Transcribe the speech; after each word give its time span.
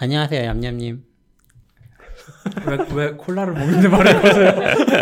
안녕하세요, 0.00 0.44
얌얌님. 0.44 1.04
왜, 2.66 2.78
왜 2.94 3.12
콜라를 3.12 3.52
먹는데 3.54 3.88
말해보세요. 3.88 4.52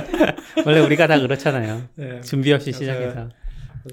원래 0.65 0.81
우리가 0.81 1.07
다 1.07 1.19
그렇잖아요. 1.21 1.83
네. 1.97 2.21
준비 2.23 2.53
없이. 2.53 2.73
시작해서. 2.73 3.29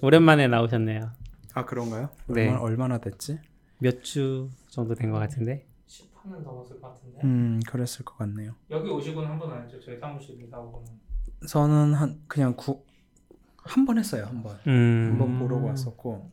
오랜만에 0.01 0.47
나오셨네요. 0.47 1.11
아 1.53 1.65
그런가요? 1.65 2.09
네. 2.27 2.47
얼마나, 2.47 2.61
얼마나 2.61 2.97
됐지? 2.99 3.39
몇 3.79 4.01
주 4.01 4.49
정도 4.69 4.95
된 4.95 5.11
것 5.11 5.19
같은데. 5.19 5.65
10화는 5.87 6.41
넘었을 6.43 6.79
것 6.79 6.93
같은데 6.93 7.19
음 7.23 7.59
그랬을 7.67 8.05
것 8.05 8.17
같네요. 8.17 8.55
여기 8.71 8.89
오시고는 8.89 9.29
한번안 9.29 9.63
했죠 9.63 9.79
저희 9.81 9.99
사무실 9.99 10.41
이사 10.41 10.57
오고는 10.57 10.87
저는 11.47 11.93
한 11.93 12.21
그냥 12.27 12.55
구 12.55 12.81
한 13.65 13.85
번 13.85 13.97
했어요 13.97 14.25
한 14.25 14.41
번. 14.43 14.57
음. 14.67 15.09
한번 15.11 15.37
보러 15.39 15.57
왔었고 15.57 16.31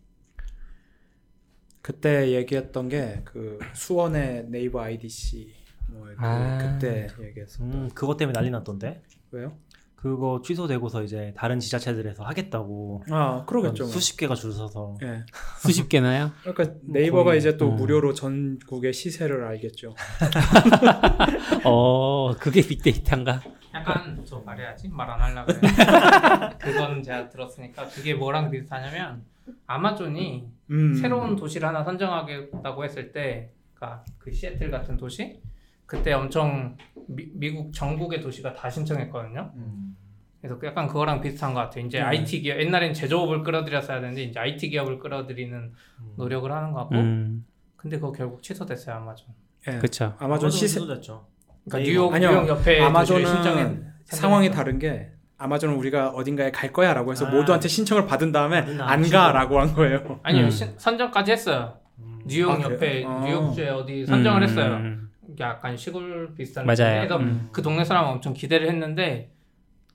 그때 1.83 2.33
얘기했던 2.33 2.89
게 2.89 3.23
그 3.25 3.59
수원의 3.75 4.47
네이버 4.49 4.81
IDC 4.81 5.53
뭐 5.89 6.07
그, 6.07 6.15
아. 6.19 6.59
그때 6.59 7.09
얘기했어. 7.23 7.65
음, 7.65 7.89
그것 7.95 8.17
때문에 8.17 8.33
난리 8.35 8.51
났던데. 8.51 9.03
왜요? 9.33 9.57
그거 9.97 10.41
취소되고서 10.43 11.03
이제 11.03 11.35
다른 11.37 11.61
지자체들에서 11.61 12.25
하겠다고 12.25 13.05
아 13.11 13.45
그러겠죠. 13.45 13.83
뭐. 13.85 13.93
수십 13.93 14.17
개가 14.17 14.35
줄 14.35 14.51
서서 14.53 14.95
예. 15.03 15.25
수십 15.59 15.89
개나요? 15.91 16.31
그러니까 16.43 16.75
네이버가 16.83 17.25
거의, 17.25 17.39
이제 17.39 17.57
또 17.59 17.69
음. 17.71 17.77
무료로 17.77 18.15
전국의 18.15 18.95
시세를 18.95 19.45
알겠죠. 19.45 19.95
어, 21.65 22.33
그게 22.39 22.63
빅데이터인가? 22.67 23.43
약간 23.75 24.23
저 24.25 24.39
말해야지 24.41 24.89
말 24.89 25.11
안 25.11 25.21
하려고 25.21 25.53
그래 25.53 25.61
그건 26.59 27.03
제가 27.03 27.29
들었으니까 27.29 27.87
그게 27.89 28.15
뭐랑 28.15 28.51
비슷하냐면 28.51 29.23
아마존이 29.67 30.49
음. 30.71 30.95
새로운 30.95 31.37
도시를 31.37 31.67
하나 31.69 31.83
선정하겠다고 31.83 32.85
했을 32.85 33.13
때 33.13 33.53
그러니까 33.75 34.05
그 34.19 34.33
시애틀 34.33 34.71
같은 34.71 34.97
도시 34.97 35.41
그때 35.87 36.13
엄청 36.13 36.77
미, 37.09 37.51
국 37.51 37.73
전국의 37.73 38.21
도시가 38.21 38.55
다 38.55 38.71
신청했거든요 38.71 39.53
음. 39.57 39.97
그래서 40.41 40.59
약간 40.65 40.87
그거랑 40.87 41.21
비슷한 41.21 41.53
것 41.53 41.61
같아요. 41.61 41.85
이제 41.85 42.01
음. 42.01 42.07
IT 42.07 42.41
기업 42.41 42.59
옛날엔 42.59 42.95
제조업을 42.95 43.43
끌어들였어야 43.43 44.01
되는데 44.01 44.23
이제 44.23 44.39
IT 44.41 44.71
기업을 44.71 44.99
끌어들이는 44.99 45.59
음. 46.01 46.13
노력을 46.17 46.51
하는 46.51 46.73
것 46.73 46.81
같고 46.81 46.95
음, 46.95 47.45
근데 47.77 47.99
그거 47.99 48.13
결국 48.13 48.43
취소됐어요 48.43 48.97
아마존. 48.97 49.29
예. 49.69 49.79
그쵸. 49.79 50.15
아마존 50.19 50.51
시세 50.51 50.67
취소됐죠. 50.67 51.27
그러니까. 51.67 51.91
뉴욕 51.91 52.15
아니요. 52.15 52.31
뉴욕 52.31 52.49
옆에 52.49 52.81
아마존은 52.81 53.23
도시를 53.23 53.43
신청했 53.45 53.83
상황이 54.07 54.51
다른 54.51 54.79
게 54.79 55.13
아마존은 55.41 55.75
우리가 55.77 56.11
어딘가에 56.11 56.51
갈 56.51 56.71
거야 56.71 56.93
라고 56.93 57.11
해서 57.13 57.27
아. 57.27 57.31
모두한테 57.31 57.67
신청을 57.67 58.07
받은 58.07 58.31
다음에 58.31 58.59
안 58.79 59.03
취소. 59.03 59.17
가라고 59.17 59.59
한 59.59 59.73
거예요. 59.75 60.21
아니요 60.23 60.45
음. 60.45 60.51
신- 60.51 60.75
선정까지 60.79 61.33
했어요. 61.33 61.79
음. 61.99 62.21
뉴욕 62.27 62.51
아, 62.51 62.61
옆에? 62.63 63.05
아. 63.07 63.21
뉴욕주에 63.25 63.71
어디 63.71 64.05
선정을 64.05 64.43
음, 64.43 64.49
했어요. 64.49 64.75
음, 64.77 65.11
약간 65.41 65.79
시골 65.79 66.35
비슷한 66.37 66.67
맞아요. 66.67 67.01
그래서 67.01 67.17
음. 67.17 67.49
그 67.53 67.63
동네 67.63 67.85
사람 67.85 68.05
엄청 68.05 68.35
기대를 68.35 68.69
했는데 68.69 69.33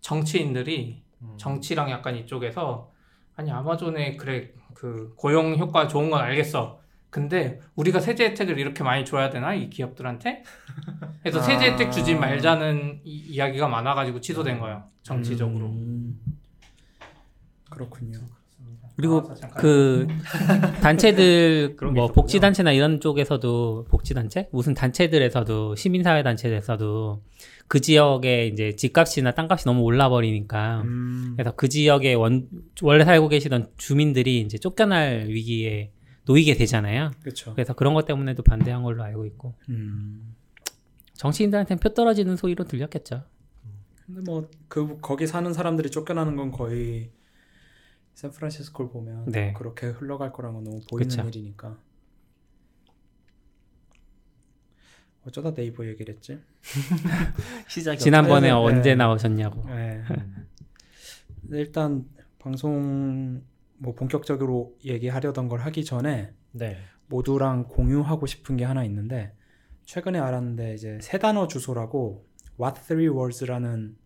정치인들이 0.01 1.03
음. 1.21 1.33
정치랑 1.37 1.91
약간 1.91 2.15
이쪽에서 2.15 2.89
아니 3.35 3.51
아마존에 3.51 4.15
그래 4.17 4.49
그 4.73 5.13
고용 5.15 5.55
효과 5.57 5.87
좋은 5.87 6.09
건 6.09 6.21
알겠어. 6.21 6.79
근데 7.15 7.61
우리가 7.75 8.01
세제 8.01 8.25
혜택을 8.25 8.59
이렇게 8.59 8.83
많이 8.83 9.05
줘야 9.05 9.29
되나 9.29 9.53
이 9.53 9.69
기업들한테? 9.69 10.43
그래서 11.21 11.39
세제 11.41 11.69
아. 11.69 11.71
혜택 11.71 11.89
주지 11.89 12.13
말자는 12.13 12.99
이, 13.05 13.37
야기가 13.37 13.69
많아가지고 13.69 14.19
취소된 14.19 14.59
거예요 14.59 14.83
정치적으로. 15.01 15.67
음. 15.67 16.19
그렇군요. 17.69 18.19
그리고 18.97 19.33
잠깐. 19.33 19.61
그 19.61 20.07
단체들 20.83 21.77
뭐. 21.93 22.07
복지 22.07 22.41
단체나 22.41 22.73
이런 22.73 22.99
쪽에서도 22.99 23.85
복지 23.89 24.13
단체 24.13 24.49
무슨 24.51 24.73
단체들에서도 24.73 25.75
시민 25.75 26.03
사회 26.03 26.21
단체에서도 26.21 27.23
그 27.69 27.79
지역에 27.79 28.47
이제 28.47 28.75
집값이나 28.75 29.31
땅값이 29.31 29.63
너무 29.65 29.83
올라 29.83 30.09
버리니까 30.09 30.81
음. 30.81 31.33
그래서 31.37 31.55
그 31.55 31.69
지역에 31.69 32.13
원 32.13 32.49
원래 32.81 33.05
살고 33.05 33.29
계시던 33.29 33.69
주민들이 33.77 34.41
이제 34.41 34.57
쫓겨날 34.57 35.27
위기에 35.29 35.91
놓이게 36.25 36.55
되잖아요. 36.55 37.11
그렇죠. 37.21 37.53
그래서 37.53 37.73
그런 37.73 37.93
것 37.93 38.05
때문에도 38.05 38.43
반대한 38.43 38.83
걸로 38.83 39.03
알고 39.03 39.25
있고 39.25 39.55
음. 39.69 40.35
정치인들한테는 41.13 41.79
표 41.79 41.93
떨어지는 41.93 42.35
소리로 42.35 42.65
들렸겠죠. 42.65 43.23
근데 44.05 44.21
뭐 44.21 44.49
그 44.67 44.99
거기 44.99 45.25
사는 45.25 45.51
사람들이 45.53 45.89
쫓겨나는 45.89 46.35
건 46.35 46.51
거의 46.51 47.11
샌프란시스코를 48.15 48.91
보면 48.91 49.25
네. 49.31 49.53
그렇게 49.53 49.87
흘러갈 49.87 50.31
거라는 50.33 50.55
건 50.55 50.63
너무 50.65 50.81
보이는 50.89 51.07
그쵸. 51.07 51.23
일이니까. 51.27 51.77
어쩌다 55.25 55.53
네이버 55.53 55.85
얘기를 55.87 56.13
했지? 56.13 56.39
시작이 57.69 57.99
지난번에 57.99 58.41
네, 58.41 58.47
네, 58.47 58.51
언제 58.51 58.89
네. 58.89 58.95
나오셨냐고. 58.95 59.67
네. 59.69 60.03
음. 60.11 60.47
일단 61.51 62.05
방송 62.37 63.41
뭐 63.77 63.93
본격적으로 63.93 64.75
얘기하려던 64.83 65.47
걸 65.49 65.59
하기 65.61 65.83
전에 65.85 66.33
네. 66.51 66.77
모두랑 67.07 67.67
공유하고 67.67 68.25
싶은 68.25 68.57
게 68.57 68.63
하나 68.65 68.83
있는데 68.85 69.35
최근에 69.85 70.17
알았는데 70.19 70.73
이제 70.73 70.97
세 71.01 71.19
단어 71.19 71.47
주소라고 71.47 72.25
What 72.59 72.81
Three 72.81 73.09
Words라는 73.09 73.97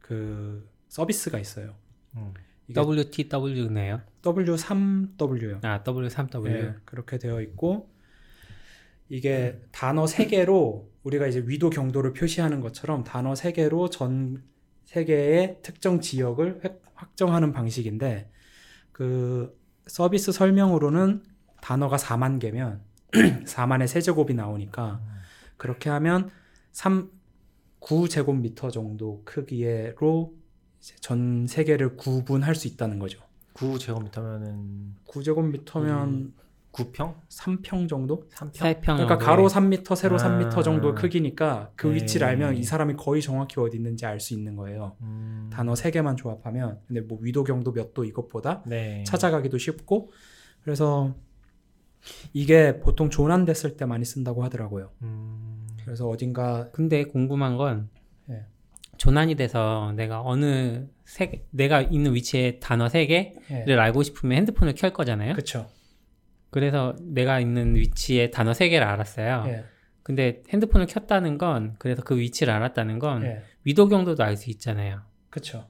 그 0.00 0.68
서비스가 0.88 1.38
있어요. 1.38 1.74
음. 2.16 2.32
WTW네요. 2.74 4.00
W3W요. 4.22 5.64
아 5.64 5.82
W3W. 5.84 6.46
예, 6.48 6.74
그렇게 6.84 7.18
되어 7.18 7.40
있고 7.42 7.90
이게 9.08 9.60
단어 9.70 10.06
세 10.06 10.26
개로 10.26 10.90
우리가 11.04 11.26
이제 11.28 11.42
위도 11.46 11.70
경도를 11.70 12.12
표시하는 12.12 12.60
것처럼 12.60 13.04
단어 13.04 13.34
세 13.36 13.52
개로 13.52 13.88
전 13.88 14.42
세계의 14.84 15.58
특정 15.62 16.00
지역을 16.00 16.62
획- 16.64 16.82
확정하는 16.94 17.52
방식인데 17.52 18.30
그 18.96 19.54
서비스 19.86 20.32
설명으로는 20.32 21.22
단어가 21.60 21.98
4만 21.98 22.40
개면 22.40 22.80
4만의 23.12 23.88
세제곱이 23.88 24.32
나오니까 24.32 25.02
그렇게 25.58 25.90
하면 25.90 26.30
3 26.72 27.10
9제곱미터 27.82 28.72
정도 28.72 29.20
크기로 29.26 30.32
전 31.00 31.46
세계를 31.46 31.98
구분할 31.98 32.54
수 32.54 32.68
있다는 32.68 32.98
거죠. 32.98 33.20
9제곱미터면은 33.52 34.92
9제곱미터면 35.06 36.32
9평? 36.76 37.14
3평 37.30 37.88
정도? 37.88 38.28
3평? 38.34 38.54
사회평. 38.54 38.96
그러니까 38.96 39.18
가로 39.18 39.48
3m, 39.48 39.96
세로 39.96 40.16
아. 40.16 40.18
3m 40.18 40.62
정도 40.62 40.94
크기니까 40.94 41.70
그 41.74 41.86
네. 41.86 41.94
위치를 41.96 42.26
알면 42.26 42.56
이 42.56 42.62
사람이 42.64 42.94
거의 42.94 43.22
정확히 43.22 43.58
어디 43.60 43.76
있는지 43.76 44.04
알 44.06 44.20
수 44.20 44.34
있는 44.34 44.56
거예요. 44.56 44.96
음. 45.00 45.48
단어 45.52 45.72
3개만 45.74 46.16
조합하면 46.16 46.80
근데 46.86 47.00
뭐 47.00 47.18
위도 47.20 47.44
경도 47.44 47.72
몇 47.72 47.94
도 47.94 48.04
이것보다 48.04 48.62
네. 48.66 49.04
찾아가기도 49.06 49.56
쉽고 49.58 50.10
그래서 50.62 51.14
이게 52.32 52.78
보통 52.80 53.08
조난됐을 53.10 53.76
때 53.76 53.84
많이 53.84 54.04
쓴다고 54.04 54.44
하더라고요. 54.44 54.90
음. 55.02 55.66
그래서 55.84 56.08
어딘가 56.08 56.70
근데 56.72 57.04
궁금한 57.04 57.56
건 57.56 57.88
예. 58.30 58.44
조난이 58.96 59.34
돼서 59.36 59.92
내가 59.96 60.20
어느 60.22 60.86
세 61.04 61.30
개- 61.30 61.44
내가 61.50 61.80
있는 61.82 62.14
위치에 62.14 62.58
단어 62.58 62.88
세 62.88 63.06
개를 63.06 63.34
예. 63.68 63.74
알고 63.74 64.02
싶으면 64.02 64.36
핸드폰을 64.38 64.74
켤 64.74 64.90
거잖아요. 64.92 65.34
그쵸. 65.34 65.66
그래서 66.56 66.96
내가 67.02 67.38
있는 67.38 67.74
위치에 67.74 68.30
단어 68.30 68.54
세 68.54 68.70
개를 68.70 68.86
알았어요. 68.86 69.44
예. 69.48 69.64
근데 70.02 70.42
핸드폰을 70.48 70.86
켰다는 70.86 71.36
건 71.36 71.74
그래서 71.78 72.00
그 72.02 72.16
위치를 72.16 72.50
알았다는 72.54 72.98
건 72.98 73.24
예. 73.24 73.42
위도 73.64 73.88
경도도 73.88 74.22
알 74.24 74.38
수 74.38 74.48
있잖아요. 74.48 75.02
그쵸. 75.28 75.68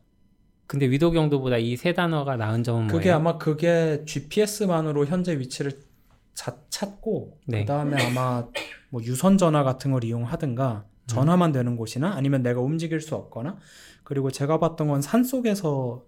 근데 0.68 0.88
위도 0.88 1.10
경도보다 1.10 1.56
이 1.58 1.74
세 1.76 1.92
단어가 1.92 2.36
나은 2.36 2.62
점은 2.62 2.86
그게 2.86 3.06
뭐예요? 3.10 3.16
아마 3.16 3.36
그게 3.36 4.04
GPS만으로 4.06 5.06
현재 5.06 5.36
위치를 5.40 5.72
자- 6.34 6.56
찾고 6.68 7.40
네. 7.48 7.60
그 7.60 7.64
다음에 7.66 8.00
아마 8.04 8.46
뭐 8.90 9.02
유선 9.02 9.38
전화 9.38 9.64
같은 9.64 9.90
걸 9.90 10.04
이용하든가 10.04 10.84
음. 10.86 11.06
전화만 11.08 11.50
되는 11.50 11.74
곳이나 11.76 12.12
아니면 12.14 12.42
내가 12.42 12.60
움직일 12.60 13.00
수 13.00 13.16
없거나 13.16 13.58
그리고 14.04 14.30
제가 14.30 14.60
봤던 14.60 14.86
건 14.86 15.00
산 15.02 15.24
속에서 15.24 16.04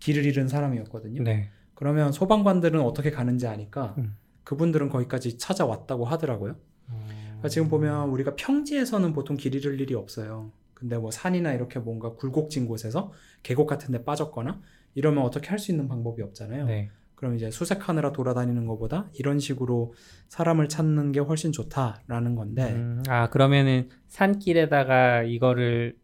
길을 0.00 0.24
잃은 0.24 0.48
사람이었거든요. 0.48 1.22
네. 1.22 1.50
그러면 1.74 2.12
소방관들은 2.12 2.80
어떻게 2.80 3.10
가는지 3.10 3.46
아니까 3.46 3.94
음. 3.98 4.16
그분들은 4.44 4.88
거기까지 4.88 5.38
찾아왔다고 5.38 6.04
하더라고요. 6.04 6.56
그러니까 6.86 7.48
지금 7.48 7.68
보면 7.68 8.08
우리가 8.10 8.34
평지에서는 8.36 9.12
보통 9.12 9.36
길 9.36 9.54
잃을 9.54 9.80
일이 9.80 9.94
없어요. 9.94 10.52
근데 10.74 10.98
뭐 10.98 11.10
산이나 11.10 11.52
이렇게 11.52 11.78
뭔가 11.78 12.14
굴곡진 12.14 12.66
곳에서 12.66 13.12
계곡 13.42 13.66
같은 13.66 13.92
데 13.92 14.04
빠졌거나 14.04 14.60
이러면 14.94 15.24
어떻게 15.24 15.48
할 15.48 15.58
수 15.58 15.70
있는 15.70 15.88
방법이 15.88 16.22
없잖아요. 16.22 16.66
네. 16.66 16.90
그럼 17.14 17.36
이제 17.36 17.50
수색하느라 17.50 18.12
돌아다니는 18.12 18.66
것보다 18.66 19.08
이런 19.14 19.38
식으로 19.38 19.94
사람을 20.28 20.68
찾는 20.68 21.12
게 21.12 21.20
훨씬 21.20 21.52
좋다라는 21.52 22.34
건데 22.34 22.72
음, 22.72 23.02
아 23.08 23.30
그러면은 23.30 23.88
산길에다가 24.08 25.22
이거를 25.22 25.96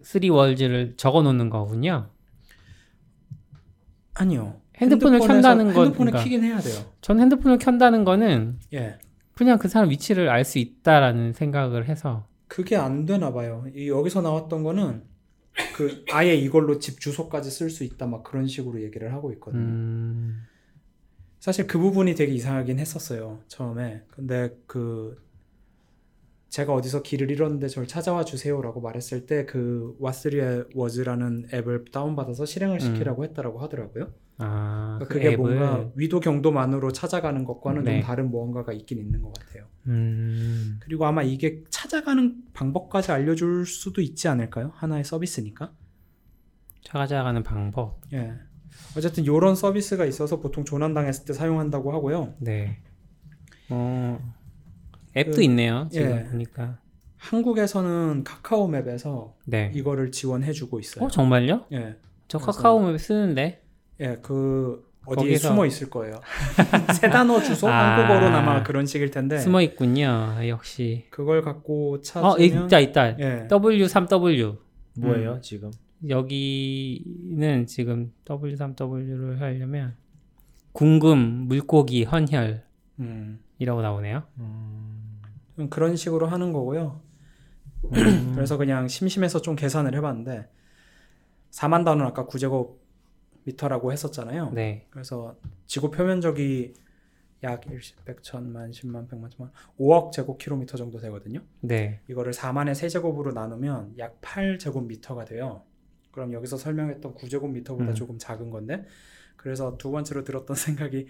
three 0.00 0.30
words를 0.30 0.94
적어 0.96 1.22
놓는 1.22 1.50
거군요. 1.50 2.08
아니요. 4.14 4.60
핸드폰을 4.78 5.20
켠다는 5.20 5.72
건 5.72 5.86
핸드폰에 5.86 6.10
그러니까 6.10 6.22
키긴 6.24 6.44
해야 6.44 6.58
돼요. 6.58 6.74
전 7.00 7.20
핸드폰을 7.20 7.58
켠다는 7.58 8.04
거는 8.04 8.58
예. 8.72 8.98
그냥 9.34 9.58
그 9.58 9.68
사람 9.68 9.90
위치를 9.90 10.28
알 10.28 10.44
수 10.44 10.58
있다라는 10.58 11.32
생각을 11.32 11.88
해서 11.88 12.26
그게 12.48 12.76
안 12.76 13.04
되나 13.06 13.32
봐요. 13.32 13.64
이 13.74 13.88
여기서 13.88 14.22
나왔던 14.22 14.62
거는 14.62 15.02
그 15.76 16.04
아예 16.12 16.34
이걸로 16.34 16.78
집 16.78 17.00
주소까지 17.00 17.50
쓸 17.50 17.70
수 17.70 17.84
있다 17.84 18.06
막 18.06 18.22
그런 18.24 18.46
식으로 18.46 18.82
얘기를 18.82 19.12
하고 19.12 19.32
있거든요. 19.32 19.62
음, 19.62 20.42
사실 21.40 21.66
그 21.66 21.78
부분이 21.78 22.14
되게 22.14 22.32
이상하긴 22.32 22.78
했었어요. 22.78 23.40
처음에. 23.48 24.02
근데 24.10 24.56
그 24.66 25.22
제가 26.48 26.72
어디서 26.72 27.02
길을 27.02 27.30
잃었는데 27.30 27.66
저를 27.68 27.88
찾아와 27.88 28.24
주세요라고 28.24 28.80
말했을 28.80 29.26
때 29.26 29.46
그 29.46 29.96
왓스리에 30.00 30.68
워즈라는 30.74 31.48
앱을 31.52 31.86
다운받아서 31.92 32.46
실행을 32.46 32.78
시키라고 32.80 33.24
했다라고 33.24 33.58
하더라고요. 33.60 34.12
아, 34.38 34.98
그러니까 34.98 35.06
그 35.06 35.14
그게 35.14 35.32
앱을, 35.32 35.36
뭔가 35.36 35.90
위도 35.94 36.20
경도만으로 36.20 36.92
찾아가는 36.92 37.44
것과는 37.44 37.84
네. 37.84 38.00
좀 38.00 38.06
다른 38.06 38.30
무언가가 38.30 38.72
있긴 38.72 38.98
있는 38.98 39.22
것 39.22 39.32
같아요. 39.32 39.66
음, 39.86 40.78
그리고 40.80 41.06
아마 41.06 41.22
이게 41.22 41.62
찾아가는 41.70 42.42
방법까지 42.52 43.12
알려줄 43.12 43.66
수도 43.66 44.00
있지 44.00 44.28
않을까요? 44.28 44.72
하나의 44.74 45.04
서비스니까. 45.04 45.72
찾아가는 46.82 47.42
방법. 47.42 48.00
예. 48.12 48.32
어쨌든 48.96 49.24
이런 49.24 49.54
서비스가 49.54 50.04
있어서 50.04 50.40
보통 50.40 50.64
조난당했을 50.64 51.24
때 51.24 51.32
사용한다고 51.32 51.92
하고요. 51.92 52.34
네. 52.40 52.78
어, 53.70 54.18
앱도 55.16 55.36
그, 55.36 55.42
있네요. 55.42 55.88
지금 55.92 56.10
예. 56.10 56.24
보니까. 56.24 56.78
한국에서는 57.16 58.24
카카오맵에서 58.24 59.36
네. 59.46 59.70
이거를 59.74 60.12
지원해주고 60.12 60.80
있어요. 60.80 61.04
어, 61.04 61.08
정말요? 61.08 61.66
예. 61.72 61.96
저 62.28 62.38
카카오맵 62.38 63.00
쓰는데. 63.00 63.63
예, 64.00 64.16
그 64.22 64.84
어디에 65.06 65.34
거기서- 65.34 65.38
숨어 65.48 65.66
있을 65.66 65.90
거예요. 65.90 66.20
세 67.00 67.10
단어 67.10 67.40
주소 67.42 67.68
아. 67.68 67.96
한국어로는 67.98 68.34
아마 68.36 68.62
그런 68.62 68.86
식일 68.86 69.10
텐데 69.10 69.38
숨어 69.38 69.60
있군요. 69.60 70.36
역시. 70.48 71.06
그걸 71.10 71.42
갖고 71.42 71.94
어, 71.94 72.00
찾으면 72.00 72.66
있다, 72.66 72.78
있다. 72.80 73.18
예. 73.18 73.48
W3W. 73.48 74.58
뭐예요 74.96 75.32
음. 75.34 75.42
지금? 75.42 75.70
여기는 76.08 77.66
지금 77.66 78.12
W3W를 78.24 79.38
하려면 79.38 79.96
궁금, 80.72 81.18
물고기, 81.48 82.04
헌혈이라고 82.04 82.60
음. 83.00 83.38
나오네요. 83.58 84.22
음, 84.38 85.20
좀 85.56 85.68
그런 85.68 85.96
식으로 85.96 86.26
하는 86.26 86.52
거고요. 86.52 87.00
음. 87.92 88.32
그래서 88.34 88.56
그냥 88.56 88.88
심심해서 88.88 89.40
좀 89.42 89.56
계산을 89.56 89.94
해봤는데 89.96 90.48
4만 91.50 91.84
단원 91.84 92.06
아까 92.06 92.26
9제곱 92.26 92.76
미터라고 93.44 93.92
했었잖아요. 93.92 94.50
네. 94.50 94.86
그래서 94.90 95.36
지구 95.66 95.90
표면적이 95.90 96.74
약 97.42 97.62
1십, 97.62 98.04
100, 98.04 98.22
1000만, 98.22 98.70
10만, 98.70 99.08
100만, 99.08 99.30
1000만, 99.30 99.50
5억 99.78 100.12
제곱킬로미터 100.12 100.76
정도 100.78 100.98
되거든요. 100.98 101.40
네. 101.60 102.00
이거를 102.08 102.32
4만의 102.32 102.74
세제곱으로 102.74 103.32
나누면 103.32 103.94
약 103.98 104.20
8제곱미터가 104.22 105.26
돼요. 105.26 105.62
그럼 106.10 106.32
여기서 106.32 106.56
설명했던 106.56 107.14
9제곱미터보다 107.14 107.88
음. 107.88 107.94
조금 107.94 108.18
작은 108.18 108.48
건데 108.50 108.84
그래서 109.36 109.76
두 109.76 109.90
번째로 109.90 110.24
들었던 110.24 110.56
생각이 110.96 111.06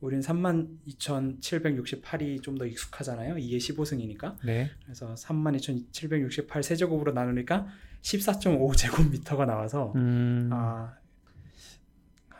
우린 0.00 0.20
32,768이 0.20 2.42
좀 2.42 2.58
더 2.58 2.66
익숙하잖아요. 2.66 3.36
2의 3.36 3.56
15승이니까. 3.56 4.36
네. 4.44 4.68
그래서 4.84 5.14
32,768 5.16 6.62
세제곱으로 6.62 7.12
나누니까 7.12 7.66
14.5제곱미터가 8.02 9.46
나와서 9.46 9.92
음. 9.96 10.50
아, 10.52 10.96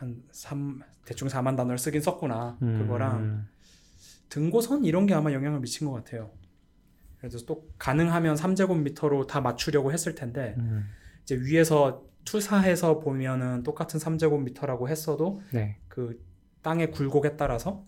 한 0.03 0.21
3, 0.31 0.81
대충 1.05 1.27
4만 1.29 1.55
단어를 1.55 1.77
쓰긴 1.77 2.01
썼구나. 2.01 2.57
음. 2.61 2.79
그거랑 2.79 3.47
등고선 4.29 4.83
이런 4.85 5.05
게 5.05 5.13
아마 5.13 5.31
영향을 5.31 5.59
미친 5.61 5.87
것 5.87 5.93
같아요. 5.93 6.31
그래서 7.19 7.45
또 7.45 7.69
가능하면 7.79 8.35
3제곱미터로 8.35 9.27
다 9.27 9.39
맞추려고 9.39 9.93
했을 9.93 10.13
텐데 10.13 10.55
음. 10.57 10.85
이제 11.23 11.35
위에서 11.37 12.03
투사해서 12.25 12.99
보면은 12.99 13.63
똑같은 13.63 13.99
3제곱미터라고 13.99 14.89
했어도 14.89 15.41
네. 15.53 15.77
그 15.87 16.21
땅의 16.61 16.91
굴곡에 16.91 17.37
따라서 17.37 17.85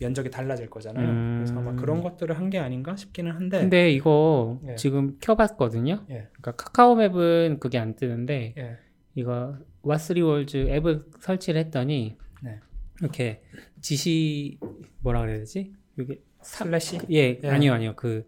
면적이 0.00 0.30
달라질 0.30 0.68
거잖아요. 0.70 1.08
음. 1.08 1.42
그래서 1.44 1.58
아마 1.60 1.74
그런 1.74 2.02
것들을 2.02 2.36
한 2.36 2.48
게 2.50 2.58
아닌가 2.58 2.96
싶기는 2.96 3.30
한데 3.32 3.60
근데 3.60 3.92
이거 3.92 4.60
예. 4.66 4.74
지금 4.76 5.18
켜봤거든요. 5.20 6.06
예. 6.10 6.28
그러니까 6.32 6.52
카카오맵은 6.52 7.58
그게 7.60 7.78
안 7.78 7.94
뜨는데 7.94 8.54
예. 8.56 8.78
이거 9.14 9.56
what3words 9.82 10.68
앱을 10.68 11.04
설치를 11.20 11.60
했더니 11.60 12.16
네. 12.42 12.58
이렇게 13.00 13.42
지시 13.80 14.58
뭐라 15.00 15.20
그래야 15.20 15.38
되지? 15.38 15.72
이게 15.98 16.20
슬래시 16.42 16.98
예, 17.10 17.38
예. 17.42 17.48
아니요 17.48 17.72
아니요 17.74 17.94
그 17.96 18.24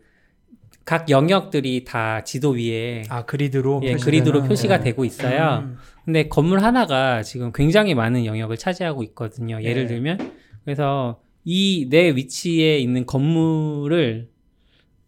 각 0.85 1.11
영역들이 1.11 1.85
다 1.85 2.25
지도 2.25 2.51
위에 2.51 3.03
아 3.09 3.25
grid로 3.25 3.81
예? 3.85 3.95
grid로 3.95 4.43
표시가 4.43 4.77
예. 4.77 4.81
되고 4.81 5.05
있어요. 5.05 5.61
음. 5.65 5.77
근데 6.05 6.29
건물 6.29 6.61
하나가 6.63 7.23
지금 7.23 7.53
굉장히 7.53 7.95
많은 7.95 8.27
영역을 8.27 8.57
차지하고 8.57 9.05
있거든요. 9.05 9.63
예를 9.63 9.85
예. 9.85 9.87
들면 9.87 10.33
그래서 10.65 11.23
이 11.45 11.89
내 11.89 12.11
위치에 12.15 12.79
있는 12.79 13.07
건물을 13.07 14.29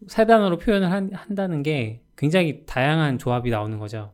세 0.06 0.26
단어로 0.26 0.58
표현을 0.58 0.90
한, 0.90 1.10
한다는 1.12 1.62
게 1.62 2.02
굉장히 2.16 2.64
다양한 2.66 3.18
조합이 3.18 3.50
나오는 3.50 3.78
거죠. 3.78 4.12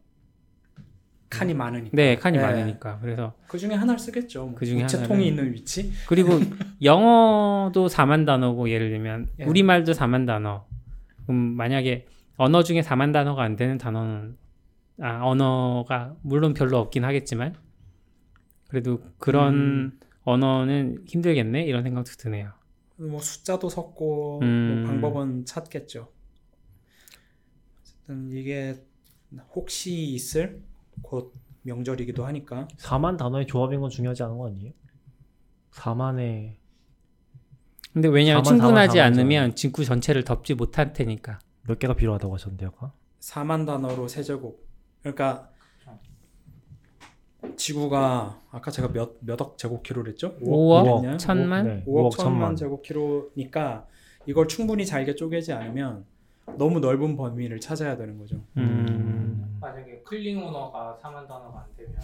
칸이 1.31 1.55
많으니까. 1.55 1.91
네, 1.93 2.17
칸이 2.17 2.37
예. 2.37 2.43
많으니까. 2.43 2.99
그래서 3.01 3.35
그 3.47 3.57
중에 3.57 3.75
하나를 3.75 3.99
쓰겠죠. 3.99 4.47
뭐그 4.47 4.67
중에 4.67 4.83
우체통이 4.83 5.29
있는 5.29 5.53
위치. 5.53 5.93
그리고 6.09 6.31
영어도 6.83 7.87
4만 7.87 8.27
단어고 8.27 8.69
예를 8.69 8.91
들면 8.91 9.29
예. 9.39 9.45
우리말도 9.45 9.93
4만 9.93 10.27
단어. 10.27 10.67
그럼 11.25 11.39
만약에 11.39 12.07
언어 12.37 12.63
중에 12.63 12.81
4만 12.81 13.13
단어가 13.13 13.45
안 13.45 13.55
되는 13.57 13.79
단어는 13.79 14.37
아, 15.01 15.21
언어가 15.25 16.15
물론 16.23 16.53
별로 16.53 16.79
없긴 16.79 17.05
하겠지만 17.05 17.55
그래도 18.69 19.01
그런 19.19 19.55
음. 19.55 20.01
언어는 20.25 21.05
힘들겠네 21.07 21.63
이런 21.63 21.85
생각도 21.85 22.11
드네요. 22.19 22.53
뭐 22.97 23.21
숫자도 23.21 23.69
섞고 23.69 24.41
음. 24.43 24.83
뭐 24.83 24.91
방법은 24.91 25.45
찾겠죠. 25.47 26.11
어쨌든 27.81 28.31
이게 28.33 28.75
혹시 29.55 29.95
있을 29.95 30.61
곧 31.03 31.35
명절이기도 31.63 32.25
하니까 32.27 32.69
4만 32.79 33.17
단어의 33.19 33.47
조합인 33.47 33.81
건 33.81 33.91
중요하지 33.91 34.23
않은 34.25 34.39
거 34.39 34.47
아니에요? 34.49 34.73
4만의 35.73 36.57
근데 37.93 38.09
왜냐하면 38.09 38.43
4만, 38.43 38.47
충분하지 38.47 38.99
4만, 38.99 39.03
않으면 39.03 39.55
지구 39.57 39.85
전체를 39.85 40.25
덮지 40.25 40.55
못할 40.55 40.93
테니까. 40.93 41.41
몇 41.67 41.79
개가 41.79 41.95
필요하다고 41.95 42.35
하셨는데요, 42.35 42.71
아까? 42.75 42.93
4만 43.21 43.67
단어로 43.67 44.09
세제곱. 44.09 44.65
그러니까 45.03 45.51
지구가 47.57 48.41
아까 48.51 48.71
제가 48.71 48.93
몇 48.93 49.17
몇억 49.21 49.59
제곱킬로랬죠? 49.59 50.39
5억, 50.39 51.03
냐 51.03 51.17
천만? 51.17 51.67
네, 51.67 51.85
5억 51.87 52.11
5억 52.11 52.17
천만 52.17 52.55
1000만. 52.55 52.57
제곱킬로니까 52.57 53.87
이걸 54.27 54.47
충분히 54.49 54.87
잘게 54.87 55.15
쪼개지 55.15 55.53
않으면 55.53 56.05
너무 56.59 56.81
넓은 56.81 57.17
범위를 57.17 57.61
찾아야 57.61 57.97
되는 57.97 58.19
거죠. 58.19 58.41
음. 58.57 59.30
만약에 59.61 60.03
클링온어가 60.05 60.99
4만 61.03 61.27
단어가 61.29 61.65
안 61.67 61.77
되면 61.77 61.95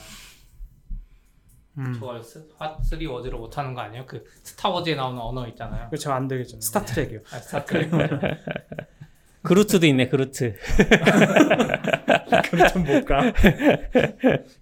음. 1.78 1.94
저걸 1.98 2.22
스, 2.22 2.48
핫3 2.58 3.10
워즈로 3.10 3.38
못하는 3.38 3.74
거 3.74 3.80
아니에요? 3.82 4.06
그 4.06 4.24
스타워즈에 4.42 4.94
나오는 4.94 5.20
언어 5.20 5.46
있잖아요. 5.48 5.88
그렇죠 5.88 6.12
안 6.12 6.28
되겠죠. 6.28 6.60
스타트렉이요. 6.60 7.20
아, 7.32 7.38
스타클링 7.38 7.90
그루트도 9.42 9.86
있네, 9.86 10.08
그루트. 10.08 10.56
그럼 12.50 12.68
좀 12.68 12.84
볼까? 12.84 13.32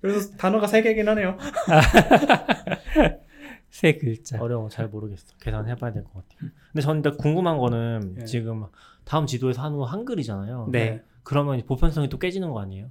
그래서 0.02 0.36
단어가 0.36 0.66
세 0.66 0.82
개긴 0.82 1.08
하네요. 1.08 1.38
세 3.70 3.94
글자. 3.94 4.38
어려워, 4.40 4.68
잘 4.68 4.88
모르겠어. 4.88 5.34
계산해봐야 5.40 5.92
될 5.92 6.04
것 6.04 6.12
같아요. 6.14 6.50
근데 6.72 6.82
저는 6.82 7.02
근데 7.02 7.16
궁금한 7.16 7.58
거는 7.58 8.16
예. 8.20 8.24
지금 8.24 8.64
다음 9.04 9.26
지도에서 9.26 9.62
거 9.76 9.84
한글이잖아요. 9.84 10.68
네. 10.70 11.02
그러면 11.24 11.60
보편성이 11.66 12.08
또 12.08 12.18
깨지는 12.18 12.50
거 12.50 12.60
아니에요? 12.60 12.90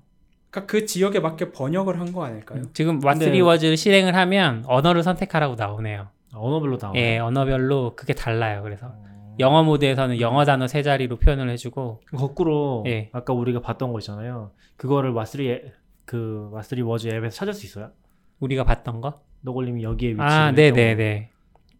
그러니까 0.52 0.72
그 0.72 0.86
지역에 0.86 1.20
맞게 1.20 1.52
번역을 1.52 2.00
한 2.00 2.12
거 2.12 2.24
아닐까요? 2.26 2.64
지금 2.74 3.00
근데- 3.00 3.26
왓스리 3.32 3.44
워즈를 3.46 3.78
실행을 3.78 4.16
하면 4.16 4.64
언어를 4.68 5.02
선택하라고 5.04 5.56
나오네요. 5.56 6.10
아, 6.34 6.38
언어별로 6.38 6.78
나와요. 6.82 7.00
예, 7.00 7.18
언어별로 7.20 7.96
그게 7.96 8.14
달라요. 8.14 8.62
그래서 8.64 8.88
어. 8.88 9.36
영어 9.40 9.64
모드에서는 9.64 10.20
영어 10.20 10.46
단어 10.46 10.68
세 10.68 10.84
자리로 10.84 11.18
표현을 11.18 11.50
해주고 11.50 12.02
거꾸로 12.16 12.84
예. 12.88 13.10
아까 13.14 13.34
우리가 13.34 13.62
봤던 13.62 13.92
거 13.94 14.00
있잖아요. 14.00 14.52
그거를 14.78 15.12
마스리 15.12 15.50
앱- 15.50 15.74
그 16.06 16.50
마스리 16.54 16.82
워즈 16.82 17.08
앱에서 17.08 17.36
찾을 17.36 17.54
수 17.54 17.66
있어요? 17.66 17.92
우리가 18.40 18.64
봤던 18.64 19.02
거. 19.02 19.22
너골님이 19.42 19.84
여기에 19.84 20.10
위치를 20.12 20.26
아, 20.30 20.52
네, 20.52 20.70
거. 20.72 20.76
네, 20.76 20.96
네. 20.96 21.30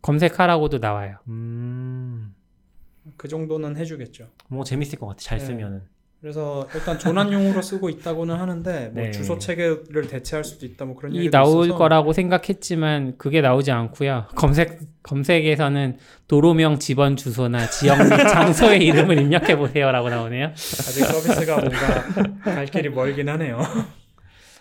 검색하라고도 0.02 0.80
나와요. 0.80 1.18
음, 1.28 2.34
그 3.18 3.28
정도는 3.28 3.78
해주겠죠. 3.78 4.28
뭔가 4.50 4.66
재밌을 4.66 5.00
것 5.00 5.08
같아. 5.08 5.20
잘 5.20 5.38
네. 5.40 5.46
쓰면은. 5.46 5.84
그래서 6.24 6.66
일단 6.74 6.98
조난용으로 6.98 7.62
쓰고 7.62 7.90
있다고는 7.90 8.36
하는데 8.36 8.92
뭐 8.94 9.04
네. 9.04 9.12
주소 9.12 9.38
체계를 9.38 10.08
대체할 10.08 10.46
수도 10.46 10.66
있다 10.66 10.86
뭐 10.86 10.96
그런 10.96 11.14
이 11.14 11.30
나올 11.30 11.66
있어서 11.66 11.78
거라고 11.78 12.14
생각했지만 12.14 13.18
그게 13.18 13.42
나오지 13.42 13.72
않고요. 13.72 14.28
검색 14.34 14.80
검색에서는 15.04 15.98
도로명 16.30 16.80
집원 16.80 17.18
주소나 17.18 17.70
지역 17.70 17.98
및 17.98 18.08
장소의 18.32 18.86
이름을 18.86 19.20
입력해 19.20 19.58
보세요라고 19.58 20.08
나오네요. 20.10 20.46
아직 20.46 21.04
서비스가 21.04 21.58
뭔가 21.58 22.04
갈 22.42 22.66
길이 22.68 22.88
멀긴 22.88 23.28
하네요. 23.28 23.60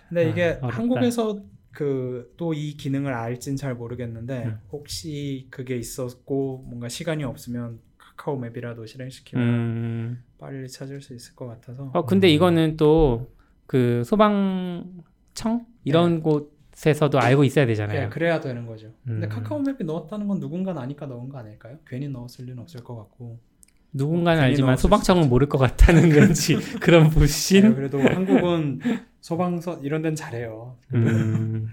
근데 0.09 0.29
이게 0.31 0.59
아. 0.63 0.67
한국에서 0.67 1.39
그 1.71 2.33
또 2.37 2.55
이 2.55 2.77
기능을 2.77 3.15
알진 3.15 3.55
잘 3.57 3.75
모르겠는데 3.77 4.43
음. 4.47 4.59
혹시 4.73 5.47
그게 5.51 5.77
있었고 5.77 6.65
뭔가 6.67 6.89
시간이 6.89 7.23
없으면 7.23 7.79
카카오 8.17 8.37
맵이라도 8.39 8.87
실행시키면 8.87 9.49
음. 9.49 10.25
빨리 10.39 10.69
찾을 10.69 11.01
수 11.01 11.15
있을 11.15 11.35
것 11.35 11.47
같아서 11.47 11.91
어 11.93 12.05
근데 12.07 12.29
이거는 12.29 12.77
또 12.77 13.33
그 13.73 14.05
소방청 14.05 15.65
이런 15.85 16.23
곳에서도 16.23 17.19
알고 17.19 17.43
있어야 17.45 17.65
되잖아요. 17.65 18.01
네, 18.03 18.09
그래야 18.11 18.39
되는 18.39 18.67
거죠. 18.67 18.93
근데 19.03 19.27
음. 19.27 19.29
카카오 19.31 19.61
맵이 19.61 19.79
넣었다는 19.87 20.29
건 20.29 20.41
누군가 20.41 20.79
아니까 20.79 21.07
넣은 21.07 21.31
거 21.31 21.39
아닐까요? 21.39 21.79
괜히 21.87 22.07
넣었을 22.09 22.45
리는 22.45 22.59
없을 22.59 22.85
것 22.85 22.95
같고. 22.97 23.39
누군가는 23.95 24.43
알지만 24.43 24.77
소방청은 24.77 25.31
모를 25.31 25.49
것 25.49 25.57
같다는 25.57 26.11
건지 26.11 26.57
그런 26.81 27.05
네, 27.05 27.11
불신. 27.11 27.75
그래도 27.75 27.99
한국은 27.99 28.81
소방서 29.23 29.81
이런 29.83 30.03
데는 30.03 30.17
잘해요. 30.17 30.77
음. 30.93 31.69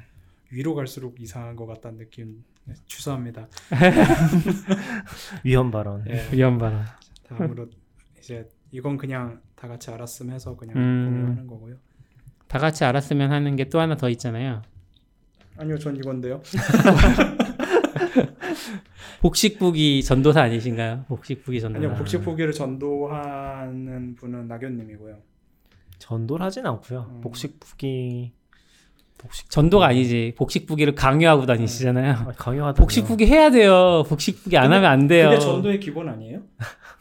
위로 0.51 0.75
갈수록 0.75 1.19
이상한 1.19 1.57
것 1.57 1.65
같다는 1.65 1.97
느낌. 1.97 2.45
네, 2.69 2.73
취소합니다. 2.87 3.47
위험 5.43 5.71
발언. 5.71 6.05
예, 6.09 6.27
위험 6.31 6.57
발언. 6.57 6.83
다음으로 7.27 7.67
이제 8.19 8.47
이건 8.71 8.97
그냥 8.97 9.41
다 9.55 9.67
같이 9.67 9.91
알았음 9.91 10.31
해서 10.31 10.55
그냥 10.55 10.75
음. 10.77 11.05
공유하는 11.11 11.47
거고요. 11.47 11.75
다 12.47 12.59
같이 12.59 12.83
알았으면 12.85 13.31
하는 13.31 13.55
게 13.55 13.65
또 13.69 13.79
하나 13.79 13.95
더 13.95 14.09
있잖아요. 14.09 14.61
아니요, 15.57 15.77
전 15.77 15.95
이건데요. 15.95 16.41
복식부기 19.21 20.03
전도사 20.03 20.41
아니신가요? 20.43 21.05
복식부기 21.07 21.59
전도사. 21.61 21.85
아니요, 21.85 21.97
복식포기를 21.97 22.53
전도하는 22.53 24.15
분은 24.15 24.47
낙연님이고요. 24.47 25.17
전도를 25.99 26.45
하진 26.45 26.65
않고요. 26.65 27.07
음. 27.11 27.21
복식부기 27.21 28.31
복식 28.31 28.38
전도가 29.49 29.87
아니지. 29.87 30.33
복식부기를 30.37 30.95
강요하고 30.95 31.45
다니시잖아요. 31.45 32.13
아, 32.13 32.31
강요하다. 32.37 32.81
복식부기 32.81 33.25
해야 33.27 33.49
돼요. 33.51 34.03
복식부기 34.07 34.57
안 34.57 34.63
근데 34.65 34.75
하면 34.77 34.89
안 34.91 35.07
돼요. 35.07 35.29
그게 35.29 35.39
전도의 35.39 35.79
기본 35.79 36.07
아니에요? 36.09 36.39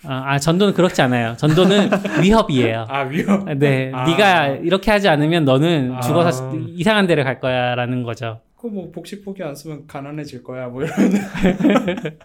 아, 0.04 0.32
아, 0.32 0.38
전도는 0.38 0.74
그렇지 0.74 1.00
않아요. 1.02 1.36
전도는 1.36 1.90
위협이에요. 2.22 2.86
아 2.88 3.00
위험. 3.02 3.58
네, 3.58 3.90
아. 3.94 4.04
네가 4.08 4.48
이렇게 4.56 4.90
하지 4.90 5.08
않으면 5.08 5.44
너는 5.44 5.94
아. 5.94 6.00
죽어서 6.00 6.52
이상한 6.76 7.06
데를 7.06 7.24
갈 7.24 7.40
거야라는 7.40 8.02
거죠. 8.02 8.40
그뭐 8.56 8.90
복식부기 8.90 9.42
안 9.42 9.54
쓰면 9.54 9.86
가난해질 9.86 10.42
거야 10.42 10.66
뭐 10.68 10.82
이런. 10.82 10.96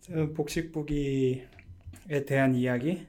저 0.00 0.28
복식부기에 0.34 1.46
대한 2.26 2.54
이야기. 2.54 3.06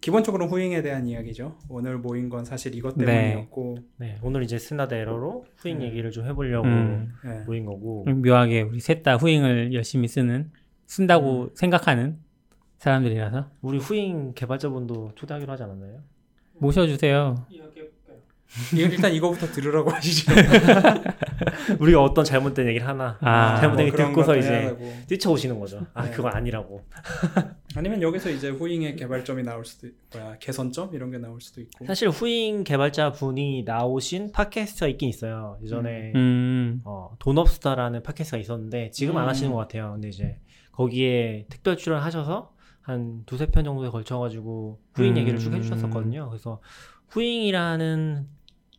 기본적으로 0.00 0.46
후잉에 0.46 0.82
대한 0.82 1.06
이야기죠. 1.06 1.58
오늘 1.68 1.98
모인 1.98 2.28
건 2.28 2.44
사실 2.44 2.74
이것 2.74 2.96
네. 2.96 3.04
때문이었고. 3.04 3.78
네, 3.98 4.16
오늘 4.22 4.42
이제 4.42 4.58
스나드 4.58 4.94
에러로 4.94 5.44
후잉 5.56 5.78
네. 5.80 5.86
얘기를 5.86 6.10
좀 6.10 6.26
해보려고 6.26 6.66
음. 6.66 7.12
네. 7.24 7.42
모인 7.46 7.64
거고. 7.66 8.04
묘하게 8.04 8.62
우리 8.62 8.80
셋 8.80 9.02
다 9.02 9.16
후잉을 9.16 9.74
열심히 9.74 10.08
쓰는 10.08 10.50
쓴다고 10.86 11.50
생각하는 11.54 12.18
사람들이라서 12.78 13.50
우리 13.62 13.78
후잉 13.78 14.32
개발자분도 14.34 15.12
초대하기로 15.14 15.52
하지 15.52 15.62
않았나요? 15.62 16.00
모셔주세요. 16.58 17.46
이- 18.72 18.78
일단 18.78 19.12
이거부터 19.12 19.46
들으라고 19.48 19.90
하시죠. 19.94 20.32
우리가 21.80 22.02
어떤 22.02 22.24
잘못된 22.24 22.66
얘기를 22.68 22.86
하나 22.86 23.18
아, 23.20 23.56
잘못된 23.60 23.86
뭐게 23.86 23.90
그런 23.90 24.08
듣고서 24.10 24.36
이제. 24.36 24.76
뛰쳐오시는 25.08 25.58
거죠. 25.58 25.84
아 25.94 26.04
네. 26.04 26.10
그건 26.10 26.32
아니라고. 26.34 26.84
아니면 27.76 28.00
여기서 28.02 28.30
이제 28.30 28.50
후잉의 28.50 28.96
개발점이 28.96 29.42
나올 29.42 29.64
수도 29.64 29.88
있, 29.88 29.94
뭐야 30.12 30.36
개선점 30.38 30.94
이런 30.94 31.10
게 31.10 31.18
나올 31.18 31.40
수도 31.40 31.60
있고. 31.60 31.84
사실 31.86 32.08
후잉 32.08 32.62
개발자 32.64 33.12
분이 33.12 33.64
나오신 33.64 34.32
팟캐스트가 34.32 34.86
있긴 34.88 35.08
있어요. 35.08 35.58
예전에 35.62 36.12
음, 36.14 36.80
어, 36.84 37.10
돈업스타라는 37.18 38.02
팟캐스트가 38.02 38.38
있었는데 38.38 38.90
지금 38.90 39.16
안 39.16 39.24
음. 39.24 39.28
하시는 39.28 39.50
것 39.52 39.58
같아요. 39.58 39.92
근데 39.92 40.08
이제 40.08 40.38
거기에 40.72 41.46
특별 41.48 41.76
출연하셔서 41.76 42.52
한 42.82 43.22
두세 43.26 43.46
편 43.46 43.64
정도에 43.64 43.88
걸쳐가지고 43.88 44.78
후잉 44.94 45.12
음. 45.12 45.16
얘기를 45.18 45.38
쭉 45.38 45.52
해주셨었거든요. 45.54 46.28
그래서 46.28 46.60
후잉이라는 47.08 48.26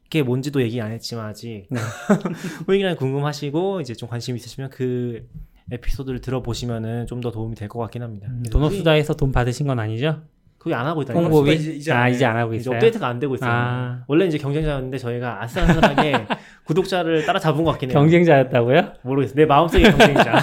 게 0.10 0.22
뭔지도 0.24 0.62
얘기 0.62 0.80
안 0.82 0.92
했지만 0.92 1.26
아직 1.26 1.68
네. 1.70 1.80
후잉이라는 2.68 2.98
궁금하시고 2.98 3.82
이제 3.82 3.94
좀 3.96 4.08
관심 4.08 4.36
있으시면 4.36 4.70
그 4.70 5.28
에피소드를 5.72 6.22
들어보시면은 6.22 7.08
좀 7.08 7.22
더 7.22 7.32
도움이 7.32 7.56
될 7.56 7.68
것 7.70 7.80
같긴 7.80 8.04
합니다. 8.04 8.28
음, 8.30 8.44
돈업수다에서 8.52 9.16
돈 9.16 9.32
받으신 9.32 9.66
건 9.66 9.80
아니죠? 9.80 10.22
그게 10.66 10.74
안 10.74 10.88
하고 10.88 11.04
있다니까. 11.04 11.22
홍보비? 11.26 11.54
이제- 11.54 11.74
이제 11.74 11.92
아 11.92 12.06
안 12.06 12.12
이제. 12.12 12.26
안 12.26 12.36
하고 12.38 12.52
있어요. 12.56 12.74
업데이트가 12.76 13.08
안 13.08 13.20
되고 13.20 13.36
있어요. 13.36 13.52
아. 13.52 14.04
원래 14.08 14.26
이제 14.26 14.40
경쟁자였는데 14.40 14.98
저희가 14.98 15.44
아슬아슬하게 15.44 16.26
구독자를 16.66 17.24
따라잡은 17.24 17.64
것 17.64 17.70
같긴 17.74 17.92
해요. 17.92 18.00
경쟁자였다고요? 18.00 18.94
모르겠어요. 19.04 19.36
내 19.36 19.46
마음속에 19.46 19.84
경쟁자. 19.94 20.42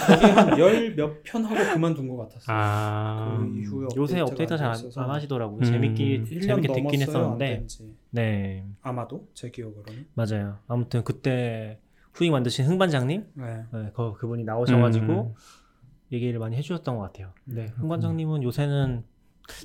열 0.60 0.94
몇 0.94 1.22
편 1.24 1.44
하고 1.44 1.56
그만둔 1.74 2.06
것 2.08 2.16
같았어요. 2.18 2.56
아, 2.56 3.36
그 3.40 3.58
이후에 3.58 3.86
요새 3.96 4.20
업데이트 4.20 4.52
안잘안 4.52 4.74
됐어서. 4.74 5.02
하시더라고요. 5.12 5.58
음. 5.58 5.64
재밌게 5.64 6.22
1년 6.22 6.40
재밌게 6.40 6.68
듣긴 6.72 7.02
했었는데. 7.02 7.66
네 8.10 8.64
아마도 8.80 9.26
제 9.34 9.50
기억으로는. 9.50 10.06
맞아요. 10.14 10.58
아무튼 10.68 11.02
그때 11.02 11.80
후잉 12.12 12.30
만드신 12.30 12.64
흥반장님, 12.66 13.24
네. 13.34 13.44
네, 13.72 13.90
그 13.92 14.12
그분이 14.12 14.44
나오셔가지고 14.44 15.12
음. 15.12 15.34
얘기를 16.12 16.38
많이 16.38 16.54
해주셨던 16.56 16.94
것 16.96 17.02
같아요. 17.02 17.30
네, 17.44 17.62
음. 17.62 17.68
흥반장님은 17.80 18.44
요새는 18.44 19.02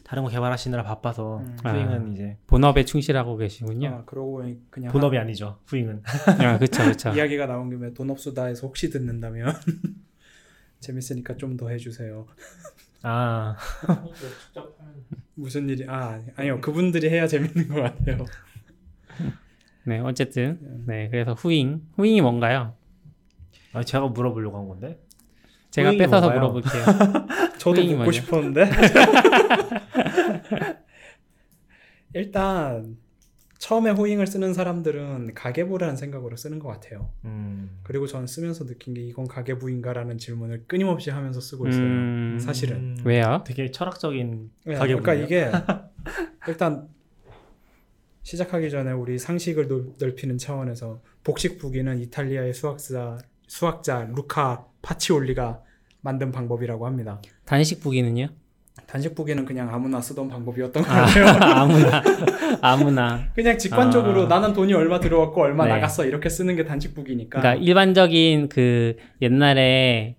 다른 0.04 0.24
거 0.24 0.30
개발하시느라 0.30 0.84
바빠서 0.84 1.38
음. 1.40 1.58
후잉은 1.64 2.08
아. 2.10 2.12
이제 2.12 2.38
본업에 2.48 2.84
충실하고 2.86 3.38
계시군요. 3.38 3.90
아, 3.90 4.04
그러고 4.06 4.34
보니 4.34 4.60
그냥 4.70 4.92
본업이 4.92 5.18
아니죠. 5.18 5.60
후잉은. 5.68 6.02
아, 6.40 6.58
그렇죠, 6.58 6.84
그렇죠. 6.84 7.10
이야기가 7.12 7.46
나온 7.46 7.70
김에 7.70 7.94
돈 7.94 8.10
없수다에서 8.10 8.66
혹시 8.68 8.90
듣는다면 8.90 9.54
재밌으니까 10.80 11.38
좀 11.38 11.58
더 11.58 11.70
해주세요. 11.70 12.28
아 13.04 13.56
무슨 15.36 15.70
일이 15.70 15.86
아 15.88 16.10
아니- 16.14 16.26
아니요 16.36 16.62
그분들이 16.62 17.10
해야 17.10 17.28
재밌는 17.28 17.68
것 17.68 17.82
같아요. 17.82 18.26
네, 19.86 20.00
어쨌든 20.00 20.84
네, 20.86 21.08
그래서 21.10 21.34
후잉, 21.34 21.82
후잉이 21.96 22.22
뭔가요? 22.22 22.76
아, 23.74 23.84
제가 23.84 24.08
물어보려고 24.08 24.58
한 24.58 24.68
건데. 24.68 25.00
제가 25.78 25.92
뺏어서 25.92 26.30
뭔가요? 26.30 26.52
물어볼게요. 26.52 26.84
저도 27.60 27.82
묻고 27.84 28.04
뭐죠? 28.04 28.22
싶었는데 28.22 28.70
일단 32.14 32.98
처음에 33.60 33.90
호잉을 33.92 34.28
쓰는 34.28 34.54
사람들은 34.54 35.34
가계부라는 35.34 35.98
생각으로 35.98 36.36
쓰는 36.36 36.60
것 36.60 36.68
같아요. 36.70 37.10
음. 37.26 37.80
그리고 37.84 38.06
저는 38.08 38.28
쓰면서 38.28 38.66
느낀 38.66 38.94
게 38.94 39.02
이건 39.02 39.28
가계부인가라는 39.28 40.18
질문을 40.18 40.66
끊임없이 40.68 41.10
하면서 41.10 41.40
쓰고 41.40 41.68
있어요. 41.68 41.84
음, 41.84 42.38
사실은. 42.40 42.78
음, 42.78 42.98
왜요? 43.04 43.44
되게 43.46 43.72
철학적인 43.72 44.52
네, 44.66 44.76
가계부네요. 44.76 45.04
그러니까 45.04 45.26
이게 45.26 45.52
일단 46.48 46.88
시작하기 48.24 48.70
전에 48.70 48.92
우리 48.92 49.18
상식을 49.18 49.68
넓- 49.68 49.94
넓히는 50.00 50.38
차원에서 50.38 51.02
복식 51.24 51.58
부기는 51.58 52.00
이탈리아의 52.00 52.54
수학자 52.54 53.18
수학자 53.48 54.04
루카 54.14 54.66
파치올리가 54.82 55.64
만든 56.08 56.32
방법이라고 56.32 56.86
합니다. 56.86 57.22
단식 57.44 57.82
부기는요? 57.82 58.30
단식 58.86 59.14
부기는 59.14 59.44
그냥 59.44 59.74
아무나 59.74 60.00
쓰던 60.00 60.30
방법이었던 60.30 60.82
것 60.82 60.90
아, 60.90 61.02
같아요. 61.02 61.26
아무나, 61.44 62.04
아무나. 62.62 63.30
그냥 63.36 63.58
직관적으로 63.58 64.24
아. 64.24 64.28
나는 64.28 64.54
돈이 64.54 64.74
얼마 64.74 65.02
들어왔고 65.02 65.42
얼마 65.42 65.66
네. 65.66 65.72
나갔어 65.72 66.06
이렇게 66.06 66.30
쓰는 66.30 66.56
게 66.56 66.64
단식 66.64 66.96
부기니까. 66.96 67.42
그러니까 67.42 67.62
일반적인 67.62 68.48
그 68.48 68.96
옛날에 69.22 70.16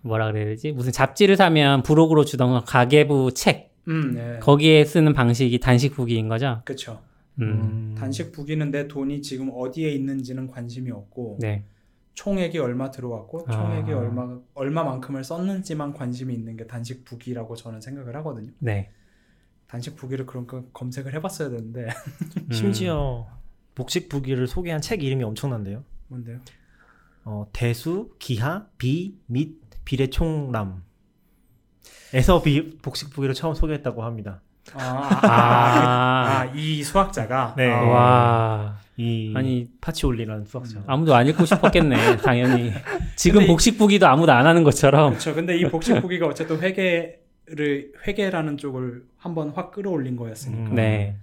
뭐라 0.00 0.32
그래야 0.32 0.46
되지? 0.46 0.72
무슨 0.72 0.90
잡지를 0.90 1.36
사면 1.36 1.84
부록으로 1.84 2.24
주던 2.24 2.64
가계부 2.64 3.32
책 3.34 3.70
음, 3.86 4.14
네. 4.14 4.38
거기에 4.40 4.84
쓰는 4.84 5.12
방식이 5.12 5.60
단식 5.60 5.94
부기인 5.94 6.26
거죠. 6.26 6.62
그렇죠. 6.64 7.00
음. 7.40 7.94
단식 7.96 8.32
부기는 8.32 8.68
내 8.72 8.88
돈이 8.88 9.22
지금 9.22 9.52
어디에 9.54 9.90
있는지는 9.92 10.48
관심이 10.48 10.90
없고 10.90 11.38
네. 11.40 11.62
총액이 12.18 12.58
얼마 12.58 12.90
들어왔고 12.90 13.46
총액이 13.48 13.92
아. 13.92 13.96
얼마 13.96 14.40
얼마만큼을 14.54 15.22
썼는지만 15.22 15.94
관심이 15.94 16.34
있는 16.34 16.56
게 16.56 16.66
단식 16.66 17.04
부기라고 17.04 17.54
저는 17.54 17.80
생각을 17.80 18.16
하거든요. 18.16 18.50
네. 18.58 18.90
단식 19.68 19.94
부기를 19.94 20.26
그런 20.26 20.48
거 20.48 20.64
검색을 20.72 21.14
해봤어야 21.14 21.50
되는데 21.50 21.86
음. 21.86 22.52
심지어 22.52 23.28
복식 23.76 24.08
부기를 24.08 24.48
소개한 24.48 24.80
책 24.80 25.04
이름이 25.04 25.22
엄청난데요. 25.22 25.84
뭔데요? 26.08 26.40
어, 27.24 27.46
대수, 27.52 28.10
기하, 28.18 28.66
비, 28.78 29.16
및, 29.26 29.60
비례총람. 29.84 30.82
에서 32.14 32.42
비, 32.42 32.78
복식 32.78 33.10
부기를 33.10 33.32
처음 33.32 33.54
소개했다고 33.54 34.02
합니다. 34.02 34.42
아, 34.74 34.80
아, 34.82 35.28
아, 35.28 36.40
아, 36.40 36.44
이 36.46 36.82
수학자가 36.82 37.54
네. 37.56 37.72
아, 37.72 37.82
와. 37.82 38.87
이 38.98 39.32
아니 39.36 39.68
파치올리라는 39.80 40.44
수학자. 40.44 40.82
아무도 40.86 41.14
안 41.14 41.26
읽고 41.28 41.44
싶었겠네. 41.44 42.16
당연히. 42.18 42.72
지금 43.16 43.46
복식부기도 43.46 44.06
아무도 44.08 44.32
안 44.32 44.44
하는 44.46 44.64
것처럼. 44.64 45.10
그렇죠. 45.10 45.34
근데 45.34 45.56
이 45.56 45.64
복식부기가 45.64 46.26
어쨌든 46.26 46.58
회계를 46.60 47.92
회계라는 48.06 48.56
쪽을 48.58 49.04
한번 49.16 49.50
확 49.50 49.70
끌어올린 49.70 50.16
거였으니까. 50.16 50.70
음. 50.70 50.74
네. 50.74 51.14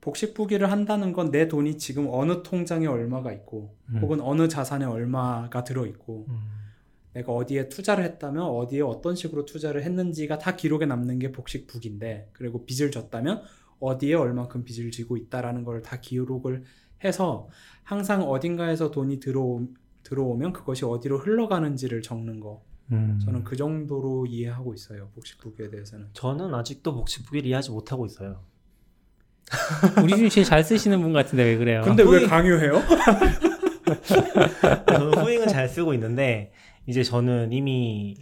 복식부기를 0.00 0.70
한다는 0.72 1.12
건 1.12 1.30
내 1.30 1.46
돈이 1.46 1.78
지금 1.78 2.08
어느 2.10 2.42
통장에 2.42 2.86
얼마가 2.86 3.32
있고 3.32 3.76
음. 3.90 4.00
혹은 4.02 4.20
어느 4.20 4.48
자산에 4.48 4.84
얼마가 4.84 5.62
들어 5.62 5.86
있고 5.86 6.26
음. 6.28 6.40
내가 7.12 7.30
어디에 7.32 7.68
투자를 7.68 8.02
했다면 8.04 8.42
어디에 8.42 8.80
어떤 8.80 9.14
식으로 9.14 9.44
투자를 9.44 9.82
했는지가 9.84 10.38
다 10.38 10.56
기록에 10.56 10.86
남는 10.86 11.18
게 11.20 11.30
복식부기인데 11.30 12.30
그리고 12.32 12.64
빚을 12.66 12.90
졌다면 12.90 13.42
어디에 13.82 14.14
얼만큼 14.14 14.64
빚을 14.64 14.90
지고 14.90 15.16
있다라는 15.16 15.64
걸 15.64 15.82
다 15.82 16.00
기록을 16.00 16.64
해서 17.04 17.48
항상 17.82 18.22
어딘가에서 18.22 18.90
돈이 18.92 19.18
들어오, 19.18 19.66
들어오면 20.04 20.52
그것이 20.52 20.84
어디로 20.84 21.18
흘러가는지를 21.18 22.00
적는 22.02 22.38
거 22.40 22.62
음. 22.92 23.18
저는 23.24 23.42
그 23.42 23.56
정도로 23.56 24.26
이해하고 24.26 24.72
있어요 24.74 25.08
복식부기에 25.14 25.70
대해서는 25.70 26.08
저는 26.12 26.54
아직도 26.54 26.94
복식부기를 26.94 27.46
이해하지 27.48 27.70
못하고 27.72 28.06
있어요. 28.06 28.42
우리 30.02 30.16
중 30.16 30.28
제일 30.28 30.46
잘 30.46 30.62
쓰시는 30.62 31.00
분 31.02 31.12
같은데 31.12 31.42
왜 31.44 31.56
그래요? 31.58 31.82
근데 31.84 32.04
왜 32.04 32.20
후이- 32.20 32.28
강요해요? 32.28 32.80
저는 34.88 35.18
후잉은 35.18 35.48
잘 35.48 35.68
쓰고 35.68 35.94
있는데 35.94 36.52
이제 36.86 37.02
저는 37.02 37.52
이미 37.52 38.16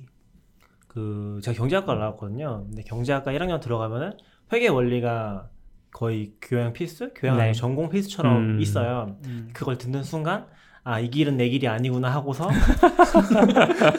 그 0.88 1.40
제가 1.42 1.56
경제학과를 1.56 2.00
나왔거든요. 2.00 2.66
근데 2.68 2.82
경제학과 2.82 3.32
1학년 3.32 3.60
들어가면은 3.60 4.12
회계 4.52 4.68
원리가 4.68 5.49
거의 5.92 6.32
교양 6.40 6.72
필수, 6.72 7.12
교양 7.14 7.38
네. 7.38 7.52
전공 7.52 7.88
필수처럼 7.88 8.36
음. 8.36 8.60
있어요. 8.60 9.16
그걸 9.52 9.78
듣는 9.78 10.02
순간 10.02 10.46
아 10.82 11.00
이 11.00 11.10
길은 11.10 11.36
내 11.36 11.48
길이 11.48 11.68
아니구나 11.68 12.10
하고서 12.10 12.48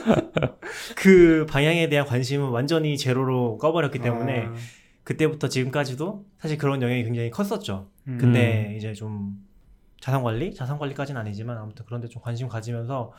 그 0.95 1.45
방향에 1.50 1.89
대한 1.89 2.07
관심은 2.07 2.50
완전히 2.50 2.98
제로로 2.98 3.57
꺼버렸기 3.57 4.00
때문에 4.00 4.45
아, 4.45 4.53
그때부터 5.03 5.48
지금까지도 5.48 6.25
사실 6.39 6.57
그런 6.57 6.81
영향이 6.81 7.03
굉장히 7.03 7.29
컸었죠. 7.29 7.89
음. 8.07 8.17
근데 8.19 8.74
이제 8.77 8.93
좀 8.93 9.36
자산 10.00 10.24
관리, 10.24 10.53
자산 10.55 10.79
관리까지는 10.79 11.19
아니지만 11.21 11.57
아무튼 11.57 11.86
그런데 11.86 12.07
좀 12.07 12.21
관심 12.21 12.48
가지면서 12.48 13.12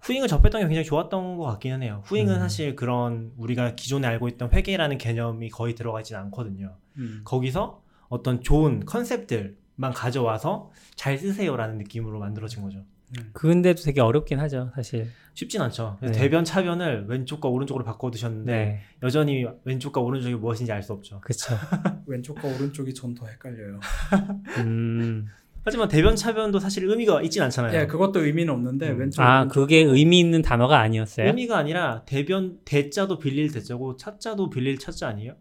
후잉을 0.00 0.28
접했던 0.28 0.60
게 0.60 0.66
굉장히 0.66 0.84
좋았던 0.84 1.36
것 1.36 1.44
같기는 1.44 1.82
해요. 1.82 2.02
후잉은 2.06 2.34
음. 2.34 2.40
사실 2.40 2.74
그런 2.74 3.32
우리가 3.36 3.74
기존에 3.74 4.08
알고 4.08 4.28
있던 4.28 4.50
회계라는 4.52 4.98
개념이 4.98 5.50
거의 5.50 5.74
들어가진 5.74 6.16
않거든요. 6.16 6.74
음. 6.98 7.20
거기서 7.24 7.83
어떤 8.14 8.40
좋은 8.40 8.84
컨셉들만 8.84 9.92
가져와서 9.92 10.70
잘 10.94 11.18
쓰세요라는 11.18 11.78
느낌으로 11.78 12.20
만들어진 12.20 12.62
거죠. 12.62 12.84
근데도 13.32 13.82
되게 13.82 14.00
어렵긴 14.00 14.40
하죠, 14.40 14.70
사실. 14.74 15.08
쉽진 15.34 15.60
않죠. 15.62 15.98
네. 16.00 16.10
대변 16.12 16.44
차변을 16.44 17.06
왼쪽과 17.08 17.48
오른쪽으로 17.48 17.84
바꿔 17.84 18.10
두셨는데 18.10 18.52
네. 18.52 18.80
여전히 19.02 19.44
왼쪽과 19.64 20.00
오른쪽이 20.00 20.34
무엇인지 20.36 20.72
알 20.72 20.82
수 20.82 20.92
없죠. 20.92 21.20
그쵸. 21.20 21.54
왼쪽과 22.06 22.48
오른쪽이 22.48 22.94
전 22.94 23.14
더 23.14 23.26
헷갈려요. 23.26 23.78
음. 24.58 25.26
하지만 25.66 25.88
대변 25.88 26.14
차변도 26.14 26.58
사실 26.58 26.84
의미가 26.88 27.22
있진 27.22 27.42
않잖아요. 27.42 27.80
예, 27.80 27.86
그것도 27.86 28.24
의미는 28.24 28.52
없는데 28.52 28.90
음. 28.90 28.98
왼쪽 29.00 29.22
아, 29.22 29.40
오른쪽 29.40 29.54
그게 29.54 29.78
의미 29.78 30.20
있는 30.20 30.42
단어가 30.42 30.80
아니었어요? 30.80 31.26
의미가 31.28 31.56
아니라 31.56 32.02
대변 32.04 32.58
대자도 32.64 33.18
빌릴 33.18 33.50
대자고 33.52 33.96
차자도 33.96 34.50
빌릴 34.50 34.78
차자 34.78 35.08
아니에요? 35.08 35.34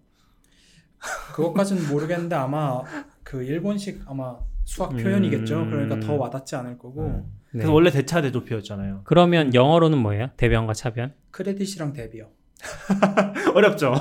그것까지는 1.33 1.87
모르겠는데 1.89 2.35
아마 2.35 2.81
그 3.23 3.43
일본식 3.43 4.01
아마 4.07 4.37
수학 4.65 4.93
음. 4.93 4.97
표현이겠죠. 4.97 5.65
그러니까 5.65 5.99
더 5.99 6.15
와닿지 6.15 6.55
않을 6.55 6.77
거고 6.77 7.07
음. 7.07 7.23
네. 7.51 7.59
그래서 7.59 7.73
원래 7.73 7.91
대차 7.91 8.21
대조표였잖아요. 8.21 9.01
그러면 9.03 9.53
영어로는 9.53 9.97
뭐예요? 9.97 10.29
대변과 10.37 10.73
차변? 10.73 11.13
크레딧이랑 11.31 11.93
대비요. 11.93 12.29
어렵죠. 13.53 13.93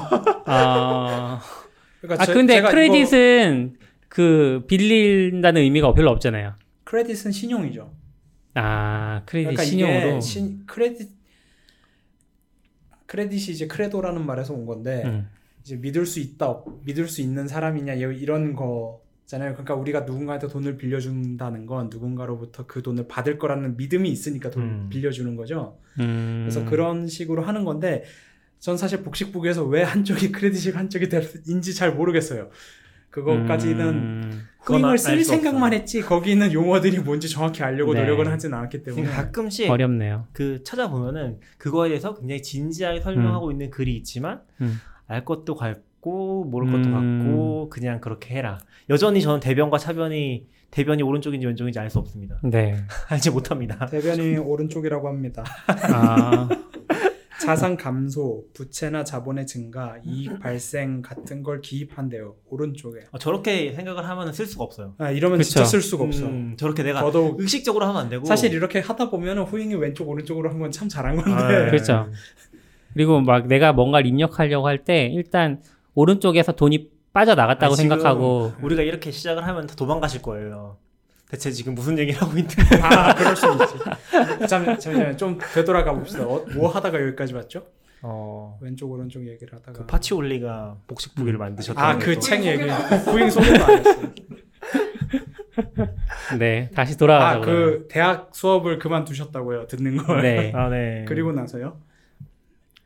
아, 0.46 1.40
그러니까 2.00 2.22
아 2.22 2.26
제- 2.26 2.32
근데 2.32 2.54
제가 2.54 2.70
크레딧은 2.70 3.76
그 4.08 4.64
빌린다는 4.68 5.62
의미가 5.62 5.92
별로 5.94 6.10
없잖아요. 6.10 6.48
이거 6.48 6.56
크레딧은 6.84 7.32
신용이죠. 7.32 7.92
아, 8.54 9.22
크레딧 9.26 9.46
그러니까 9.48 9.64
신용으로. 9.64 10.20
신, 10.20 10.64
크레딧 10.66 11.10
크레딧이 13.06 13.54
이제 13.54 13.66
크레도라는 13.66 14.24
말에서 14.24 14.54
온 14.54 14.64
건데 14.66 15.02
음. 15.04 15.28
이제 15.62 15.76
믿을 15.76 16.06
수 16.06 16.18
있다 16.20 16.46
없- 16.48 16.84
믿을 16.84 17.08
수 17.08 17.20
있는 17.20 17.46
사람이냐 17.46 17.94
이- 17.94 18.18
이런 18.20 18.54
거잖아요. 18.54 19.52
그러니까 19.52 19.74
우리가 19.74 20.00
누군가한테 20.00 20.48
돈을 20.48 20.76
빌려준다는 20.76 21.66
건 21.66 21.88
누군가로부터 21.90 22.66
그 22.66 22.82
돈을 22.82 23.06
받을 23.08 23.38
거라는 23.38 23.76
믿음이 23.76 24.08
있으니까 24.10 24.50
돈을 24.50 24.66
음. 24.68 24.88
빌려주는 24.90 25.36
거죠. 25.36 25.78
음. 26.00 26.40
그래서 26.44 26.64
그런 26.68 27.06
식으로 27.06 27.42
하는 27.42 27.64
건데 27.64 28.04
전 28.58 28.76
사실 28.76 29.02
복식북에서 29.02 29.64
왜 29.64 29.82
한쪽이 29.82 30.32
크레딧이고 30.32 30.76
한쪽이 30.78 31.08
데빗인지 31.08 31.74
잘 31.74 31.94
모르겠어요. 31.94 32.50
그것까지는 33.10 33.84
음. 33.88 34.42
알쓸수 34.68 35.28
생각만 35.28 35.64
없어요. 35.64 35.78
했지 35.80 36.00
거기 36.00 36.32
있는 36.32 36.52
용어들이 36.52 37.00
뭔지 37.00 37.28
정확히 37.28 37.62
알려고 37.62 37.92
네. 37.92 38.00
노력은 38.00 38.26
하진 38.28 38.54
않았기 38.54 38.82
때문에 38.84 39.02
그러니까 39.02 39.24
가끔씩 39.24 39.70
어렵네요. 39.70 40.28
그 40.32 40.62
찾아보면은 40.64 41.38
그거에 41.58 41.88
대해서 41.90 42.14
굉장히 42.14 42.40
진지하게 42.42 43.00
설명하고 43.00 43.50
있는 43.50 43.70
글이 43.70 43.94
있지만 43.96 44.40
음. 44.62 44.76
알 45.12 45.24
것도 45.24 45.54
같고 45.54 46.44
모를 46.44 46.70
것도 46.72 46.88
음. 46.88 47.18
같고 47.24 47.68
그냥 47.70 48.00
그렇게 48.00 48.34
해라. 48.34 48.58
여전히 48.90 49.20
저는 49.22 49.40
대변과 49.40 49.78
차변이 49.78 50.46
대변이 50.70 51.02
오른쪽인지 51.02 51.46
왼쪽인지 51.46 51.78
알 51.78 51.90
수 51.90 51.98
없습니다. 51.98 52.40
네. 52.42 52.76
알지 53.08 53.30
못합니다. 53.30 53.86
대변이 53.86 54.36
오른쪽이라고 54.38 55.06
합니다. 55.06 55.44
아, 55.66 56.48
자산 57.44 57.76
감소, 57.76 58.44
부채나 58.54 59.02
자본의 59.04 59.46
증가, 59.46 59.96
이익 60.04 60.38
발생 60.40 61.02
같은 61.02 61.42
걸 61.42 61.60
기입한대요. 61.60 62.36
오른쪽에. 62.48 63.00
어, 63.10 63.18
저렇게 63.18 63.72
생각을 63.72 64.08
하면 64.08 64.32
쓸 64.32 64.46
수가 64.46 64.64
없어요. 64.64 64.94
아, 64.98 65.10
이러면 65.10 65.38
그쵸. 65.38 65.50
진짜 65.50 65.64
쓸 65.64 65.82
수가 65.82 66.04
없어. 66.04 66.24
음, 66.26 66.54
저렇게 66.56 66.82
내가 66.84 67.00
더더욱 67.00 67.40
의식적으로 67.40 67.84
하면 67.86 68.00
안 68.00 68.08
되고 68.08 68.24
사실 68.24 68.52
이렇게 68.54 68.78
하다 68.78 69.10
보면 69.10 69.38
후잉이 69.40 69.74
왼쪽 69.74 70.08
오른쪽으로 70.08 70.50
한 70.50 70.58
건 70.60 70.70
참 70.70 70.88
잘한 70.88 71.16
건데. 71.16 71.32
아, 71.32 71.48
네. 71.48 71.66
그렇죠. 71.70 72.08
그리고 72.94 73.20
막 73.20 73.46
내가 73.46 73.72
뭔가를 73.72 74.06
입력하려고 74.06 74.66
할 74.66 74.84
때 74.84 75.06
일단 75.06 75.60
오른쪽에서 75.94 76.52
돈이 76.52 76.90
빠져나갔다고 77.12 77.72
아, 77.72 77.76
지금 77.76 77.90
생각하고 77.90 78.52
우리가 78.62 78.82
이렇게 78.82 79.10
시작을 79.10 79.46
하면 79.46 79.66
다 79.66 79.74
도망가실 79.76 80.22
거예요. 80.22 80.76
대체 81.30 81.50
지금 81.50 81.74
무슨 81.74 81.98
얘기를 81.98 82.20
하고 82.20 82.32
있는 82.36 82.50
아, 82.82 83.14
그럴 83.16 83.34
수 83.36 83.46
있지. 83.52 84.46
잠, 84.48 84.64
잠시만요. 84.64 85.16
좀 85.16 85.38
되돌아가 85.54 85.92
봅시다. 85.92 86.24
어, 86.24 86.44
뭐 86.54 86.68
하다가 86.68 87.00
여기까지 87.02 87.34
왔죠? 87.34 87.64
어, 88.02 88.58
왼쪽 88.60 88.90
오른쪽 88.90 89.26
얘기를 89.26 89.52
하다가. 89.54 89.72
그 89.78 89.86
파치올리가 89.86 90.76
복식부기를 90.88 91.38
만드셨다는 91.38 91.88
아, 91.88 91.98
그 91.98 92.14
거. 92.14 92.20
책 92.20 92.44
얘기. 92.44 92.64
후잉 92.68 93.30
소개도 93.30 93.64
안 93.64 93.78
했어요. 93.78 94.12
네 96.38 96.70
다시 96.74 96.96
돌아가서 96.96 97.38
아, 97.38 97.40
그 97.44 97.86
대학 97.90 98.30
수업을 98.32 98.78
그만두셨다고요. 98.78 99.66
듣는 99.66 99.98
걸. 99.98 100.22
네. 100.22 100.52
아, 100.54 100.68
네. 100.68 101.04
그리고 101.06 101.32
나서요? 101.32 101.76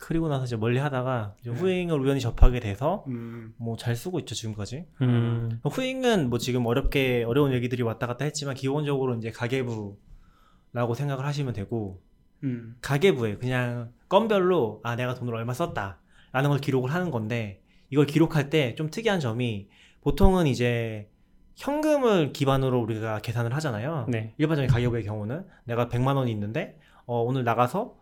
그리고 0.07 0.29
나서 0.29 0.45
이제 0.45 0.55
멀리 0.57 0.79
하다가 0.79 1.35
이제 1.41 1.51
후잉을 1.51 1.99
우연히 1.99 2.21
접하게 2.21 2.61
돼서 2.61 3.03
음, 3.09 3.53
뭐 3.57 3.77
잘 3.77 3.97
쓰고 3.97 4.21
있죠 4.21 4.37
지금까지. 4.37 4.87
음, 5.03 5.61
후잉은 5.65 6.31
뭐 6.31 6.39
지금 6.39 6.65
어렵게 6.65 7.25
어려운 7.25 7.53
얘기들이 7.53 7.83
왔다 7.83 8.07
갔다 8.07 8.25
했지만 8.25 8.55
기본적으로 8.55 9.17
이제 9.17 9.33
가계부라고 9.33 10.95
생각을 10.95 11.27
하시면 11.27 11.55
되고 11.55 12.01
음, 12.45 12.77
가계부에 12.83 13.39
그냥 13.39 13.91
건별로 14.09 14.81
아 14.85 14.95
내가 14.95 15.15
돈을 15.15 15.35
얼마 15.35 15.53
썼다라는 15.53 16.51
걸 16.51 16.61
기록을 16.61 16.95
하는 16.95 17.11
건데 17.11 17.61
이걸 17.91 18.07
기록할 18.07 18.49
때 18.49 18.77
좀 18.77 18.91
특이한 18.91 19.19
점이 19.19 19.67
보통은 20.03 20.47
이제 20.47 21.09
현금을 21.57 22.33
기반으로 22.33 22.81
우리가 22.81 23.19
계산을 23.23 23.53
하잖아요. 23.55 24.07
네. 24.09 24.35
일반적인 24.39 24.71
가계부의 24.71 25.03
경우는 25.03 25.47
내가 25.65 25.89
100만 25.89 26.15
원이 26.15 26.31
있는데 26.31 26.79
어, 27.07 27.23
오늘 27.23 27.43
나가서 27.43 27.97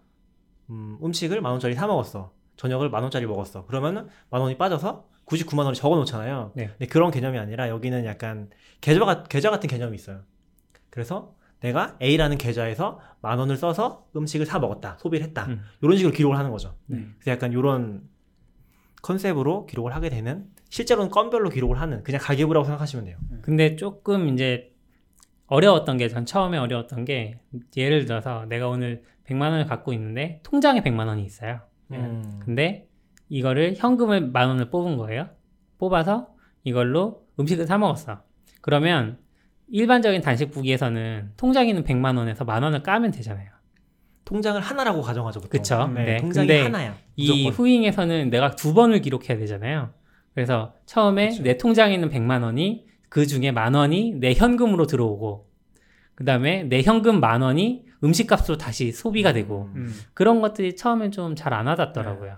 음, 0.70 0.98
음식을 1.03 1.40
만 1.40 1.53
원짜리 1.53 1.74
사 1.74 1.87
먹었어. 1.87 2.33
저녁을 2.57 2.88
만 2.90 3.03
원짜리 3.03 3.27
먹었어. 3.27 3.66
그러면은 3.66 4.07
만 4.31 4.40
원이 4.40 4.57
빠져서 4.59 5.09
99만 5.27 5.61
원을 5.61 5.74
적어 5.74 5.96
놓잖아요. 5.96 6.53
네. 6.55 6.66
근데 6.68 6.87
그런 6.87 7.11
개념이 7.11 7.38
아니라 7.38 7.68
여기는 7.68 8.05
약간 8.05 8.50
계좌, 8.81 9.05
같- 9.05 9.29
계좌 9.29 9.50
같은 9.50 9.68
개념이 9.68 9.94
있어요. 9.96 10.22
그래서 10.90 11.35
내가 11.61 11.96
A라는 12.03 12.37
계좌에서 12.38 13.00
만 13.22 13.38
원을 13.38 13.57
써서 13.57 14.07
음식을 14.14 14.44
사 14.46 14.59
먹었다. 14.59 14.98
소비를 15.00 15.27
했다. 15.27 15.46
음. 15.46 15.62
이런 15.83 15.96
식으로 15.96 16.12
기록을 16.12 16.37
하는 16.38 16.50
거죠. 16.50 16.77
네. 16.87 17.07
그래서 17.18 17.31
약간 17.31 17.53
이런 17.53 18.03
컨셉으로 19.03 19.66
기록을 19.66 19.94
하게 19.94 20.09
되는 20.09 20.46
실제로는 20.70 21.11
건별로 21.11 21.50
기록을 21.50 21.81
하는 21.81 22.03
그냥 22.03 22.20
가계부라고 22.22 22.64
생각하시면 22.64 23.05
돼요. 23.05 23.18
근데 23.42 23.77
조금 23.77 24.29
이제 24.29 24.72
어려웠던 25.46 25.98
게 25.98 26.09
전 26.09 26.24
처음에 26.27 26.59
어려웠던 26.59 27.05
게 27.05 27.38
예를 27.77 28.07
들어서 28.07 28.46
내가 28.46 28.68
오늘 28.68 29.03
100만 29.27 29.51
원을 29.51 29.67
갖고 29.67 29.93
있는데 29.93 30.41
통장에 30.43 30.83
100만 30.83 31.07
원이 31.07 31.25
있어요. 31.25 31.61
음. 31.93 32.41
근데 32.45 32.89
이거를 33.29 33.75
현금을 33.77 34.31
만 34.31 34.49
원을 34.49 34.71
뽑은 34.71 34.97
거예요. 34.97 35.29
뽑아서 35.79 36.29
이걸로 36.63 37.25
음식을 37.39 37.67
사 37.67 37.79
먹었어. 37.79 38.23
그러면 38.61 39.19
일반적인 39.69 40.21
단식부기에서는 40.21 41.33
통장에 41.37 41.69
있는 41.71 41.85
100만 41.85 42.17
원에서 42.17 42.45
만 42.45 42.63
원을 42.63 42.83
까면 42.83 43.11
되잖아요. 43.11 43.51
통장을 44.25 44.61
하나라고 44.61 45.03
가정하죠. 45.03 45.41
보통. 45.41 45.51
그쵸? 45.51 45.87
네, 45.95 46.05
네. 46.05 46.17
통장이 46.19 46.47
근데 46.47 46.63
하나야. 46.63 46.97
이 47.17 47.31
무조건. 47.31 47.53
후잉에서는 47.53 48.31
내가 48.31 48.57
두 48.57 48.73
번을 48.73 49.01
기록해야 49.01 49.39
되잖아요. 49.39 49.91
그래서 50.35 50.75
처음에 50.87 51.29
그쵸. 51.29 51.43
내 51.43 51.57
통장에 51.59 51.95
있는 51.95 52.09
100만 52.09 52.43
원이 52.43 52.87
그 53.09 53.27
중에 53.27 53.53
만 53.53 53.75
원이 53.75 54.15
내 54.15 54.33
현금으로 54.35 54.87
들어오고 54.87 55.49
그 56.15 56.25
다음에 56.25 56.65
내 56.65 56.83
현금 56.83 57.21
만 57.21 57.43
원이 57.43 57.85
음식값으로 58.05 58.59
다시 58.59 58.93
소비가 58.93 59.33
되고 59.33 59.71
음. 59.75 59.93
그런 60.14 60.40
것들이 60.40 60.77
처음엔 60.77 61.11
좀 61.11 61.35
잘 61.35 61.53
안 61.55 61.67
와닿더라고요. 61.67 62.37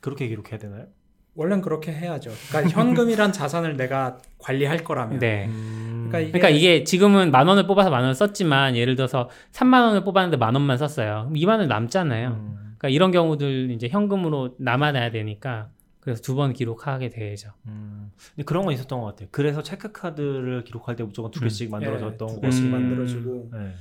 그렇게 0.00 0.28
기록해야 0.28 0.58
되나요? 0.58 0.86
원래는 1.34 1.62
그렇게 1.62 1.92
해야죠. 1.92 2.30
그러니까 2.48 2.70
현금이란 2.76 3.32
자산을 3.32 3.76
내가 3.76 4.18
관리할 4.38 4.78
거라면. 4.84 5.18
네. 5.20 5.46
음. 5.46 6.06
그러니까 6.08 6.18
이게, 6.20 6.30
그러니까 6.32 6.48
이게 6.48 6.84
지금은 6.84 7.30
만 7.30 7.46
원을 7.46 7.66
뽑아서 7.66 7.90
만 7.90 8.00
원을 8.00 8.14
썼지만 8.14 8.74
예를 8.76 8.96
들어서 8.96 9.28
3만 9.52 9.82
원을 9.86 10.02
뽑았는데 10.04 10.36
만 10.36 10.54
원만 10.54 10.76
썼어요. 10.78 11.26
그럼 11.28 11.34
2만 11.34 11.58
원 11.60 11.68
남잖아요. 11.68 12.28
음. 12.30 12.54
그러니까 12.78 12.88
이런 12.88 13.12
경우들 13.12 13.70
이제 13.70 13.88
현금으로 13.88 14.56
남아놔야 14.58 15.10
되니까 15.12 15.68
그래서 16.00 16.22
두 16.22 16.34
번 16.34 16.52
기록하게 16.54 17.10
되죠. 17.10 17.50
음. 17.66 18.10
근데 18.34 18.44
그런 18.44 18.64
건 18.64 18.72
있었던 18.74 18.98
것 19.00 19.06
같아요. 19.06 19.28
그래서 19.30 19.62
체크 19.62 19.92
카드를 19.92 20.64
기록할 20.64 20.96
때 20.96 21.04
무조건 21.04 21.30
두 21.30 21.40
음. 21.40 21.44
개씩 21.44 21.66
예, 21.66 21.70
만들어졌던 21.70 22.28
두 22.28 22.34
거. 22.36 22.40
개씩 22.40 22.64
음. 22.64 22.70
만들어주고 22.70 23.50
네. 23.52 23.74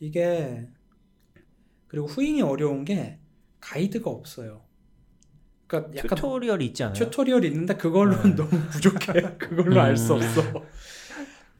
이게 0.00 0.68
그리고 1.86 2.06
후잉이 2.06 2.42
어려운 2.42 2.84
게 2.84 3.18
가이드가 3.60 4.10
없어요. 4.10 4.62
그러니까 5.66 5.96
약간 5.96 6.16
튜토리얼이 6.16 6.66
있지 6.66 6.82
않아요? 6.84 6.94
튜토리얼이 6.94 7.46
있는데 7.48 7.76
그걸로는 7.76 8.30
네. 8.30 8.36
너무 8.36 8.50
부족해. 8.70 9.12
그걸로 9.38 9.80
알수 9.80 10.14
음. 10.14 10.16
없어. 10.22 10.42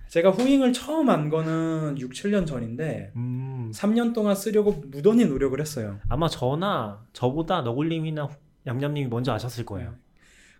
제가 0.09 0.31
후잉을 0.31 0.73
처음 0.73 1.11
한 1.11 1.29
거는 1.29 1.97
6, 1.99 2.12
7년 2.12 2.47
전인데 2.47 3.12
음. 3.16 3.73
3년 3.75 4.12
동안 4.14 4.37
쓰려고 4.37 4.73
무던히 4.73 5.25
노력을 5.25 5.59
했어요. 5.61 5.99
아마 6.09 6.29
저나 6.29 7.05
저보다 7.12 7.62
너굴님이나 7.62 8.25
후- 8.27 8.37
얌얌님이 8.66 9.09
먼저 9.09 9.33
아셨을 9.33 9.64
거예요. 9.64 9.94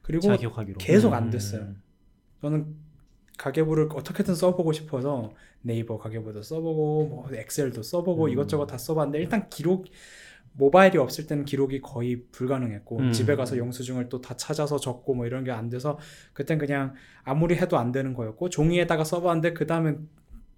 그리고 0.03 0.23
제가 0.23 0.37
기억하기로. 0.37 0.79
계속 0.79 1.09
음. 1.09 1.15
안 1.15 1.31
됐어요. 1.31 1.75
저는 2.41 2.75
가계부를 3.39 3.89
어떻게든 3.93 4.35
써보고 4.35 4.73
싶어서 4.73 5.33
네이버 5.63 5.99
가계부도 5.99 6.43
써보고 6.43 7.07
뭐 7.09 7.29
엑셀도 7.33 7.83
써보고 7.83 8.25
음. 8.27 8.31
이것저것 8.31 8.67
다 8.67 8.79
써봤는데 8.79 9.19
일단 9.19 9.49
기록 9.51 9.87
모바일이 10.57 10.99
없을 10.99 11.27
때는 11.27 11.45
기록이 11.45 11.81
거의 11.81 12.23
불가능했고 12.31 12.99
음. 12.99 13.13
집에 13.13 13.35
가서 13.35 13.59
영수증을 13.59 14.09
또 14.09 14.21
다 14.21 14.37
찾아서 14.37 14.79
적고 14.79 15.15
뭐 15.15 15.27
이런 15.27 15.43
게 15.45 15.51
안 15.51 15.69
돼서 15.69 15.99
그땐 16.33 16.59
그냥 16.59 16.95
아무리 17.25 17.57
해도 17.57 17.77
안 17.77 17.91
되는 17.91 18.15
거였고 18.15 18.51
종이에다가 18.51 19.03
써봤는데 19.05 19.53
그 19.55 19.67
다음에 19.67 19.97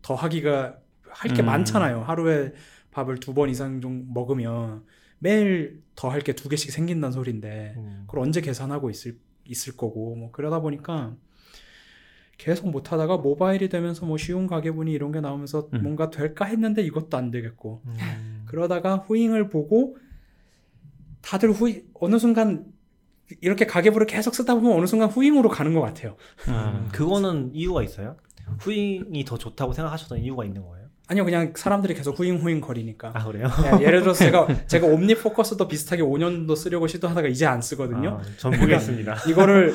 더 0.03 0.15
하기가 0.15 0.77
할게 1.09 1.43
음. 1.43 1.47
많잖아요 1.47 2.03
하루에 2.03 2.53
밥을 2.91 3.21
두 3.21 3.33
번 3.33 3.49
이상 3.49 3.81
좀 3.81 4.07
먹으면 4.13 4.85
매일 5.19 5.83
더 5.95 6.11
할 6.11 6.21
게 6.21 6.35
두 6.35 6.51
개씩 6.51 6.71
생긴다는 6.73 7.13
소린데 7.13 7.75
음. 7.79 8.05
그걸 8.07 8.21
언제 8.25 8.43
계산하고 8.43 8.91
있을 8.91 9.19
있을 9.47 9.77
거고 9.79 10.15
뭐 10.17 10.31
그러다 10.31 10.61
보니까 10.61 11.17
계속 12.39 12.71
못 12.71 12.93
하다가 12.93 13.19
모바일이 13.19 13.69
되면서 13.69 14.05
뭐 14.05 14.19
쉬운 14.19 14.47
가계분이 14.47 14.93
이런 14.93 15.13
게 15.13 15.21
나오면서 15.21 15.69
음. 15.73 15.83
뭔가 15.83 16.11
될까 16.11 16.45
했는데 16.45 16.83
이것도 16.83 17.17
안 17.17 17.31
되겠고 17.31 17.83
음. 17.87 18.45
그러다가 18.47 18.97
후잉을 18.97 19.49
보고 19.49 19.97
다들 21.23 21.51
후잉 21.53 21.85
어느 21.95 22.19
순간 22.19 22.67
이렇게 23.41 23.67
가계부를 23.67 24.07
계속 24.07 24.35
쓰다 24.35 24.55
보면 24.55 24.73
어느 24.73 24.87
순간 24.87 25.09
후잉으로 25.09 25.49
가는 25.49 25.75
것 25.75 25.81
같아요. 25.81 26.17
음. 26.49 26.89
그거는 26.93 27.51
이유가 27.55 27.83
있어요? 27.83 28.17
후잉이 28.61 29.25
더 29.25 29.37
좋다고 29.37 29.73
생각하셨던 29.73 30.19
이유가 30.19 30.45
있는 30.45 30.63
거예요? 30.63 30.87
아니요 31.09 31.25
그냥 31.25 31.53
사람들이 31.55 31.95
계속 31.95 32.19
후잉 32.19 32.39
후잉 32.39 32.61
거리니까 32.61 33.13
아 33.15 33.25
그래요? 33.25 33.49
예, 33.65 33.85
예를 33.85 34.01
들어서 34.01 34.25
제가 34.25 34.47
제가 34.67 34.87
옴니 34.87 35.15
포커스도 35.15 35.69
비슷하게 35.69 36.03
5년 36.03 36.33
정도 36.33 36.55
쓰려고 36.57 36.89
시도하다가 36.89 37.29
이제 37.29 37.47
안 37.47 37.63
쓰거든요. 37.63 38.21
아, 38.21 38.37
전 38.37 38.59
모르겠습니다. 38.59 39.15
이거를 39.29 39.75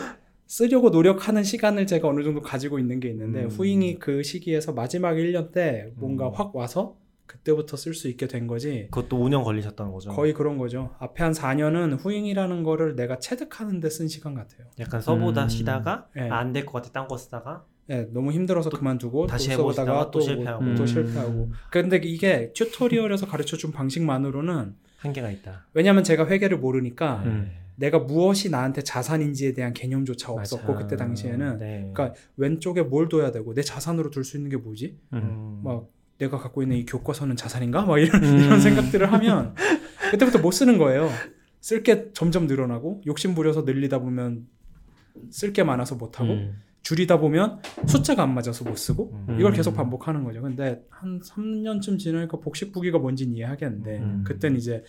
쓰려고 0.52 0.90
노력하는 0.90 1.44
시간을 1.46 1.88
제가 1.88 2.10
어느 2.10 2.24
정도 2.24 2.42
가지고 2.42 2.78
있는 2.78 3.00
게 3.00 3.08
있는데 3.08 3.44
음. 3.44 3.48
후잉이 3.48 4.00
그 4.00 4.22
시기에서 4.22 4.74
마지막 4.74 5.14
1년 5.14 5.54
때 5.54 5.94
뭔가 5.96 6.28
음. 6.28 6.34
확 6.36 6.54
와서 6.54 6.98
그때부터 7.26 7.78
쓸 7.78 7.94
수 7.94 8.10
있게 8.10 8.28
된 8.28 8.48
거지 8.48 8.90
그것도 8.92 9.18
5년 9.18 9.46
걸리셨다는 9.46 9.94
거죠? 9.94 10.10
거의 10.12 10.34
그런 10.34 10.58
거죠 10.58 10.94
앞에 11.00 11.24
한 11.24 11.32
4년은 11.32 11.98
후잉이라는 12.04 12.64
거를 12.64 12.98
내가 12.98 13.18
체득하는 13.20 13.80
데 13.80 13.88
쓴 13.88 14.10
시간 14.10 14.34
같아요 14.34 14.68
약간 14.78 15.00
써보다 15.00 15.44
음. 15.44 15.48
쉬다가 15.50 16.08
예. 16.18 16.24
안될 16.24 16.66
것 16.66 16.74
같아 16.74 16.92
딴 16.92 17.08
거 17.08 17.16
쓰다가 17.18 17.64
예, 17.90 18.10
너무 18.12 18.34
힘들어서 18.34 18.70
또 18.70 18.78
그만두고 18.78 19.28
다시 19.28 19.48
또 19.52 19.56
써보다가 19.72 20.12
또 20.12 20.20
또, 20.20 20.20
실패하고. 20.20 20.64
뭐- 20.66 20.76
또 20.76 20.84
음. 20.84 20.88
실패하고 20.88 21.52
근데 21.70 22.02
이게 22.04 22.52
튜토리얼에서 22.54 23.26
가르쳐 23.26 23.56
준 23.56 23.72
방식만으로는 23.72 24.76
한계가 24.98 25.32
있다. 25.32 25.66
왜냐면 25.74 26.04
제가 26.04 26.28
회계를 26.28 26.58
모르니까 26.60 27.24
음. 27.26 27.52
내가 27.82 27.98
무엇이 27.98 28.52
나한테 28.52 28.84
자산인지에 28.84 29.54
대한 29.54 29.74
개념조차 29.74 30.32
없었고 30.32 30.74
맞아. 30.74 30.84
그때 30.84 30.96
당시에는 30.96 31.58
네. 31.58 31.92
그러니까 31.92 32.14
왼쪽에 32.38 32.84
뭘 32.84 33.10
둬야 33.10 33.32
되고 33.32 33.56
내 33.56 33.64
자산으로 33.64 34.12
둘 34.12 34.24
수 34.24 34.38
있는 34.38 34.52
게 34.52 34.58
뭐지? 34.58 35.00
음. 35.14 35.18
음. 35.18 35.62
막 35.64 35.90
내가 36.20 36.38
갖고 36.38 36.62
있는 36.62 36.78
이 36.78 36.86
교과서는 36.86 37.36
자산인가? 37.36 37.86
막 37.86 37.98
이런 37.98 38.24
음. 38.24 38.38
이런 38.38 38.62
생각들을 38.62 39.12
하면 39.12 39.56
그때부터 40.12 40.38
못 40.40 40.52
쓰는 40.52 40.78
거예요. 40.78 41.10
쓸 41.60 41.82
게 41.82 42.12
점점 42.14 42.46
늘어나고 42.46 43.02
욕심 43.08 43.34
부려서 43.34 43.64
늘리다 43.64 43.98
보면 44.00 44.48
쓸 45.32 45.52
게 45.52 45.64
많아서 45.64 45.96
못 45.96 46.20
하고 46.20 46.34
음. 46.34 46.62
줄이다 46.84 47.20
보면 47.20 47.62
숫자가 47.88 48.24
안 48.24 48.34
맞아서 48.34 48.64
못 48.64 48.76
쓰고 48.78 49.12
음. 49.28 49.38
이걸 49.40 49.54
계속 49.54 49.74
반복하는 49.76 50.24
거죠. 50.24 50.42
근데 50.42 50.84
한 50.90 51.20
3년쯤 51.20 51.98
지나니까 52.00 52.40
복식 52.40 52.72
부기가 52.72 53.00
뭔지는 53.00 53.34
이해하겠는데 53.36 53.98
음. 53.98 54.24
그땐 54.26 54.56
이제 54.56 54.84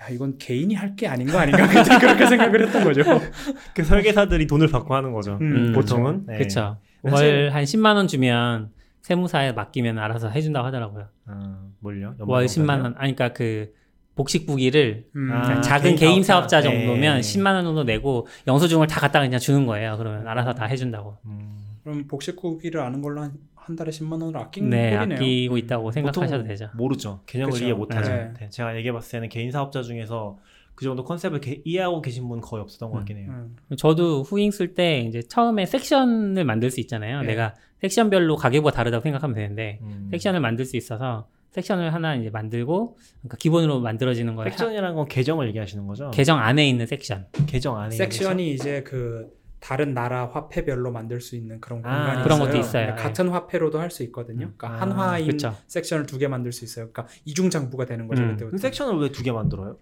야 0.00 0.08
이건 0.10 0.38
개인이 0.38 0.72
할 0.74 0.94
게 0.96 1.06
아닌 1.08 1.26
거 1.28 1.38
아닌가 1.38 1.66
그렇게 1.98 2.26
생각을 2.26 2.66
했던 2.66 2.84
거죠. 2.84 3.02
그 3.74 3.82
설계사들이 3.84 4.46
돈을 4.46 4.68
받고 4.68 4.94
하는 4.94 5.12
거죠. 5.12 5.38
음, 5.40 5.72
보통은. 5.74 6.26
네. 6.26 6.38
그쵸. 6.38 6.78
사실- 7.08 7.44
월한 7.46 7.64
10만 7.64 7.94
원 7.96 8.06
주면 8.08 8.70
세무사에 9.02 9.52
맡기면 9.52 9.98
알아서 9.98 10.28
해준다고 10.28 10.66
하더라고요. 10.66 11.06
아, 11.26 11.58
뭘요? 11.80 12.14
월 12.20 12.46
10만 12.46 12.82
원. 12.82 12.94
아니 12.98 13.14
그러니까 13.14 13.32
그 13.32 13.72
복식 14.14 14.46
부기를 14.46 15.06
음. 15.14 15.30
아, 15.32 15.60
작은 15.60 15.94
개인 15.94 15.96
개인 15.96 16.22
사업자. 16.24 16.60
사업자 16.60 16.62
정도면 16.62 17.16
네. 17.16 17.20
10만 17.20 17.54
원 17.54 17.64
정도 17.64 17.84
내고 17.84 18.26
영수증을 18.46 18.86
다 18.88 19.00
갖다 19.00 19.20
그냥 19.20 19.38
주는 19.38 19.64
거예요. 19.66 19.96
그러면 19.96 20.26
알아서 20.26 20.52
다 20.54 20.64
해준다고. 20.66 21.16
음. 21.26 21.56
그럼 21.84 22.06
복식 22.08 22.40
부기를 22.40 22.80
아는 22.80 23.00
걸로 23.00 23.22
한, 23.22 23.32
한 23.68 23.76
달에 23.76 23.90
10만 23.90 24.22
원을 24.22 24.36
아끼는 24.40 24.70
네, 24.70 24.96
꼴이네요. 24.96 25.18
아끼고 25.18 25.58
있다고 25.58 25.92
생각하셔도 25.92 26.30
보통 26.38 26.48
되죠. 26.48 26.70
모르죠. 26.74 27.20
개념을 27.26 27.52
그쵸. 27.52 27.64
이해 27.66 27.74
못하죠. 27.74 28.10
네. 28.10 28.32
네, 28.40 28.48
제가 28.48 28.74
얘기해봤을 28.78 29.10
때는 29.12 29.28
개인 29.28 29.50
사업자 29.52 29.82
중에서 29.82 30.38
그 30.74 30.84
정도 30.86 31.04
컨셉을 31.04 31.40
개- 31.40 31.60
이해하고 31.66 32.00
계신 32.00 32.26
분 32.28 32.40
거의 32.40 32.62
없었던 32.62 32.90
것 32.90 32.96
음. 32.96 33.00
같긴 33.00 33.16
해요. 33.18 33.26
음. 33.28 33.56
저도 33.76 34.22
후잉 34.22 34.50
쓸 34.50 34.74
때 34.74 35.00
이제 35.00 35.20
처음에 35.20 35.66
섹션을 35.66 36.44
만들 36.46 36.70
수 36.70 36.80
있잖아요. 36.80 37.20
네. 37.20 37.26
내가 37.28 37.54
섹션별로 37.82 38.36
가계부가 38.36 38.70
다르다고 38.72 39.02
생각하면 39.02 39.34
되는데 39.36 39.80
음. 39.82 40.08
섹션을 40.12 40.40
만들 40.40 40.64
수 40.64 40.78
있어서 40.78 41.28
섹션을 41.50 41.92
하나 41.92 42.14
이제 42.14 42.30
만들고 42.30 42.96
그러니까 43.20 43.36
기본으로 43.38 43.80
만들어지는 43.80 44.34
거예요. 44.34 44.50
섹션이라는 44.50 44.94
건 44.94 45.08
계정을 45.08 45.48
얘기하시는 45.48 45.86
거죠? 45.86 46.10
계정 46.10 46.38
안에 46.38 46.66
있는 46.66 46.86
섹션. 46.86 47.26
계정 47.46 47.76
안에 47.76 47.94
있는 47.94 47.96
섹션이 48.10 48.52
이제 48.52 48.82
그 48.82 49.36
다른 49.60 49.92
나라 49.94 50.28
화폐별로 50.32 50.92
만들 50.92 51.20
수 51.20 51.34
있는 51.36 51.60
그런 51.60 51.80
아, 51.84 51.96
공간이 51.98 52.22
그런 52.22 52.38
있어요. 52.38 52.48
것도 52.48 52.58
있어요. 52.60 52.82
그러니까 52.86 53.02
같은 53.02 53.28
화폐로도 53.28 53.78
할 53.80 53.90
수 53.90 54.02
있거든요. 54.04 54.50
그러니까 54.56 54.68
아, 54.70 54.80
한화인 54.80 55.26
그쵸. 55.32 55.56
섹션을 55.66 56.06
두 56.06 56.18
개 56.18 56.28
만들 56.28 56.52
수 56.52 56.64
있어요. 56.64 56.90
그러니까 56.92 57.12
이중 57.24 57.50
장부가 57.50 57.86
되는 57.86 58.06
거죠. 58.06 58.22
음. 58.22 58.30
그때부터. 58.36 58.56
섹션을 58.58 59.00
왜 59.00 59.08
두 59.10 59.22
개 59.22 59.32
만들어요? 59.32 59.76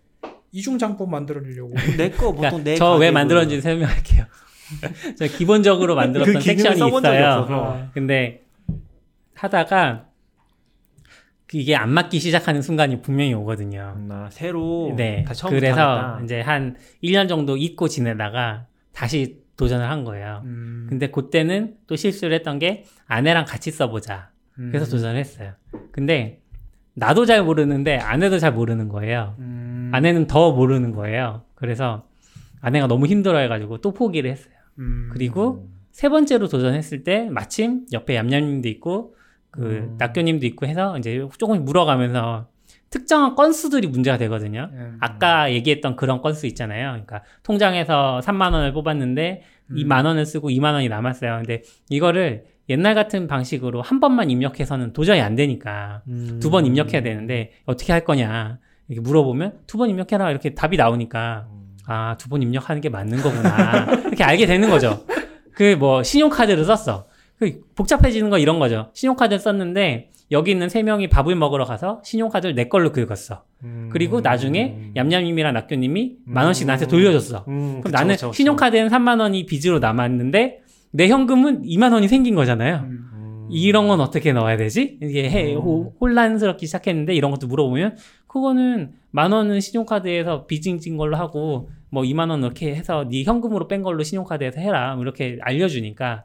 이중 0.53 0.79
장부 0.79 1.07
만들려고. 1.07 1.75
내 1.99 2.11
거 2.11 2.33
보통 2.33 2.41
그러니까 2.41 2.59
내저 2.71 2.97
왜 2.97 3.11
만들었는지 3.11 3.61
설명할게요. 3.61 4.25
저 5.19 5.27
기본적으로 5.27 5.95
만들었던 5.95 6.35
그 6.35 6.41
섹션이 6.41 6.77
있어요. 6.77 6.95
없어서. 6.97 7.79
근데 7.93 8.43
하다가 9.35 10.07
이게 11.53 11.77
안 11.77 11.91
맞기 11.91 12.19
시작하는 12.19 12.62
순간이 12.62 13.03
분명히 13.03 13.33
오거든요. 13.35 13.95
음, 13.97 14.09
아, 14.11 14.29
새로 14.31 14.93
네. 14.97 15.25
다시 15.27 15.43
처음부터 15.43 15.61
그래서 15.61 15.81
하겠다. 15.81 16.25
이제 16.25 16.41
한 16.41 16.77
1년 17.05 17.29
정도 17.29 17.57
잊고 17.57 17.87
지내다가 17.89 18.67
다시 18.93 19.45
도전을 19.57 19.88
한 19.88 20.05
거예요. 20.05 20.42
음. 20.45 20.87
근데 20.88 21.11
그때는 21.11 21.77
또 21.87 21.97
실수를 21.97 22.35
했던 22.35 22.59
게 22.59 22.85
아내랑 23.07 23.45
같이 23.47 23.71
써보자. 23.71 24.31
그래서 24.55 24.87
음. 24.87 24.90
도전을 24.90 25.19
했어요. 25.19 25.53
근데 25.92 26.40
나도 26.95 27.27
잘 27.27 27.42
모르는데 27.42 27.99
아내도 27.99 28.38
잘 28.38 28.53
모르는 28.53 28.88
거예요. 28.88 29.35
음. 29.38 29.90
아내는 29.92 30.27
더 30.27 30.53
모르는 30.53 30.92
거예요. 30.92 31.42
그래서 31.55 32.07
아내가 32.61 32.87
너무 32.87 33.07
힘들어해가지고 33.07 33.79
또 33.79 33.92
포기를 33.92 34.31
했어요. 34.31 34.55
음. 34.79 35.11
그리고 35.12 35.69
세 35.90 36.09
번째로 36.09 36.49
도전했을 36.49 37.05
때 37.05 37.29
마침 37.31 37.87
옆에 37.92 38.16
얌얌님도 38.16 38.69
있고 38.69 39.14
그 39.51 39.62
음. 39.62 39.97
낙교님도 39.99 40.47
있고 40.47 40.66
해서 40.66 40.99
이제 40.99 41.27
조금 41.38 41.64
물어가면서 41.64 42.49
특정한 42.90 43.35
건수들이 43.35 43.88
문제가 43.88 44.16
되거든요. 44.18 44.70
음. 44.72 44.96
아까 45.01 45.53
얘기했던 45.53 45.96
그런 45.96 46.22
건수 46.22 46.46
있잖아요. 46.46 46.90
그러니까 46.90 47.22
통장에서 47.42 48.20
3만 48.25 48.53
원을 48.53 48.72
뽑았는데 48.72 49.42
음. 49.70 49.77
2만 49.77 50.05
원을 50.07 50.25
쓰고 50.27 50.51
2만 50.51 50.72
원이 50.75 50.88
남았어요. 50.88 51.37
근데 51.38 51.62
이거를 51.88 52.44
옛날 52.68 52.94
같은 52.94 53.27
방식으로 53.27 53.83
한 53.83 54.01
번만 54.01 54.31
입력해서는 54.31 54.92
도저히 54.92 55.20
안 55.20 55.35
되니까 55.37 56.03
음. 56.09 56.38
두번 56.40 56.66
입력해야 56.66 57.03
되는데 57.03 57.53
어떻게 57.64 57.92
할 57.92 58.05
거냐 58.05 58.59
이렇게 58.88 59.01
물어보면 59.07 59.61
두 59.66 59.79
번 59.79 59.90
입력해라 59.90 60.31
이렇게 60.31 60.55
답이 60.55 60.77
나오니까 60.77 61.46
음. 61.51 61.77
아두 61.87 62.29
번 62.29 62.42
입력하는 62.42 62.81
게 62.81 62.88
맞는 62.88 63.18
거구나 63.22 63.87
이렇게 64.07 64.25
알게 64.25 64.46
되는 64.46 64.68
거죠. 64.70 65.05
그 65.55 65.77
뭐 65.79 66.03
신용카드를 66.03 66.64
썼어. 66.64 67.07
그 67.38 67.61
복잡해지는 67.75 68.31
거 68.31 68.38
이런 68.38 68.59
거죠. 68.59 68.90
신용카드를 68.94 69.38
썼는데 69.38 70.11
여기 70.33 70.51
있는 70.51 70.68
세 70.68 70.83
명이 70.83 71.09
밥을 71.09 71.37
먹으러 71.37 71.64
가서 71.64 72.01
신용카드를 72.05 72.55
내 72.55 72.68
걸로 72.68 72.90
긁었어. 72.92 73.44
음. 73.62 73.88
그리고 73.92 74.20
나중에 74.20 74.90
얌얌님이랑 74.96 75.55
낙교님이 75.55 76.16
만 76.25 76.46
원씩 76.46 76.66
나한테 76.66 76.87
돌려줬어. 76.88 77.44
음, 77.49 77.68
그럼 77.81 77.83
그쵸, 77.83 77.92
나는 77.92 78.14
그쵸, 78.14 78.27
그쵸. 78.31 78.37
신용카드에는 78.37 78.90
3만 78.90 79.20
원이 79.20 79.46
빚으로 79.46 79.79
남았는데 79.79 80.61
내 80.92 81.09
현금은 81.09 81.62
2만 81.62 81.92
원이 81.92 82.09
생긴 82.09 82.35
거잖아요. 82.35 82.87
음. 82.88 83.11
음. 83.12 83.49
이런 83.51 83.87
건 83.87 84.01
어떻게 84.01 84.33
넣어야 84.33 84.57
되지? 84.57 84.99
이게 85.03 85.31
해, 85.31 85.55
음. 85.55 85.61
호- 85.61 85.92
혼란스럽기 86.01 86.66
시작했는데 86.66 87.14
이런 87.14 87.31
것도 87.31 87.46
물어보면 87.46 87.96
그거는 88.27 88.92
만 89.12 89.31
원은 89.31 89.61
신용카드에서 89.61 90.46
빚진 90.46 90.96
걸로 90.96 91.16
하고 91.16 91.68
뭐 91.90 92.03
2만 92.03 92.31
원 92.31 92.40
이렇게 92.42 92.75
해서 92.75 93.07
네 93.09 93.22
현금으로 93.22 93.68
뺀 93.68 93.83
걸로 93.83 94.03
신용카드에서 94.03 94.61
해라 94.61 94.94
뭐 94.94 95.05
이렇게 95.05 95.38
알려주니까 95.42 96.25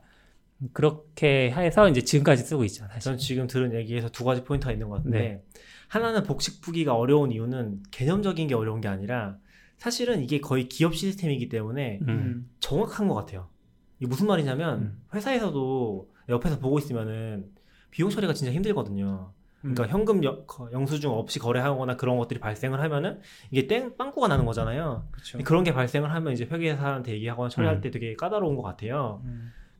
그렇게 0.73 1.51
해서 1.51 1.89
이제 1.89 2.01
지금까지 2.01 2.43
쓰고 2.43 2.63
있죠 2.65 2.85
사실. 2.87 2.99
전 3.01 3.17
지금 3.17 3.47
들은 3.47 3.73
얘기에서 3.73 4.09
두 4.09 4.23
가지 4.23 4.43
포인트가 4.43 4.71
있는 4.71 4.89
것 4.89 4.97
같은데 4.97 5.19
네. 5.19 5.43
하나는 5.87 6.23
복식부기가 6.23 6.95
어려운 6.95 7.31
이유는 7.31 7.83
개념적인 7.91 8.47
게 8.47 8.55
어려운 8.55 8.79
게 8.81 8.87
아니라 8.87 9.37
사실은 9.77 10.21
이게 10.21 10.39
거의 10.39 10.69
기업 10.69 10.95
시스템이기 10.95 11.49
때문에 11.49 11.99
음. 12.03 12.09
음. 12.09 12.49
정확한 12.59 13.07
것 13.07 13.15
같아요. 13.15 13.49
이게 13.99 14.07
무슨 14.07 14.27
말이냐면 14.27 14.79
음. 14.81 15.01
회사에서도 15.13 16.09
옆에서 16.29 16.59
보고 16.59 16.77
있으면은 16.79 17.45
비용 17.89 18.09
처리가 18.09 18.33
진짜 18.33 18.51
힘들거든요. 18.53 19.33
그러니까 19.61 19.83
음. 19.83 19.89
현금 19.89 20.23
여- 20.23 20.43
거- 20.45 20.69
영수증 20.71 21.11
없이 21.11 21.37
거래하거나 21.39 21.97
그런 21.97 22.17
것들이 22.17 22.39
발생을 22.39 22.79
하면은 22.81 23.19
이게 23.51 23.67
땡 23.67 23.95
빵꾸가 23.97 24.27
나는 24.27 24.45
거잖아요. 24.45 25.07
그런 25.43 25.63
게 25.63 25.73
발생을 25.73 26.11
하면 26.11 26.33
이제 26.33 26.45
회계사한테 26.49 27.11
얘기하거나 27.13 27.49
처리할 27.49 27.75
음. 27.77 27.81
때 27.81 27.91
되게 27.91 28.15
까다로운 28.15 28.55
것 28.55 28.61
같아요. 28.63 29.21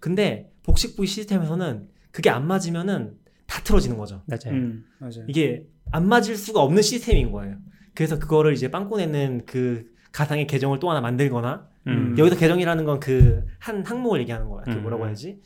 음. 0.01 0.03
근데 0.03 0.49
복식부기 0.63 1.07
시스템에서는 1.07 1.87
그게 2.11 2.29
안 2.29 2.47
맞으면은 2.47 3.13
다 3.47 3.61
틀어지는 3.63 3.97
거죠. 3.97 4.23
맞아요. 4.27 4.57
음. 4.59 4.85
맞아요. 4.99 5.25
이게 5.27 5.63
안 5.91 6.07
맞을 6.07 6.35
수가 6.35 6.61
없는 6.61 6.81
시스템인 6.81 7.31
거예요. 7.31 7.57
그래서 7.93 8.17
그거를 8.19 8.53
이제 8.53 8.69
빵꾸 8.71 8.97
내는 8.97 9.41
그 9.45 9.85
가상의 10.11 10.47
계정을 10.47 10.79
또 10.79 10.89
하나 10.89 11.01
만들거나 11.01 11.67
음. 11.87 12.15
여기서 12.17 12.37
계정이라는 12.37 12.85
건 12.85 12.99
그 12.99 13.45
한 13.59 13.85
항목을 13.85 14.21
얘기하는 14.21 14.47
거야. 14.49 14.63
그 14.63 14.71
음. 14.71 14.81
뭐라고 14.81 15.05
해야지? 15.05 15.39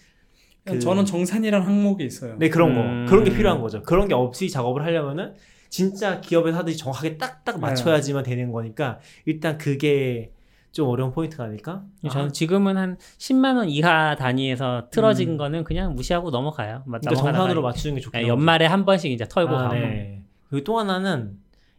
그냥 0.64 0.80
그- 0.80 0.84
저는 0.84 1.06
정산이라는 1.06 1.66
항목이 1.66 2.04
있어요. 2.06 2.38
네 2.38 2.50
그런 2.50 2.72
음. 2.72 3.06
거 3.06 3.12
그런 3.12 3.24
게 3.24 3.32
필요한 3.36 3.62
거죠. 3.62 3.82
그런 3.84 4.08
게 4.08 4.14
없이 4.14 4.50
작업을 4.50 4.84
하려면은 4.84 5.34
진짜 5.70 6.22
기업에서 6.22 6.58
하듯이 6.60 6.78
정확하게 6.78 7.18
딱딱 7.18 7.60
맞춰야지만 7.60 8.24
되는 8.24 8.52
거니까 8.52 9.00
일단 9.26 9.58
그게 9.58 10.32
좀 10.76 10.90
어려운 10.90 11.12
포인트가 11.12 11.46
아닐까? 11.46 11.86
저는 12.12 12.34
지금은 12.34 12.76
한 12.76 12.98
10만 13.18 13.56
원 13.56 13.70
이하 13.70 14.18
단위에서 14.18 14.90
틀어진 14.92 15.30
음. 15.32 15.38
거는 15.38 15.64
그냥 15.64 15.96
무시하고 15.96 16.32
넘어가요. 16.32 16.84
막 16.86 17.00
그러니까 17.00 17.16
정산으로 17.16 17.62
맞추는 17.62 17.96
게 17.96 18.02
좋겠다. 18.02 18.22
네, 18.22 18.28
연말에 18.28 18.66
한 18.66 18.84
번씩 18.84 19.10
이제 19.10 19.26
털고 19.26 19.56
아, 19.56 19.64
가고. 19.64 19.76
네. 19.76 20.22
그리고 20.50 20.66
또 20.66 20.78
하나는 20.78 21.38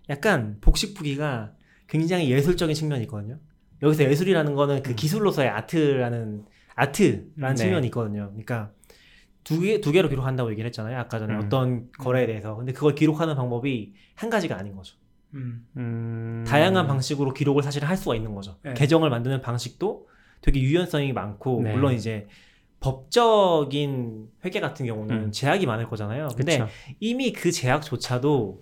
약간 0.09 0.57
복식 0.63 0.95
부기가 0.95 1.53
굉장히 1.87 2.31
예술적인 2.31 2.75
측면이 2.75 3.03
있거든요. 3.05 3.39
여기서 3.83 4.05
예술이라는 4.05 4.55
거는 4.55 4.83
그 4.83 4.93
음. 4.93 4.97
기술로서의 4.97 5.51
아트라는 5.51 6.47
아트라는 6.75 7.29
네. 7.37 7.55
측면이 7.55 7.87
있거든요. 7.89 8.29
그러니까 8.31 8.71
두 9.45 9.61
개 9.61 9.83
두 9.83 9.93
개로 9.93 10.09
기록한다고 10.09 10.51
얘기를 10.53 10.67
했잖아요. 10.69 10.99
아까 10.99 11.19
전에 11.19 11.35
음. 11.35 11.41
어떤 11.45 11.93
거래에 11.99 12.27
대해서. 12.27 12.57
근데 12.57 12.73
그걸 12.73 12.95
기록하는 12.95 13.35
방법이 13.37 13.93
한 14.15 14.31
가지가 14.31 14.57
아닌 14.57 14.75
거죠. 14.75 14.97
음. 15.37 15.67
음. 15.77 16.45
다양한 16.47 16.87
방식으로 16.87 17.33
기록을 17.33 17.63
사실 17.63 17.85
할 17.85 17.97
수가 17.97 18.15
있는 18.15 18.35
거죠. 18.35 18.57
네. 18.63 18.75
계정을 18.75 19.11
만드는 19.11 19.41
방식도 19.41 20.09
되게 20.41 20.61
유연성이 20.61 21.13
많고 21.13 21.63
네. 21.63 21.73
물론 21.73 21.93
이제 21.93 22.27
법적인 22.81 24.29
회계 24.45 24.61
같은 24.61 24.87
경우는 24.87 25.17
음. 25.17 25.33
제약이 25.33 25.67
많을 25.67 25.89
거잖아요. 25.89 26.29
근데 26.37 26.59
그쵸. 26.59 26.71
이미 27.01 27.33
그 27.33 27.51
제약조차도 27.51 28.61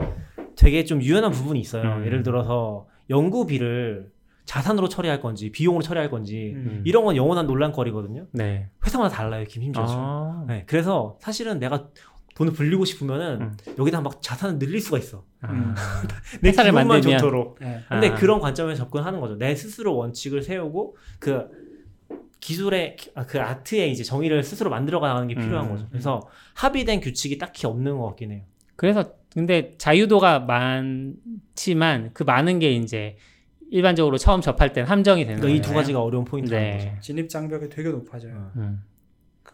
되게 0.56 0.84
좀 0.84 1.02
유연한 1.02 1.32
부분이 1.32 1.60
있어요. 1.60 1.96
음. 1.96 2.06
예를 2.06 2.22
들어서 2.22 2.86
연구비를 3.10 4.12
자산으로 4.44 4.88
처리할 4.88 5.20
건지 5.20 5.50
비용으로 5.50 5.82
처리할 5.82 6.10
건지 6.10 6.52
음. 6.54 6.82
이런 6.84 7.04
건 7.04 7.16
영원한 7.16 7.46
논란거리거든요. 7.46 8.26
네. 8.32 8.68
회사마다 8.84 9.14
달라요, 9.14 9.44
김 9.48 9.62
심지어. 9.62 9.84
아. 9.86 10.44
네, 10.46 10.64
그래서 10.66 11.16
사실은 11.20 11.58
내가 11.58 11.88
돈을 12.34 12.52
불리고 12.52 12.84
싶으면은 12.84 13.40
음. 13.40 13.56
여기다 13.78 14.00
막 14.00 14.20
자산을 14.20 14.58
늘릴 14.58 14.80
수가 14.80 14.98
있어. 14.98 15.24
음. 15.44 15.74
내 16.42 16.48
회사를 16.48 16.72
만들면- 16.72 17.18
좋도록. 17.18 17.58
네. 17.60 17.80
근데 17.88 18.08
아. 18.10 18.14
그런 18.14 18.40
관점에서 18.40 18.84
접근하는 18.84 19.20
거죠. 19.20 19.36
내 19.36 19.54
스스로 19.54 19.96
원칙을 19.96 20.42
세우고 20.42 20.96
그 21.20 21.46
기술의 22.40 22.96
아, 23.14 23.24
그 23.24 23.40
art의 23.40 23.90
이제 23.92 24.02
정의를 24.04 24.42
스스로 24.42 24.68
만들어 24.68 25.00
가는 25.00 25.26
게 25.28 25.34
필요한 25.34 25.66
음. 25.66 25.70
거죠. 25.72 25.86
그래서 25.90 26.20
합의된 26.54 27.00
규칙이 27.00 27.38
딱히 27.38 27.66
없는 27.66 27.96
것 27.98 28.06
같긴 28.08 28.32
해요. 28.32 28.42
그래서 28.76 29.12
근데 29.32 29.72
자유도가 29.78 30.40
많지만 30.40 32.10
그 32.12 32.22
많은 32.24 32.58
게 32.58 32.72
이제 32.72 33.16
일반적으로 33.70 34.18
처음 34.18 34.40
접할 34.40 34.72
땐 34.72 34.84
함정이 34.84 35.24
되는 35.24 35.40
그러니까 35.40 35.46
거예요. 35.62 35.72
이두 35.72 35.74
가지가 35.74 36.02
어려운 36.02 36.24
포인트라는 36.24 36.70
네. 36.70 36.78
거죠. 36.78 37.00
진입 37.00 37.28
장벽이 37.28 37.68
되게 37.68 37.88
높아져요. 37.88 38.34
어. 38.34 38.52
음. 38.56 38.82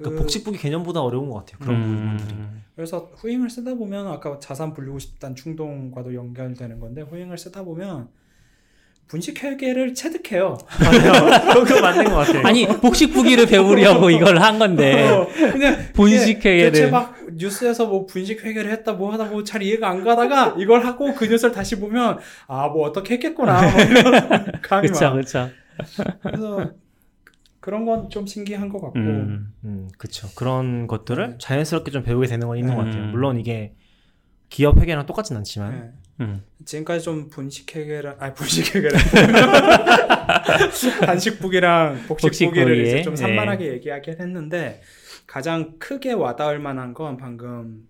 그, 0.01 0.05
그러니까 0.05 0.23
복식부기 0.23 0.59
개념보다 0.59 1.01
어려운 1.03 1.29
것 1.31 1.41
같아요. 1.41 1.59
그런 1.61 1.83
부분들이. 1.83 2.35
음. 2.35 2.63
그래서 2.75 3.11
후잉을 3.17 3.51
쓰다 3.51 3.75
보면 3.75 4.07
아까 4.09 4.39
자산 4.41 4.73
불리고 4.73 4.99
싶다는 4.99 5.37
충동과도 5.37 6.15
연결되는 6.15 6.81
건데 6.81 7.03
후잉을 7.03 7.37
쓰다 7.37 7.63
보면 7.63 8.09
분식 9.09 9.43
회계를 9.43 9.93
체득해요. 9.93 10.57
맞아요. 10.81 11.41
그거 11.65 11.81
맞는 11.81 12.05
것 12.05 12.15
같아요. 12.15 12.47
아니 12.47 12.65
복식부기를 12.67 13.47
배우려고 13.47 14.09
이걸 14.09 14.39
한 14.39 14.59
건데 14.59 15.03
어, 15.11 15.27
그냥 15.53 15.77
본식 15.95 16.39
이게 16.39 16.49
회계를 16.51 16.73
대체 16.73 16.91
막 16.91 17.17
뉴스에서 17.35 17.87
뭐 17.87 18.07
분식 18.07 18.45
회계를 18.45 18.71
했다 18.71 18.93
뭐 18.93 19.13
하다 19.13 19.25
뭐 19.27 19.43
잘 19.45 19.63
이해가 19.63 19.89
안 19.91 20.05
가다가 20.05 20.55
이걸 20.59 20.85
하고 20.87 21.13
그 21.15 21.27
뉴스를 21.27 21.53
다시 21.53 21.79
보면 21.81 22.19
아 22.47 22.69
뭐 22.69 22.87
어떻게 22.89 23.15
했겠구나 23.15 23.61
뭐 23.73 23.81
이런 23.81 24.13
감이 24.63 24.87
그렇죠 24.89 25.05
와. 25.07 25.13
그렇죠. 25.13 25.51
그래서 26.23 26.71
그런 27.61 27.85
건 27.85 28.09
좀 28.11 28.27
신기한 28.27 28.69
것 28.69 28.81
같고 28.81 28.99
음. 28.99 29.53
음, 29.65 29.89
그렇죠. 29.99 30.29
그런 30.35 30.87
것들을 30.87 31.31
네. 31.31 31.39
자연스럽게 31.39 31.91
좀 31.91 32.03
배우게 32.03 32.27
되는 32.27 32.47
건 32.49 32.57
있는 32.57 32.75
것 32.75 32.85
같아요. 32.85 33.05
음. 33.05 33.11
물론 33.11 33.39
이게 33.39 33.75
기업 34.49 34.79
회계랑 34.81 35.07
똑같진 35.07 35.37
않지만 35.37 35.95
네. 36.19 36.25
음. 36.25 36.43
지금까지 36.65 37.05
좀 37.05 37.29
분식 37.29 37.75
회계랑 37.77 38.17
아니 38.19 38.35
분식 38.35 38.75
회계랑 38.75 39.01
단식북이랑 41.07 42.05
복식북이를 42.09 42.67
복식북이. 42.67 42.89
이제 42.89 43.03
좀 43.03 43.15
네. 43.15 43.21
산만하게 43.21 43.73
얘기하긴 43.75 44.21
했는데 44.21 44.81
가장 45.27 45.79
크게 45.79 46.13
와닿을 46.13 46.59
만한 46.59 46.95
건 46.95 47.17
방금 47.17 47.87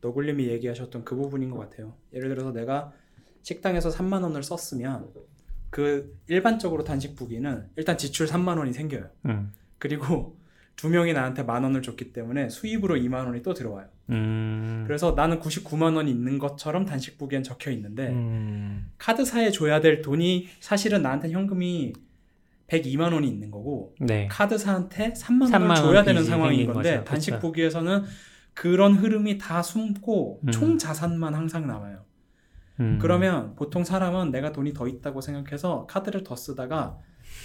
너굴님이 0.00 0.48
얘기하셨던 0.48 1.04
그 1.04 1.14
부분인 1.14 1.50
것 1.50 1.58
같아요. 1.58 1.94
예를 2.12 2.28
들어서 2.28 2.52
내가 2.52 2.92
식당에서 3.42 3.90
3만 3.90 4.22
원을 4.22 4.42
썼으면 4.42 5.08
그 5.72 6.14
일반적으로 6.28 6.84
단식북이는 6.84 7.64
일단 7.76 7.96
지출 7.96 8.26
3만 8.26 8.58
원이 8.58 8.74
생겨요. 8.74 9.06
음. 9.24 9.52
그리고 9.78 10.36
두 10.76 10.90
명이 10.90 11.14
나한테 11.14 11.44
만 11.44 11.64
원을 11.64 11.80
줬기 11.80 12.12
때문에 12.12 12.50
수입으로 12.50 12.96
2만 12.96 13.24
원이 13.24 13.42
또 13.42 13.54
들어와요. 13.54 13.86
음. 14.10 14.84
그래서 14.86 15.12
나는 15.12 15.40
99만 15.40 15.96
원이 15.96 16.10
있는 16.10 16.38
것처럼 16.38 16.84
단식북이엔 16.84 17.42
적혀 17.42 17.70
있는데 17.70 18.08
음, 18.08 18.90
카드사에 18.98 19.50
줘야 19.50 19.80
될 19.80 20.02
돈이 20.02 20.48
사실은 20.60 21.00
나한테 21.00 21.30
현금이 21.30 21.94
102만 22.66 23.14
원이 23.14 23.26
있는 23.26 23.50
거고 23.50 23.94
네. 23.98 24.28
카드사한테 24.30 25.14
3만 25.14 25.50
3만 25.50 25.52
원을 25.52 25.68
원 25.68 25.76
줘야 25.76 26.04
되는 26.04 26.22
상황인 26.22 26.66
건데 26.70 26.98
거죠. 26.98 27.04
단식. 27.04 27.38
부기에서는 27.40 28.02
그런 28.52 28.92
흐름이 28.94 29.38
다 29.38 29.62
숨고 29.62 30.40
음. 30.44 30.50
총 30.50 30.76
자산만 30.76 31.34
항상 31.34 31.66
남아요. 31.66 32.04
음. 32.80 32.98
그러면 33.00 33.54
보통 33.54 33.84
사람은 33.84 34.30
내가 34.30 34.52
돈이 34.52 34.72
더 34.72 34.88
있다고 34.88 35.20
생각해서 35.20 35.86
카드를 35.86 36.24
더 36.24 36.36
쓰다가 36.36 36.98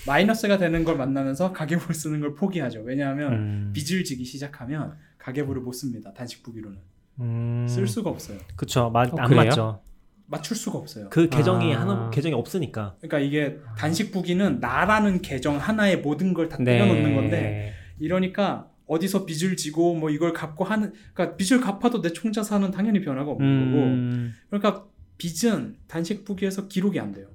마이너스가 0.06 0.58
되는 0.58 0.84
걸 0.84 0.98
만나면서 0.98 1.54
가계부를 1.54 1.96
쓰는 1.96 2.20
걸 2.20 2.36
포기하죠. 2.36 2.82
왜냐하면 2.82 3.34
음. 3.34 3.74
빚을 3.74 4.04
지기 4.04 4.24
시작하면 4.26 4.96
가계부를 5.18 5.62
못 5.62 5.74
씁니다. 5.74 6.13
단식 6.13 6.44
부기로는 6.44 6.78
음, 7.20 7.66
쓸 7.68 7.88
수가 7.88 8.10
없어요. 8.10 8.38
그쵸. 8.56 8.90
맞, 8.90 9.12
어, 9.13 9.18
안 9.18 9.28
그래요? 9.28 9.44
맞죠. 9.46 9.82
맞출 10.28 10.58
수가 10.58 10.78
없어요. 10.78 11.10
그 11.10 11.30
계정이 11.30 11.74
아. 11.74 11.82
하나 11.82 12.10
계정이 12.10 12.36
없으니까. 12.36 12.96
그러니까 13.00 13.20
이게 13.20 13.58
단식 13.78 14.12
부기는 14.12 14.60
나라는 14.60 15.22
계정 15.22 15.58
하나에 15.58 15.98
모든 15.98 16.34
걸다 16.34 16.58
네. 16.58 16.66
때려놓는 16.78 17.16
건데 17.16 17.74
이러니까 17.98 18.70
어디서 18.88 19.26
빚을 19.26 19.56
지고 19.58 19.96
뭐 19.96 20.10
이걸 20.10 20.34
갚고 20.34 20.63
하는 20.66 20.94
그러니까 21.13 21.38
빚을 21.38 21.62
갚아도 21.62 22.02
내 22.02 22.10
총자산은 22.10 22.72
당연히 22.72 23.02
변화가 23.02 23.32
없는 23.32 23.72
거고 23.72 23.84
음. 23.84 24.34
그러니까 24.50 24.86
빚은 25.17 25.77
단식부기에서 25.88 26.67
기록이 26.67 26.99
안 26.99 27.12
돼요. 27.13 27.27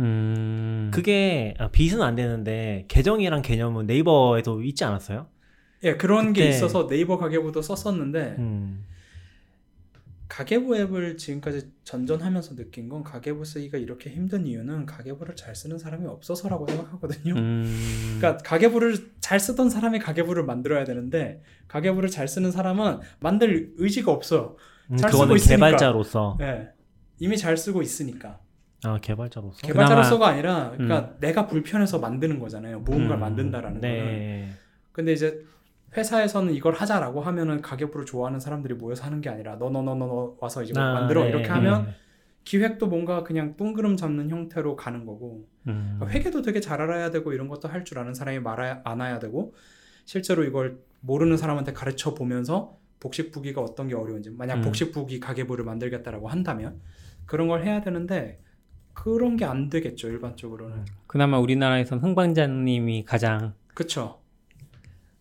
음. 0.00 0.90
그게 0.92 1.54
아, 1.58 1.68
빚은 1.70 2.00
안 2.02 2.14
되는데 2.14 2.84
계정이란 2.88 3.42
개념은 3.42 3.86
네이버에도 3.86 4.62
있지 4.62 4.84
않았어요? 4.84 5.26
예, 5.82 5.96
그런 5.96 6.32
게 6.32 6.42
그때- 6.44 6.56
있어서 6.56 6.86
네이버 6.86 7.16
가계부도 7.18 7.62
썼었는데 7.62 8.36
음. 8.38 8.84
가계부 10.28 10.76
앱을 10.76 11.16
지금까지 11.16 11.72
전전하면서 11.82 12.54
느낀 12.54 12.88
건 12.88 13.02
가계부 13.02 13.44
쓰기가 13.44 13.78
이렇게 13.78 14.10
힘든 14.10 14.46
이유는 14.46 14.86
가계부를 14.86 15.34
잘 15.34 15.56
쓰는 15.56 15.76
사람이 15.76 16.06
없어서라고 16.06 16.68
생각하거든요. 16.68 17.34
음. 17.34 17.64
그러니까 18.20 18.36
가계부를 18.44 18.96
잘 19.18 19.40
쓰던 19.40 19.70
사람이 19.70 19.98
가계부를 19.98 20.44
만들어야 20.44 20.84
되는데 20.84 21.42
가계부를 21.66 22.10
잘 22.10 22.28
쓰는 22.28 22.52
사람은 22.52 23.00
만들 23.18 23.72
의지가 23.76 24.12
없어요. 24.12 24.56
음, 24.92 24.96
잘 24.98 25.10
그거는 25.10 25.36
쓰고 25.36 25.36
있으니까. 25.36 25.66
개발자로서 25.66 26.38
예. 26.42 26.68
이미 27.20 27.36
잘 27.38 27.56
쓰고 27.56 27.82
있으니까. 27.82 28.40
아 28.82 28.98
개발자로서 29.00 29.58
개발자로서가 29.60 30.26
아니라 30.26 30.70
그러니까 30.70 31.14
내가 31.20 31.46
불편해서 31.46 31.98
만드는 31.98 32.38
거잖아요. 32.38 32.80
무언가를 32.80 33.16
음. 33.16 33.20
만든다라는 33.20 33.80
거는. 33.80 33.94
네. 33.96 34.50
근데 34.92 35.12
이제 35.12 35.44
회사에서는 35.96 36.54
이걸 36.54 36.72
하자라고 36.74 37.20
하면은 37.20 37.60
가계부를 37.60 38.06
좋아하는 38.06 38.40
사람들이 38.40 38.74
모여서 38.74 39.04
하는 39.04 39.20
게 39.20 39.28
아니라 39.28 39.56
너 39.56 39.68
너 39.70 39.82
너너 39.82 40.36
와서 40.40 40.62
이제 40.62 40.72
뭐 40.72 40.82
아, 40.82 40.94
만들어 40.94 41.22
네, 41.24 41.28
이렇게 41.28 41.44
네. 41.44 41.50
하면 41.50 41.94
기획도 42.44 42.86
뭔가 42.86 43.22
그냥 43.22 43.54
뚱그름 43.56 43.96
잡는 43.98 44.30
형태로 44.30 44.76
가는 44.76 45.04
거고 45.04 45.46
음. 45.66 45.96
그러니까 45.98 46.18
회계도 46.18 46.40
되게 46.42 46.60
잘 46.60 46.80
알아야 46.80 47.10
되고 47.10 47.32
이런 47.34 47.48
것도 47.48 47.68
할 47.68 47.84
줄 47.84 47.98
아는 47.98 48.14
사람이 48.14 48.38
말아야 48.38 48.80
안아야 48.84 49.18
되고 49.18 49.52
실제로 50.06 50.42
이걸 50.44 50.78
모르는 51.00 51.36
사람한테 51.36 51.74
가르쳐 51.74 52.14
보면서 52.14 52.78
복식 52.98 53.30
부기가 53.30 53.60
어떤 53.60 53.88
게 53.88 53.94
어려운지 53.94 54.30
만약 54.30 54.56
음. 54.56 54.60
복식 54.62 54.90
부기 54.92 55.20
가계부를 55.20 55.64
만들겠다라고 55.66 56.28
한다면 56.28 56.80
그런 57.30 57.46
걸 57.46 57.64
해야 57.64 57.80
되는데 57.80 58.40
그런 58.92 59.36
게 59.36 59.44
안 59.44 59.70
되겠죠 59.70 60.08
일반적으로는 60.08 60.84
그나마 61.06 61.38
우리나라에선 61.38 62.00
흥방자님이 62.00 63.04
가장 63.04 63.54
그쵸 63.72 64.18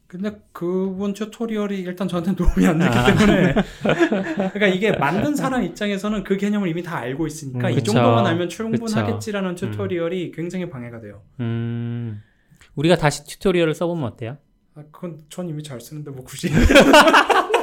근데 0.08 0.41
그분 0.52 1.13
튜토리얼이 1.13 1.82
일단 1.82 2.08
저한테 2.08 2.34
도움이 2.36 2.65
안 2.65 2.80
됐기 2.80 2.98
아. 2.98 3.15
때문에 3.15 3.54
그러니까 4.36 4.65
이게 4.67 4.91
만든 4.93 5.36
사람 5.36 5.63
입장에서는 5.63 6.24
그 6.24 6.36
개념을 6.36 6.67
이미 6.67 6.82
다 6.82 6.98
알고 6.98 7.28
있으니까 7.28 7.67
음, 7.67 7.74
이. 7.74 7.84
정도만 7.84 8.26
알면 8.26 8.50
충분하겠지라는 8.50 9.52
그쵸. 9.52 9.69
튜토리얼이 9.69 10.32
굉장히 10.32 10.67
방해가 10.67 11.02
돼요 11.02 11.22
음. 11.39 12.24
우리가 12.74 12.95
다시 12.95 13.24
튜토리얼을 13.24 13.76
써보면 13.76 14.04
어때요? 14.06 14.38
아, 14.74 14.82
그건 14.91 15.19
전 15.30 15.48
이미 15.48 15.62
잘 15.62 15.80
쓰는데 15.80 16.10
뭐 16.10 16.24
굳이 16.26 16.50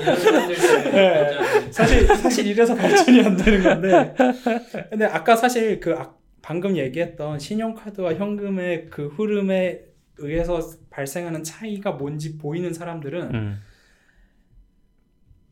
네. 0.00 1.70
사실 1.70 2.06
사실 2.06 2.46
이래서 2.46 2.74
발전이 2.74 3.22
안 3.22 3.36
되는 3.36 3.62
건데 3.62 4.14
근데 4.90 5.04
아까 5.04 5.36
사실 5.36 5.80
그 5.80 5.94
아- 5.94 6.14
방금 6.42 6.76
얘기했던 6.76 7.38
신용카드와 7.38 8.14
현금의 8.14 8.86
그 8.90 9.08
흐름에 9.08 9.82
의해서 10.18 10.60
발생하는 10.90 11.42
차이가 11.44 11.92
뭔지 11.92 12.38
보이는 12.38 12.72
사람들은 12.72 13.34
음. 13.34 13.60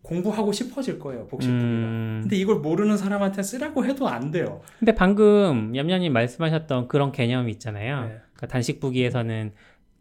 공부하고 0.03 0.53
싶어질 0.53 0.99
거예요 0.99 1.27
복식부기가 1.27 1.65
음. 1.67 2.21
근데 2.23 2.37
이걸 2.37 2.57
모르는 2.61 2.97
사람한테 2.97 3.43
쓰라고 3.43 3.85
해도 3.85 4.09
안 4.09 4.31
돼요 4.31 4.63
근데 4.79 4.95
방금 4.95 5.77
얌얌님 5.77 6.13
말씀하셨던 6.13 6.89
그런 6.89 7.13
개념이 7.13 7.53
있잖아요. 7.53 8.03
네. 8.03 8.21
그러니까 8.33 8.47
단식부기에서는 8.47 9.53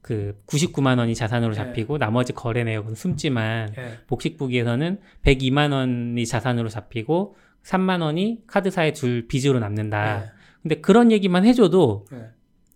그 0.08 0.42
99만 0.48 1.00
원이 1.00 1.16
자산으로 1.16 1.52
네. 1.52 1.58
잡히고 1.58 1.98
나머지 1.98 2.32
거래 2.32 2.64
내역은 2.64 2.96
숨지만 2.96 3.74
예. 3.78 3.98
복식부기에서는 4.08 5.02
102만 5.22 5.74
원이 5.74 6.26
자산으로 6.26 6.70
잡히고 6.70 7.36
3만 7.66 8.02
원이 8.02 8.44
카드사에 8.48 8.94
줄 8.94 9.28
빚으로 9.28 9.60
남는다. 9.60 10.32
근데 10.62 10.80
그런 10.80 11.12
얘기만 11.12 11.44
해줘도 11.44 12.06
예. 12.14 12.18
예. 12.20 12.22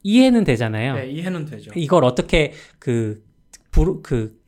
이해는 0.03 0.43
되잖아요. 0.43 0.95
네, 0.95 1.09
이해는 1.09 1.45
되죠 1.45 1.71
이걸 1.73 2.03
어떻게 2.03 2.51
그 2.79 3.23
부르 3.69 4.01
그 4.01 4.40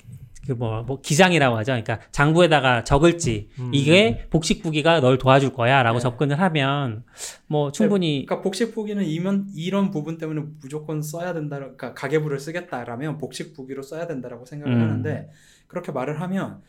그뭐 0.48 0.84
뭐 0.84 1.02
기장이라고 1.02 1.56
하죠. 1.58 1.72
그러니까 1.72 2.00
장부에다가 2.12 2.84
적을지 2.84 3.50
음. 3.60 3.72
이게 3.74 4.28
복식부기가 4.30 5.00
널 5.00 5.18
도와줄 5.18 5.54
거야라고 5.54 6.00
네. 6.00 6.02
접근을 6.04 6.40
하면 6.40 7.04
뭐 7.48 7.72
충분히 7.72 8.26
그러니까 8.26 8.42
복식부기는 8.44 9.06
이면 9.06 9.48
이런 9.56 9.92
부분 9.92 10.18
때문에 10.18 10.44
무조건 10.62 11.02
써야 11.02 11.34
된다. 11.34 11.58
그러니까 11.58 11.94
가계부를 11.94 12.40
쓰겠다라면 12.40 13.18
복식부기로 13.18 13.82
써야 13.82 14.08
된다라고 14.08 14.46
생각을 14.46 14.76
음. 14.76 14.82
하는데 14.82 15.30
그렇게 15.68 15.92
말을 15.92 16.20
하면 16.22 16.62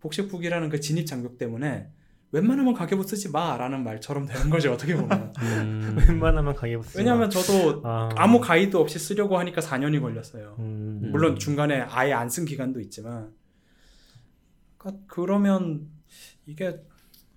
복식부기라는 0.00 0.70
그 0.70 0.80
진입 0.80 1.06
장벽 1.06 1.36
때문에 1.36 1.88
웬만하면 2.32 2.74
가계부 2.74 3.02
쓰지 3.02 3.30
마라는 3.30 3.82
말처럼 3.82 4.26
되는 4.26 4.50
거죠 4.50 4.72
어떻게 4.72 4.94
보면. 4.94 5.32
음, 5.42 5.96
웬만하면 6.08 6.54
가계부 6.54 6.82
쓰지 6.84 6.98
왜냐하면 6.98 7.24
마. 7.24 7.28
저도 7.28 7.82
아. 7.84 8.08
아무 8.16 8.40
가이드 8.40 8.76
없이 8.76 8.98
쓰려고 8.98 9.36
하니까 9.38 9.60
4년이 9.60 10.00
걸렸어요. 10.00 10.54
음. 10.60 11.08
물론 11.10 11.38
중간에 11.38 11.80
아예 11.80 12.12
안 12.12 12.28
쓴 12.28 12.44
기간도 12.44 12.80
있지만. 12.82 13.32
그러니까 14.78 15.02
그러면 15.08 15.88
이게 16.46 16.80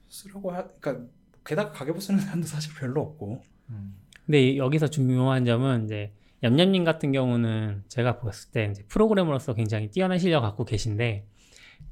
쓰라고 0.10 0.52
하, 0.52 0.68
그러니까 0.80 1.08
게다가 1.44 1.72
가계부 1.72 2.00
쓰는 2.00 2.20
사람도 2.20 2.46
사실 2.48 2.74
별로 2.76 3.02
없고. 3.02 3.42
음. 3.70 3.96
근데 4.26 4.56
여기서 4.58 4.88
중요한 4.88 5.44
점은 5.44 5.86
이제 5.86 6.14
얌얌님 6.44 6.84
같은 6.84 7.12
경우는 7.12 7.84
제가 7.88 8.20
봤을 8.20 8.52
때 8.52 8.68
이제 8.72 8.84
프로그래머로서 8.88 9.54
굉장히 9.56 9.90
뛰어난 9.90 10.20
실력 10.20 10.42
갖고 10.42 10.66
계신데 10.66 11.26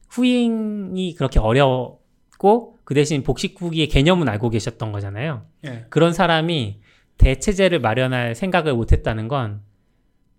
후잉이 0.10 1.16
그렇게 1.16 1.40
어려 1.40 1.98
웠고 2.42 2.80
그 2.84 2.94
대신 2.96 3.24
복식부기의 3.24 3.88
개념은 3.88 4.28
알고 4.28 4.50
계셨던 4.50 4.92
거잖아요. 4.92 5.46
예. 5.66 5.86
그런 5.90 6.12
사람이 6.12 6.82
대체제를 7.18 7.80
마련할 7.80 8.34
생각을 8.36 8.74
못했다는 8.74 9.28
건 9.28 9.62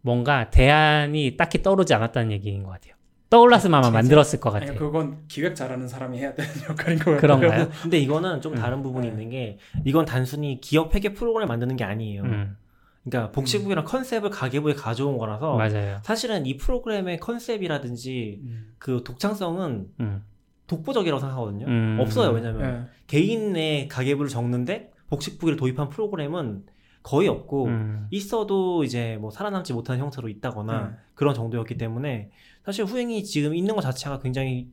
뭔가 0.00 0.50
대안이 0.50 1.36
딱히 1.36 1.62
떠오르지 1.62 1.94
않았다는 1.94 2.32
얘기인 2.32 2.64
것 2.64 2.70
같아요. 2.70 2.94
떠올랐으면 3.30 3.78
아마? 3.78 3.90
만들었을 3.90 4.40
것 4.40 4.54
아니 4.54 4.66
같아요. 4.66 4.78
그건 4.78 5.22
기획 5.28 5.54
잘하는 5.54 5.88
사람이 5.88 6.18
해야 6.18 6.34
되는 6.34 6.50
역할인 6.68 6.98
것 6.98 7.12
같아요. 7.12 7.20
그런가요? 7.20 7.70
근데 7.82 7.98
이거는 7.98 8.42
좀 8.42 8.52
음. 8.52 8.58
다른 8.58 8.82
부분이 8.82 9.06
네. 9.06 9.12
있는 9.12 9.30
게 9.30 9.58
이건 9.84 10.04
단순히 10.04 10.60
기업 10.60 10.94
회계 10.94 11.14
프로그램을 11.14 11.46
만드는 11.48 11.76
게 11.76 11.84
아니에요. 11.84 12.22
음, 12.24 12.56
그러니까 13.04 13.32
복식부기랑 13.32 13.84
컨셉을 13.84 14.28
가계부에 14.28 14.74
가져온 14.74 15.16
거라서 15.16 15.56
맞아요. 15.56 16.00
사실은 16.02 16.44
이 16.44 16.58
프로그램의 16.58 17.20
컨셉이라든지 17.20 18.40
음. 18.42 18.74
그 18.78 19.02
독창성은 19.02 19.86
음, 20.00 20.24
독보적이라고 20.66 21.20
생각하거든요. 21.20 21.66
음. 21.66 21.98
없어요. 22.00 22.30
왜냐면 22.30 22.62
예. 22.62 22.90
개인의 23.06 23.88
가계부를 23.88 24.28
적는데 24.28 24.92
복식부기를 25.08 25.56
도입한 25.56 25.88
프로그램은 25.90 26.64
거의 27.02 27.28
없고 27.28 27.66
음, 27.66 28.06
있어도 28.10 28.84
이제 28.84 29.18
뭐 29.20 29.30
살아남지 29.30 29.72
못한 29.72 29.98
형태로 29.98 30.28
있다거나 30.28 30.80
음. 30.80 30.96
그런 31.14 31.34
정도였기 31.34 31.76
때문에 31.76 32.30
사실 32.64 32.84
후행이 32.84 33.24
지금 33.24 33.54
있는 33.54 33.74
것 33.74 33.80
자체가 33.80 34.20
굉장히 34.20 34.70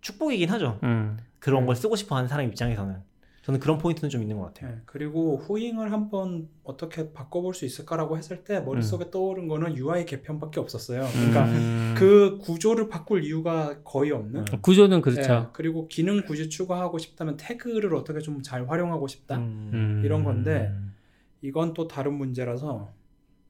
축복이긴 0.00 0.48
하죠. 0.50 0.78
음, 0.84 1.18
그런 1.38 1.64
음. 1.64 1.66
걸 1.66 1.76
쓰고 1.76 1.96
싶어 1.96 2.16
하는 2.16 2.28
사람 2.28 2.46
입장에서는 2.46 3.02
저는 3.42 3.58
그런 3.58 3.78
포인트는 3.78 4.08
좀 4.08 4.22
있는 4.22 4.38
것 4.38 4.44
같아요. 4.54 4.70
예. 4.70 4.80
그리고 4.86 5.36
후잉을 5.36 5.90
한번 5.90 6.48
어떻게 6.62 7.12
바꿔볼 7.12 7.54
수 7.54 7.64
있을까라고 7.64 8.16
했을 8.16 8.44
때 8.44 8.60
머릿속에 8.60 9.10
떠오른 9.10 9.48
거는 9.48 9.76
UI 9.76 10.06
개편밖에 10.06 10.60
없었어요. 10.60 11.04
그러니까 11.12 11.44
음. 11.46 11.94
그 11.98 12.38
구조를 12.40 12.88
바꿀 12.88 13.24
이유가 13.24 13.82
거의 13.82 14.12
없는. 14.12 14.44
구조는 14.62 15.00
그렇죠. 15.02 15.32
예. 15.32 15.46
그리고 15.52 15.88
기능 15.88 16.22
굳이 16.22 16.48
추가하고 16.48 16.98
싶다면 16.98 17.36
태그를 17.36 17.94
어떻게 17.94 18.20
좀 18.20 18.42
잘 18.42 18.68
활용하고 18.68 19.08
싶다. 19.08 19.36
음. 19.38 19.70
음. 19.74 20.02
이런 20.04 20.22
건데 20.24 20.72
이건 21.40 21.74
또 21.74 21.88
다른 21.88 22.14
문제라서 22.14 22.90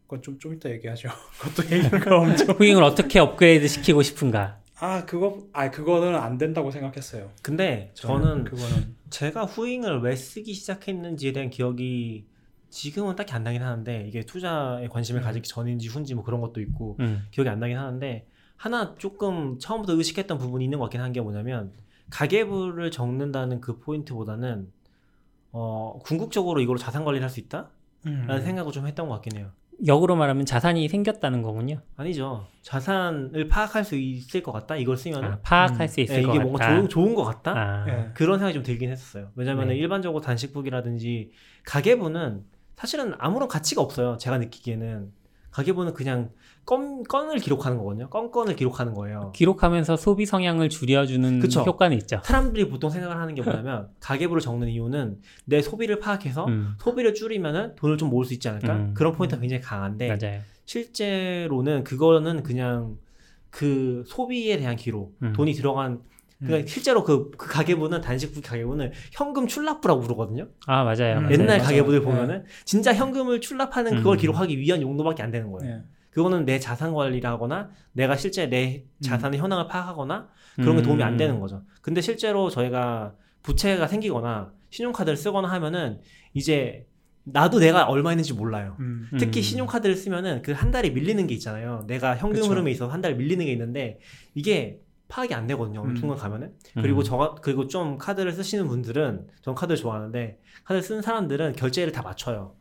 그건 0.05 0.23
좀, 0.23 0.39
좀 0.39 0.55
이따 0.55 0.71
얘기하죠. 0.71 1.09
그것도 1.39 1.71
얘기가 1.75 2.19
엄청. 2.19 2.49
후잉을 2.59 2.83
어떻게 2.83 3.19
업그레이드 3.19 3.69
시키고 3.69 4.03
싶은가? 4.03 4.59
아, 4.79 5.05
그거, 5.05 5.39
아, 5.53 5.71
그거는 5.71 6.15
안 6.17 6.39
된다고 6.39 6.71
생각했어요. 6.71 7.31
근데 7.43 7.91
저는 7.95 8.45
그거는. 8.45 9.02
제가 9.13 9.45
후잉을 9.45 10.01
왜 10.01 10.17
쓰기 10.17 10.55
시작했는지에 10.55 11.33
대한 11.33 11.51
기억이 11.51 12.27
지금은 12.71 13.17
딱히 13.17 13.35
안 13.35 13.45
나긴 13.45 13.63
하는데 13.63 14.07
이게 14.09 14.25
투자에 14.25 14.89
관심을 14.89 15.21
음. 15.21 15.25
가지기 15.25 15.49
전인지 15.49 15.89
후인지 15.89 16.15
뭐 16.15 16.25
그런 16.25 16.41
것도 16.41 16.61
있고 16.63 16.97
음, 17.01 17.27
기억이 17.31 17.49
안 17.51 17.61
나긴 17.61 17.77
하는데 17.79 18.27
하나 18.57 18.95
조금 18.97 19.59
처음부터 19.59 19.95
의식했던 19.95 20.39
부분이 20.39 20.65
있는 20.65 20.79
것 20.79 20.85
같긴 20.87 21.01
한 21.03 21.13
게 21.13 21.21
뭐냐면 21.21 21.73
가계부를 22.11 22.91
적는다는 22.91 23.61
그 23.61 23.79
포인트보다는 23.79 24.73
어 25.53 25.99
궁극적으로 26.05 26.61
이걸로 26.61 26.79
자산 26.79 27.05
관리를 27.05 27.23
할 27.25 27.31
수 27.31 27.41
있다? 27.41 27.71
음. 28.07 28.25
라는 28.27 28.43
생각을 28.45 28.73
좀 28.73 28.87
했던 28.87 29.09
것 29.09 29.15
같긴 29.15 29.37
해요. 29.39 29.53
역으로 29.87 30.17
말하면 30.17 30.47
자산이 30.47 30.89
생겼다는 30.89 31.43
거군요. 31.43 31.81
아니죠. 31.97 32.47
자산을 32.63 33.49
파악할 33.49 33.85
수 33.85 33.97
있을 33.97 34.43
것 34.43 34.53
같다? 34.53 34.77
이걸 34.77 34.97
쓰면은? 34.97 35.29
아, 35.29 35.39
파악할 35.43 35.83
음. 35.83 35.89
수 35.89 36.01
있을 36.01 36.17
예, 36.19 36.23
것 36.23 36.29
이게 36.29 36.39
같다. 36.39 36.43
뭔가 36.45 36.69
좋은, 36.69 36.89
좋은 36.89 37.15
것 37.15 37.25
같다? 37.25 37.53
아, 37.57 37.87
예. 37.89 38.11
그런 38.15 38.39
생각이 38.39 38.55
좀 38.55 38.63
들긴 38.63 38.91
했었어요. 38.91 39.31
왜냐면 39.35 39.65
은 39.65 39.69
네. 39.69 39.77
일반적으로 39.77 40.23
단식북이라든지 40.23 41.33
가계부는 41.65 42.45
사실은 42.77 43.15
아무런 43.19 43.49
가치가 43.49 43.83
없어요. 43.83 44.17
제가 44.19 44.39
느끼기에는. 44.39 45.13
가계부는 45.53 45.95
그냥 45.95 46.31
건, 46.65 47.03
건을 47.05 47.39
기록하는 47.39 47.77
거거든요. 47.79 48.09
건건을 48.09 48.57
기록하는 48.57 48.95
거예요. 48.95 49.33
기록하면서 49.35 49.97
소비 49.97 50.27
성향을 50.27 50.69
줄여주는 50.69 51.41
그쵸. 51.41 51.63
효과는 51.63 51.97
있죠. 51.99 52.21
사람들이 52.25 52.69
보통 52.69 52.91
생각을 52.91 53.17
하는 53.17 53.35
게 53.35 53.43
뭐냐면 53.43 53.89
가계부를 54.01 54.41
적는 54.41 54.69
이유는 54.69 55.21
내 55.45 55.61
소비를 55.61 55.99
파악해서 55.99 56.47
음, 56.47 56.75
소비를 56.81 57.15
줄이면은 57.15 57.75
돈을 57.77 57.99
좀 57.99 58.11
모을 58.11 58.25
수 58.25 58.33
있지 58.33 58.49
않을까? 58.49 58.75
음. 58.75 58.95
그런 58.95 59.13
포인트가 59.13 59.41
굉장히 59.41 59.63
강한데 59.63 60.09
맞아요. 60.09 60.41
실제로는 60.65 61.85
그거는 61.85 62.43
그냥 62.43 62.97
그 63.51 64.05
소비에 64.07 64.57
대한 64.57 64.77
기록, 64.77 65.17
음. 65.23 65.33
돈이 65.35 65.53
들어간 65.53 66.01
그러니까 66.47 66.69
실제로 66.69 67.05
그, 67.05 67.31
그 67.33 67.49
가계부는 67.49 68.01
단식부 68.01 68.41
가계부는 68.43 68.93
현금 69.13 69.47
출납부라고 69.47 70.01
부르거든요. 70.01 70.49
아 70.67 70.85
맞아요. 70.85 71.19
음. 71.19 71.31
옛날 71.31 71.59
맞아요. 71.59 71.63
가계부들 71.63 72.01
네. 72.01 72.05
보면은 72.05 72.45
진짜 72.65 72.93
현금을 72.95 73.41
출납하는 73.41 73.97
그걸 73.97 74.17
음. 74.17 74.19
기록하기 74.19 74.59
위한 74.59 74.83
용도밖에 74.83 75.23
안 75.23 75.31
되는 75.31 75.51
거예요. 75.51 75.75
예. 75.75 75.83
그거는 76.11 76.45
내 76.45 76.59
자산 76.59 76.93
관리를 76.93 77.29
하거나 77.31 77.71
내가 77.93 78.17
실제 78.17 78.47
내 78.47 78.85
자산의 79.01 79.41
현황을 79.41 79.67
파악하거나 79.69 80.29
그런 80.57 80.77
게 80.77 80.83
음. 80.83 80.85
도움이 80.85 81.03
안 81.03 81.17
되는 81.17 81.41
거죠. 81.41 81.63
근데 81.81 82.01
실제로 82.03 82.51
저희가 82.51 83.15
부채가 83.43 83.87
생기거나 83.87 84.53
신용카드를 84.71 85.17
쓰거나 85.17 85.49
하면은 85.49 86.01
이제 86.35 86.87
나도 87.25 87.61
내가 87.61 87.85
얼마 87.85 88.13
있는지 88.13 88.35
몰라요. 88.35 88.77
음. 88.81 89.09
특히 89.19 89.41
음. 89.41 89.43
신용카드를 89.43 89.95
쓰면은 89.97 90.43
그 90.43 90.53
한 90.53 90.71
달에 90.71 90.91
밀리는 90.91 91.25
게 91.27 91.35
있잖아요. 91.35 91.85
내가 91.87 92.17
현금 92.17 92.41
그쵸. 92.41 92.51
흐름에 92.51 92.71
있어서 92.73 92.93
한 92.93 93.01
달에 93.01 93.15
밀리는 93.15 93.45
게 93.47 93.53
있는데 93.53 93.99
이게 94.35 94.81
파악이 95.13 95.35
안 95.35 95.47
되거든요. 95.47 95.83
어느 95.83 95.91
음. 95.91 95.97
순간 95.97 96.17
가면은. 96.17 96.55
그리고 96.75 97.01
음. 97.01 97.05
저 97.05 97.35
그리고 97.43 97.67
좀 97.69 97.99
카드를 97.99 98.33
쓰시는 98.33 98.67
분들은 98.67 99.27
전 99.43 99.55
카드를 99.55 99.77
좋아하는데 99.77 100.39
카드 100.65 100.81
쓰는 100.81 101.03
사람들은 101.03 101.53
결제일을 101.53 101.93
다 101.93 102.01
맞춰요. 102.01 102.55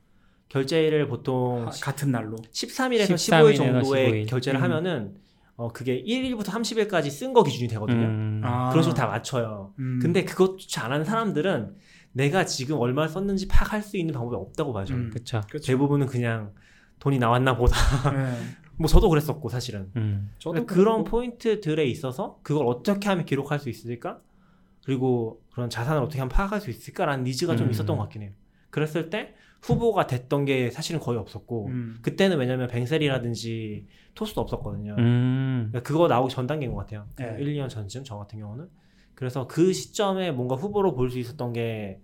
결제일을 0.49 1.07
보통 1.07 1.65
하- 1.67 1.71
같은 1.71 2.11
날로. 2.11 2.35
13일에서 2.51 3.07
13 3.17 3.43
15일 3.43 3.45
일에서 3.55 3.63
정도에 3.63 4.11
15일. 4.25 4.29
결제를 4.29 4.59
음. 4.59 4.63
하면은 4.63 5.15
어 5.55 5.69
그게 5.71 6.03
1일부터 6.03 6.47
30일까지 6.47 7.09
쓴 7.09 7.31
거 7.31 7.41
기준이 7.43 7.69
되거든요. 7.69 8.05
음. 8.05 8.41
아. 8.43 8.69
그런 8.69 8.83
식으로 8.83 8.97
다 8.97 9.07
맞춰요. 9.07 9.73
음. 9.79 9.99
근데 10.01 10.25
그것조차 10.25 10.85
안 10.85 10.91
하는 10.91 11.05
사람들은 11.05 11.75
내가 12.11 12.43
지금 12.45 12.77
얼마 12.79 13.07
썼는지 13.07 13.47
파악할 13.47 13.81
수 13.81 13.95
있는 13.95 14.13
방법이 14.13 14.35
없다고 14.35 14.73
봐요. 14.73 14.83
저는. 14.83 15.03
음. 15.05 15.09
그쵸. 15.09 15.39
그쵸. 15.49 15.65
대부분은 15.67 16.07
그냥 16.07 16.51
돈이 16.99 17.17
나왔나 17.17 17.55
보다. 17.55 17.77
예. 18.13 18.35
뭐 18.81 18.87
저도 18.87 19.07
그랬었고 19.09 19.49
사실은. 19.49 19.91
음. 19.95 20.31
저도 20.39 20.51
그러니까 20.53 20.73
그런 20.73 20.95
그렇고. 21.03 21.09
포인트들에 21.11 21.85
있어서 21.85 22.39
그걸 22.43 22.65
어떻게 22.67 23.07
하면 23.09 23.25
기록할 23.25 23.59
수 23.59 23.69
있을까? 23.69 24.19
그리고 24.83 25.41
그런 25.53 25.69
자산을 25.69 26.01
어떻게 26.01 26.19
하면 26.19 26.29
파악할 26.29 26.59
수 26.61 26.69
있을까라는 26.69 27.23
니즈가 27.23 27.55
좀 27.55 27.67
음. 27.67 27.71
있었던 27.71 27.95
것 27.97 28.03
같긴 28.03 28.23
해요. 28.23 28.31
그랬을 28.71 29.09
때 29.09 29.33
후보가 29.61 30.07
됐던 30.07 30.45
게 30.45 30.71
사실은 30.71 30.99
거의 30.99 31.19
없었고 31.19 31.67
음. 31.67 31.97
그때는 32.01 32.37
왜냐면 32.39 32.67
뱅셀이라든지 32.67 33.85
토스도 34.15 34.41
없었거든요. 34.41 34.95
음. 34.97 35.67
그러니까 35.71 35.81
그거 35.87 36.07
나오기 36.07 36.33
전 36.33 36.47
단계인 36.47 36.71
것 36.71 36.77
같아요. 36.79 37.05
네. 37.17 37.35
1, 37.39 37.53
2년 37.53 37.69
전쯤 37.69 38.03
저 38.03 38.17
같은 38.17 38.39
경우는. 38.39 38.67
그래서 39.15 39.45
그 39.47 39.71
시점에 39.73 40.31
뭔가 40.31 40.55
후보로 40.55 40.95
볼 40.95 41.11
수 41.11 41.19
있었던 41.19 41.53
게 41.53 41.99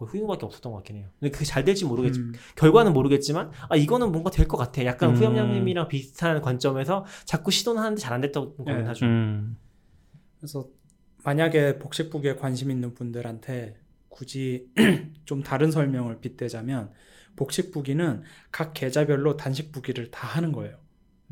거의 0.00 0.10
후임밖에 0.10 0.46
없었던 0.46 0.72
것 0.72 0.78
같긴 0.78 0.96
해요. 0.96 1.08
근데 1.20 1.30
그게 1.30 1.44
잘 1.44 1.62
될지 1.64 1.84
모르겠지만 1.84 2.28
음. 2.30 2.34
결과는 2.56 2.92
모르겠지만 2.94 3.50
아 3.68 3.76
이거는 3.76 4.10
뭔가 4.12 4.30
될 4.30 4.48
것 4.48 4.56
같아. 4.56 4.84
약간 4.86 5.10
음. 5.10 5.16
후임장님이랑 5.16 5.88
비슷한 5.88 6.40
관점에서 6.40 7.04
자꾸 7.26 7.50
시도는 7.50 7.82
하는데 7.82 8.00
잘 8.00 8.10
안 8.14 8.20
됐던 8.22 8.56
거긴 8.56 8.78
네. 8.78 8.82
하죠. 8.84 9.04
음. 9.06 9.56
그래서 10.38 10.66
만약에 11.22 11.78
복식북에 11.78 12.36
관심 12.36 12.70
있는 12.70 12.94
분들한테 12.94 13.76
굳이 14.08 14.66
좀 15.26 15.42
다른 15.42 15.70
설명을 15.70 16.20
빗대자면 16.20 16.90
복식부기는 17.36 18.22
각 18.50 18.72
계좌별로 18.74 19.36
단식부기를 19.36 20.10
다 20.10 20.26
하는 20.26 20.50
거예요. 20.52 20.78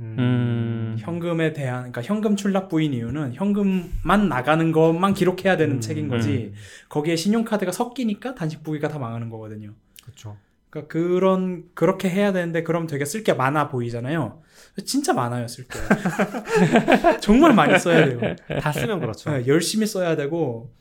음. 0.00 0.96
현금에 0.98 1.52
대한 1.52 1.78
그러니까 1.90 2.02
현금 2.02 2.36
출납 2.36 2.68
부인 2.68 2.92
이유는 2.94 3.34
현금만 3.34 4.28
나가는 4.28 4.70
것만 4.72 5.14
기록해야 5.14 5.56
되는 5.56 5.76
음, 5.76 5.80
책인 5.80 6.08
거지 6.08 6.52
거기에 6.88 7.16
신용카드가 7.16 7.72
섞이니까 7.72 8.34
단식 8.34 8.62
부기가 8.62 8.88
다 8.88 8.98
망하는 8.98 9.28
거거든요. 9.28 9.74
그렇죠. 10.02 10.36
그러니까 10.70 10.92
그런 10.92 11.64
그렇게 11.74 12.08
해야 12.10 12.32
되는데 12.32 12.62
그럼 12.62 12.86
되게 12.86 13.04
쓸 13.04 13.24
게 13.24 13.32
많아 13.32 13.68
보이잖아요. 13.68 14.40
진짜 14.84 15.12
많아요 15.12 15.48
쓸 15.48 15.66
게. 15.66 15.78
정말 17.20 17.52
많이 17.54 17.76
써야 17.78 18.04
돼요. 18.04 18.36
다 18.60 18.70
쓰면 18.70 19.00
그렇죠. 19.00 19.30
네, 19.30 19.46
열심히 19.46 19.86
써야 19.86 20.14
되고 20.14 20.72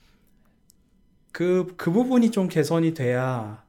그그 1.31 1.91
부분이 1.91 2.31
좀 2.31 2.47
개선이 2.47 2.93
돼야 2.93 3.63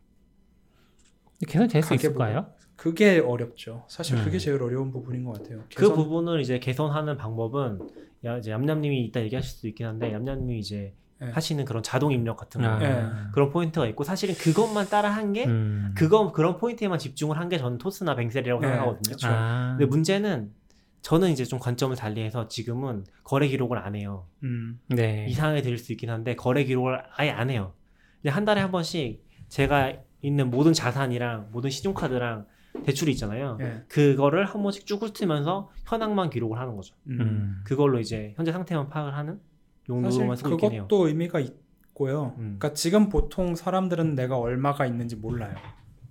개선 1.46 1.68
될수 1.68 1.90
가계부가- 1.90 1.94
있을까요? 1.96 2.50
그게 2.82 3.18
어렵죠. 3.18 3.84
사실 3.88 4.16
음. 4.16 4.24
그게 4.24 4.38
제일 4.38 4.62
어려운 4.62 4.92
부분인 4.92 5.24
것 5.24 5.32
같아요. 5.32 5.64
그 5.74 5.82
개선- 5.82 5.96
부분을 5.96 6.40
이제 6.40 6.60
개선하는 6.60 7.16
방법은 7.16 7.80
야 8.24 8.38
이제 8.38 8.52
얌얌님이 8.52 9.04
이따 9.04 9.20
얘기하실 9.20 9.50
수도 9.50 9.66
있긴 9.68 9.86
한데 9.86 10.12
얌얌님이 10.12 10.60
이제 10.60 10.94
네. 11.18 11.28
하시는 11.32 11.64
그런 11.64 11.82
자동 11.82 12.12
입력 12.12 12.36
같은 12.36 12.60
거 12.62 12.68
아. 12.68 12.78
네. 12.78 13.04
그런 13.34 13.50
포인트가 13.50 13.84
있고 13.88 14.04
사실은 14.04 14.36
그것만 14.36 14.88
따라 14.88 15.10
한게 15.10 15.44
음. 15.46 15.92
그거 15.96 16.30
그런 16.30 16.56
포인트에만 16.56 17.00
집중을 17.00 17.36
한 17.36 17.48
게 17.48 17.58
저는 17.58 17.78
토스나 17.78 18.14
뱅샐이라고 18.14 18.60
네, 18.62 18.68
생각하거든요. 18.68 19.16
아. 19.24 19.74
근데 19.76 19.86
문제는 19.86 20.52
저는 21.02 21.30
이제 21.30 21.44
좀 21.44 21.58
관점을 21.58 21.96
달리해서 21.96 22.46
지금은 22.46 23.04
거래 23.24 23.48
기록을 23.48 23.78
안 23.78 23.96
해요. 23.96 24.26
음, 24.44 24.78
네. 24.88 25.26
이상하게 25.28 25.62
들릴 25.62 25.78
수 25.78 25.90
있긴 25.92 26.10
한데 26.10 26.36
거래 26.36 26.62
기록을 26.62 27.02
아예 27.16 27.30
안 27.30 27.50
해요. 27.50 27.72
그냥 28.22 28.36
한 28.36 28.44
달에 28.44 28.60
한 28.60 28.70
번씩 28.70 29.24
제가 29.48 29.94
있는 30.22 30.50
모든 30.50 30.72
자산이랑 30.72 31.48
모든 31.50 31.70
신용카드랑 31.70 32.46
대출이 32.84 33.12
있잖아요. 33.12 33.58
예. 33.60 33.82
그거를 33.88 34.44
한 34.46 34.62
번씩 34.62 34.86
쭉 34.86 35.02
훑으면서 35.02 35.70
현황만 35.86 36.30
기록을 36.30 36.58
하는 36.58 36.76
거죠. 36.76 36.94
음. 37.08 37.20
음. 37.20 37.60
그걸로 37.64 37.98
이제 37.98 38.34
현재 38.36 38.52
상태만 38.52 38.88
파악을 38.88 39.16
하는 39.16 39.40
용도로만 39.88 40.36
쓰고 40.36 40.50
있긴 40.54 40.72
해요. 40.72 40.82
그것도 40.88 41.08
의미가 41.08 41.40
있고요. 41.40 42.34
음. 42.38 42.56
그러니까 42.58 42.72
지금 42.74 43.08
보통 43.08 43.54
사람들은 43.54 44.14
내가 44.14 44.38
얼마가 44.38 44.86
있는지 44.86 45.16
몰라요. 45.16 45.54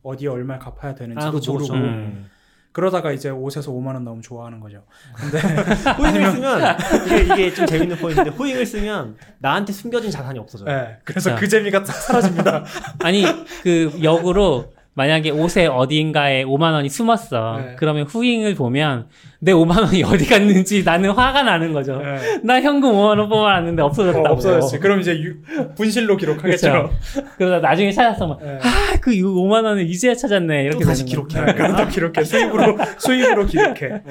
어디에 0.03 0.29
얼마 0.29 0.57
갚아야 0.57 0.95
되는지도 0.95 1.27
아, 1.27 1.31
그쵸, 1.31 1.53
모르고 1.53 1.73
그쵸. 1.73 1.83
음. 1.83 2.29
그러다가 2.71 3.11
이제 3.11 3.31
5에서 3.31 3.69
5만 3.69 3.95
원 3.95 4.03
나오면 4.03 4.21
좋아하는 4.21 4.59
거죠. 4.59 4.85
근데 5.15 5.39
호잉을 5.97 6.31
쓰면 6.31 6.77
이게, 7.07 7.33
이게 7.33 7.53
좀 7.53 7.65
재밌는 7.65 7.97
포인트인데 7.97 8.29
호잉을 8.29 8.67
쓰면 8.67 9.17
나한테 9.39 9.73
숨겨진 9.73 10.11
자산이 10.11 10.37
없어져요. 10.37 10.67
네, 10.67 10.99
그래서. 11.03 11.35
그 11.35 11.47
재미가 11.47 11.83
싹 11.83 11.93
사라집니다. 11.93 12.65
아니 12.99 13.23
그 13.63 13.99
역으로 14.03 14.71
만약에 14.97 15.29
옷에 15.29 15.67
어딘가에 15.67 16.43
5만 16.43 16.71
원이 16.73 16.89
숨었어. 16.89 17.57
네. 17.59 17.75
그러면 17.77 18.07
후잉을 18.07 18.55
보면 18.55 19.05
내 19.39 19.53
5만 19.53 19.83
원이 19.83 20.01
어디 20.09 20.25
갔는지 20.27 20.83
나는 20.83 21.11
화가 21.11 21.43
나는 21.43 21.71
거죠. 21.71 21.99
네. 22.01 22.39
나 22.43 22.59
현금 22.59 22.93
5만 22.93 23.19
원 23.19 23.29
뽑아놨는데 23.29 23.83
없어졌다고. 23.83 24.27
어, 24.27 24.31
없어졌지. 24.31 24.79
그럼 24.79 24.99
이제 25.01 25.13
유- 25.21 25.35
분실로 25.75 26.17
기록하겠죠. 26.17 26.89
그러다 27.37 27.59
나중에 27.59 27.91
찾았어. 27.91 28.25
막, 28.25 28.39
네. 28.43 28.57
아, 28.59 28.97
그 28.99 29.11
5만 29.11 29.65
원을 29.65 29.87
이제야 29.87 30.15
찾았네. 30.15 30.63
이렇게 30.63 30.79
또 30.79 30.85
다시. 30.89 31.05
기록해. 31.05 31.45
네, 31.45 31.53
그럼 31.53 31.75
또 31.75 31.87
기록해. 31.87 32.23
수입으로, 32.23 32.77
수입으로 32.97 33.45
기록해. 33.45 34.01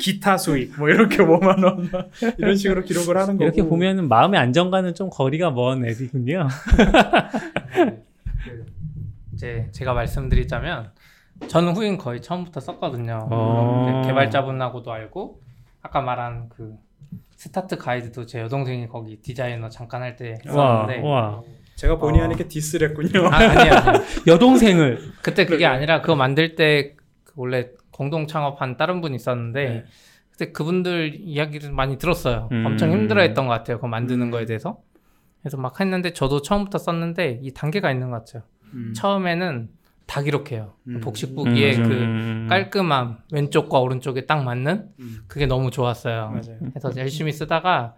기타 0.00 0.36
수입, 0.36 0.76
뭐 0.76 0.88
이렇게 0.88 1.18
5만 1.18 1.62
원, 1.64 1.88
이런 2.38 2.56
식으로 2.56 2.82
기록을 2.82 3.16
하는 3.16 3.34
거고. 3.34 3.44
이렇게 3.44 3.62
보면은 3.62 4.08
마음의 4.08 4.40
안정과는 4.40 4.96
좀 4.96 5.08
거리가 5.08 5.52
먼 5.52 5.84
애들이군요. 5.86 6.48
그 9.42 9.46
이제 9.46 9.68
제가 9.72 9.92
말씀드리자면 9.92 10.92
저는 11.48 11.74
후잉 11.74 11.98
거의 11.98 12.22
처음부터 12.22 12.60
썼거든요. 12.60 13.28
어. 13.30 14.02
개발자분하고도 14.06 14.92
알고 14.92 15.40
아까 15.82 16.00
말한 16.00 16.48
그 16.48 16.76
start 17.34 17.76
guide도 17.76 18.26
제 18.26 18.40
여동생이 18.40 18.86
거기 18.86 19.20
디자이너 19.20 19.68
잠깐 19.68 20.02
할때 20.02 20.38
와, 20.46 20.86
썼는데 20.86 21.08
와. 21.08 21.42
제가 21.74 21.98
본의 21.98 22.20
어. 22.20 22.24
아니게 22.24 22.46
디스를 22.46 22.90
했군요. 22.90 23.26
아, 23.26 23.36
아니야. 23.36 23.94
여동생을. 24.28 25.12
그때 25.22 25.44
그게 25.44 25.66
아니라 25.66 26.00
그거 26.00 26.14
만들 26.14 26.54
때그 26.54 27.32
원래 27.34 27.70
공동 27.90 28.28
창업한 28.28 28.76
다른 28.76 29.00
분이 29.00 29.16
있었는데 29.16 29.68
네. 29.68 29.84
그때 30.30 30.52
그분들 30.52 31.16
이야기를 31.20 31.72
많이 31.72 31.98
들었어요. 31.98 32.48
음. 32.52 32.64
엄청 32.64 32.92
힘들어했던 32.92 33.48
것 33.48 33.52
같아요. 33.52 33.78
그거 33.78 33.88
만드는 33.88 34.28
음. 34.28 34.30
거에 34.30 34.44
대해서. 34.44 34.78
그래서 35.40 35.56
막 35.56 35.80
했는데 35.80 36.12
저도 36.12 36.42
처음부터 36.42 36.78
썼는데 36.78 37.40
이 37.42 37.52
단계가 37.52 37.90
있는 37.90 38.10
것 38.10 38.24
같아요. 38.24 38.44
음. 38.74 38.92
처음에는 38.94 39.68
다 40.06 40.20
기록해요. 40.20 40.74
음. 40.88 41.00
복식부기에 41.00 41.76
음. 41.76 41.82
그 41.88 41.94
음. 41.94 42.46
깔끔함 42.48 43.18
왼쪽과 43.32 43.78
오른쪽에 43.78 44.26
딱 44.26 44.42
맞는 44.44 44.88
음. 45.00 45.18
그게 45.26 45.46
너무 45.46 45.70
좋았어요. 45.70 46.28
맞아요. 46.30 46.58
그래서 46.74 46.92
열심히 46.96 47.32
쓰다가 47.32 47.94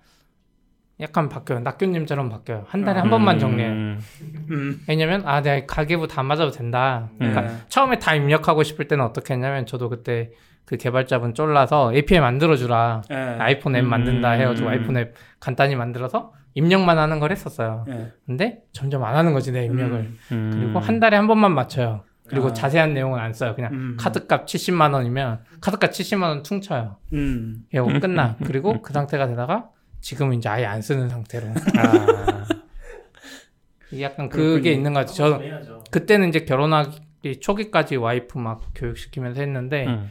약간 1.00 1.28
바뀌어요. 1.28 1.60
낙교님처럼 1.60 2.28
바뀌어요. 2.28 2.64
한 2.68 2.84
달에 2.84 3.00
한 3.00 3.08
음. 3.08 3.10
번만 3.10 3.38
정리해요. 3.38 3.72
음. 3.72 4.80
왜냐면 4.88 5.22
아 5.26 5.42
내가 5.42 5.66
가계부 5.66 6.06
다 6.06 6.22
맞아도 6.22 6.50
된다. 6.52 7.10
그러니까 7.18 7.40
네. 7.40 7.56
처음에 7.68 7.98
다 7.98 8.14
입력하고 8.14 8.62
싶을 8.62 8.86
때는 8.86 9.04
어떻게 9.04 9.34
했냐면 9.34 9.66
저도 9.66 9.88
그때 9.88 10.30
그 10.64 10.76
개발자분 10.76 11.34
쫄라서 11.34 11.92
API 11.94 12.20
만들어주라. 12.20 13.02
네. 13.08 13.16
아이폰 13.16 13.74
앱 13.74 13.84
음. 13.84 13.90
만든다 13.90 14.30
해가지고 14.30 14.68
아이폰 14.68 14.96
앱 14.98 15.14
간단히 15.40 15.74
만들어서 15.74 16.32
입력만 16.54 16.98
하는 16.98 17.20
걸 17.20 17.30
했었어요. 17.32 17.84
네. 17.86 18.12
근데 18.26 18.62
점점 18.72 19.04
안 19.04 19.16
하는 19.16 19.32
거지 19.32 19.52
내 19.52 19.64
입력을. 19.66 20.12
음. 20.32 20.50
그리고 20.54 20.78
한 20.78 21.00
달에 21.00 21.16
한 21.16 21.26
번만 21.26 21.52
맞춰요. 21.52 22.04
그리고 22.28 22.48
아. 22.48 22.52
자세한 22.52 22.94
내용은 22.94 23.18
안 23.18 23.32
써요. 23.34 23.54
그냥 23.54 23.72
음. 23.72 23.96
카드값 23.98 24.46
70만 24.46 24.94
원이면 24.94 25.40
카드값 25.60 25.90
70만 25.90 26.22
원 26.22 26.42
퉁쳐요. 26.42 26.96
음. 27.12 27.64
이거 27.72 27.84
끝나. 28.00 28.36
그리고 28.44 28.80
그 28.82 28.92
상태가 28.92 29.26
되다가 29.26 29.70
지금은 30.00 30.38
이제 30.38 30.48
아예 30.48 30.64
안 30.64 30.80
쓰는 30.80 31.08
상태로. 31.08 31.46
아, 31.48 32.44
이게 33.90 34.04
약간 34.04 34.28
그렇군요. 34.28 34.54
그게 34.56 34.72
있는 34.72 34.92
것 34.92 35.00
같아요. 35.06 35.14
저 35.14 35.38
해야죠. 35.42 35.84
그때는 35.90 36.28
이제 36.28 36.44
결혼하기 36.44 37.40
초기까지 37.40 37.96
와이프 37.96 38.38
막 38.38 38.62
교육시키면서 38.74 39.40
했는데 39.40 39.86
음. 39.86 40.10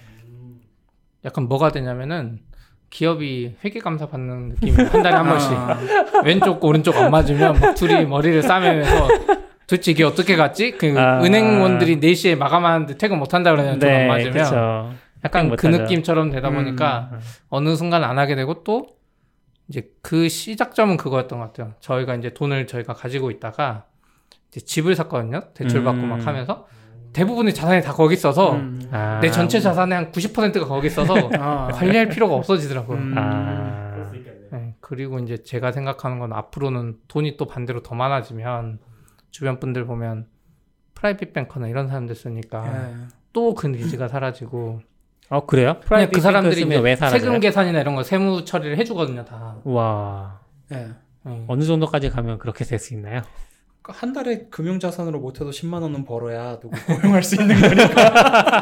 약간 1.26 1.48
뭐가 1.48 1.72
되냐면은 1.72 2.40
기업이 2.94 3.56
회계감사 3.66 4.08
받는 4.08 4.50
느낌이 4.50 4.72
한 4.72 5.02
달에 5.02 5.16
한 5.16 5.28
번씩 5.28 5.52
아, 5.52 5.80
왼쪽 6.24 6.64
오른쪽 6.64 6.96
안 6.96 7.10
맞으면 7.10 7.60
막 7.60 7.74
둘이 7.74 8.06
머리를 8.06 8.44
싸매면서 8.44 9.08
도대체 9.66 9.92
이게 9.92 10.04
어떻게 10.04 10.36
갔지? 10.36 10.78
그 10.78 10.94
아. 10.96 11.20
은행원들이 11.24 12.00
4시에 12.00 12.38
마감하는데 12.38 12.98
퇴근 12.98 13.18
못 13.18 13.34
한다 13.34 13.50
그러면 13.50 13.80
돈안 13.80 13.98
네, 13.98 14.08
맞으면 14.08 14.32
그렇죠. 14.34 14.94
약간 15.26 15.56
그. 15.56 15.66
느낌처럼 15.66 16.30
되다 16.30 16.50
음. 16.50 16.56
보니까 16.56 17.10
어느 17.50 17.76
순간 17.76 18.04
안 18.04 18.20
하게 18.20 18.36
되고 18.36 18.64
또 18.64 18.86
이제 19.70 19.90
그 20.04 20.30
시작점은 20.30 20.98
그거였던 20.98 21.40
것 21.40 21.46
같아요. 21.48 21.74
저희가 21.80 22.14
이제 22.14 22.30
돈을 22.30 22.68
저희가 22.68 22.94
가지고 22.94 23.32
있다가 23.32 23.86
이제 24.50 24.62
집을 24.62 24.94
샀거든요. 24.96 25.42
대출 25.56 25.84
받고 25.84 26.00
음. 26.00 26.10
막 26.10 26.28
하면서 26.28 26.68
대부분의 27.14 27.54
자산이 27.54 27.82
다 27.82 27.94
거기 27.94 28.14
있어서 28.16 28.54
음. 28.54 28.82
아, 28.92 29.20
내 29.22 29.30
전체 29.32 29.60
자산의 29.60 29.96
한 29.98 30.12
90%가 30.12 30.66
거기 30.66 30.88
있어서 30.88 31.14
아. 31.40 31.68
관리할 31.72 32.10
필요가 32.10 32.36
없어지더라고요. 32.36 32.98
음. 32.98 33.16
아, 33.18 34.12
네, 34.52 34.76
그리고 34.82 35.20
이제 35.20 35.38
제가 35.44 35.72
생각하는 35.72 36.20
건 36.20 36.34
앞으로는 36.34 36.98
돈이 37.08 37.38
또 37.38 37.46
반대로 37.46 37.82
더 37.84 37.96
많아지면 37.96 38.80
주변 39.32 39.60
분들 39.60 39.86
보면 39.86 40.28
private 40.96 41.34
banker나 41.34 41.68
이런 41.68 41.88
사람들 41.88 42.16
쓰니까 42.16 42.66
예. 42.68 42.94
또그 43.34 43.68
니즈가 43.68 44.08
사라지고 44.08 44.82
어 45.30 45.46
그래요? 45.46 45.74
그냥 45.74 45.82
private 45.82 46.14
그 46.14 46.22
사람들이 46.22 46.66
왜 46.66 46.96
사라져요? 46.96 47.20
세금 47.20 47.40
계산이나 47.40 47.82
이런 47.82 47.96
거 47.96 48.04
세무 48.04 48.46
처리를 48.46 48.78
해주거든요 48.78 49.26
다. 49.26 49.56
와 49.64 50.40
예. 50.72 50.90
네. 51.26 51.46
어느 51.48 51.64
정도까지 51.64 52.10
가면 52.10 52.38
그렇게 52.38 52.64
될 52.64 52.78
수 52.80 52.94
있나요? 52.94 53.22
한 53.86 54.14
달에 54.14 54.46
금융자산으로 54.50 55.20
못해도 55.20 55.50
10만 55.50 55.82
원은 55.82 56.06
벌어야 56.06 56.58
누구 56.60 56.72
고용할 56.86 57.22
수 57.22 57.36
있는 57.42 57.60
거니까. 57.60 58.62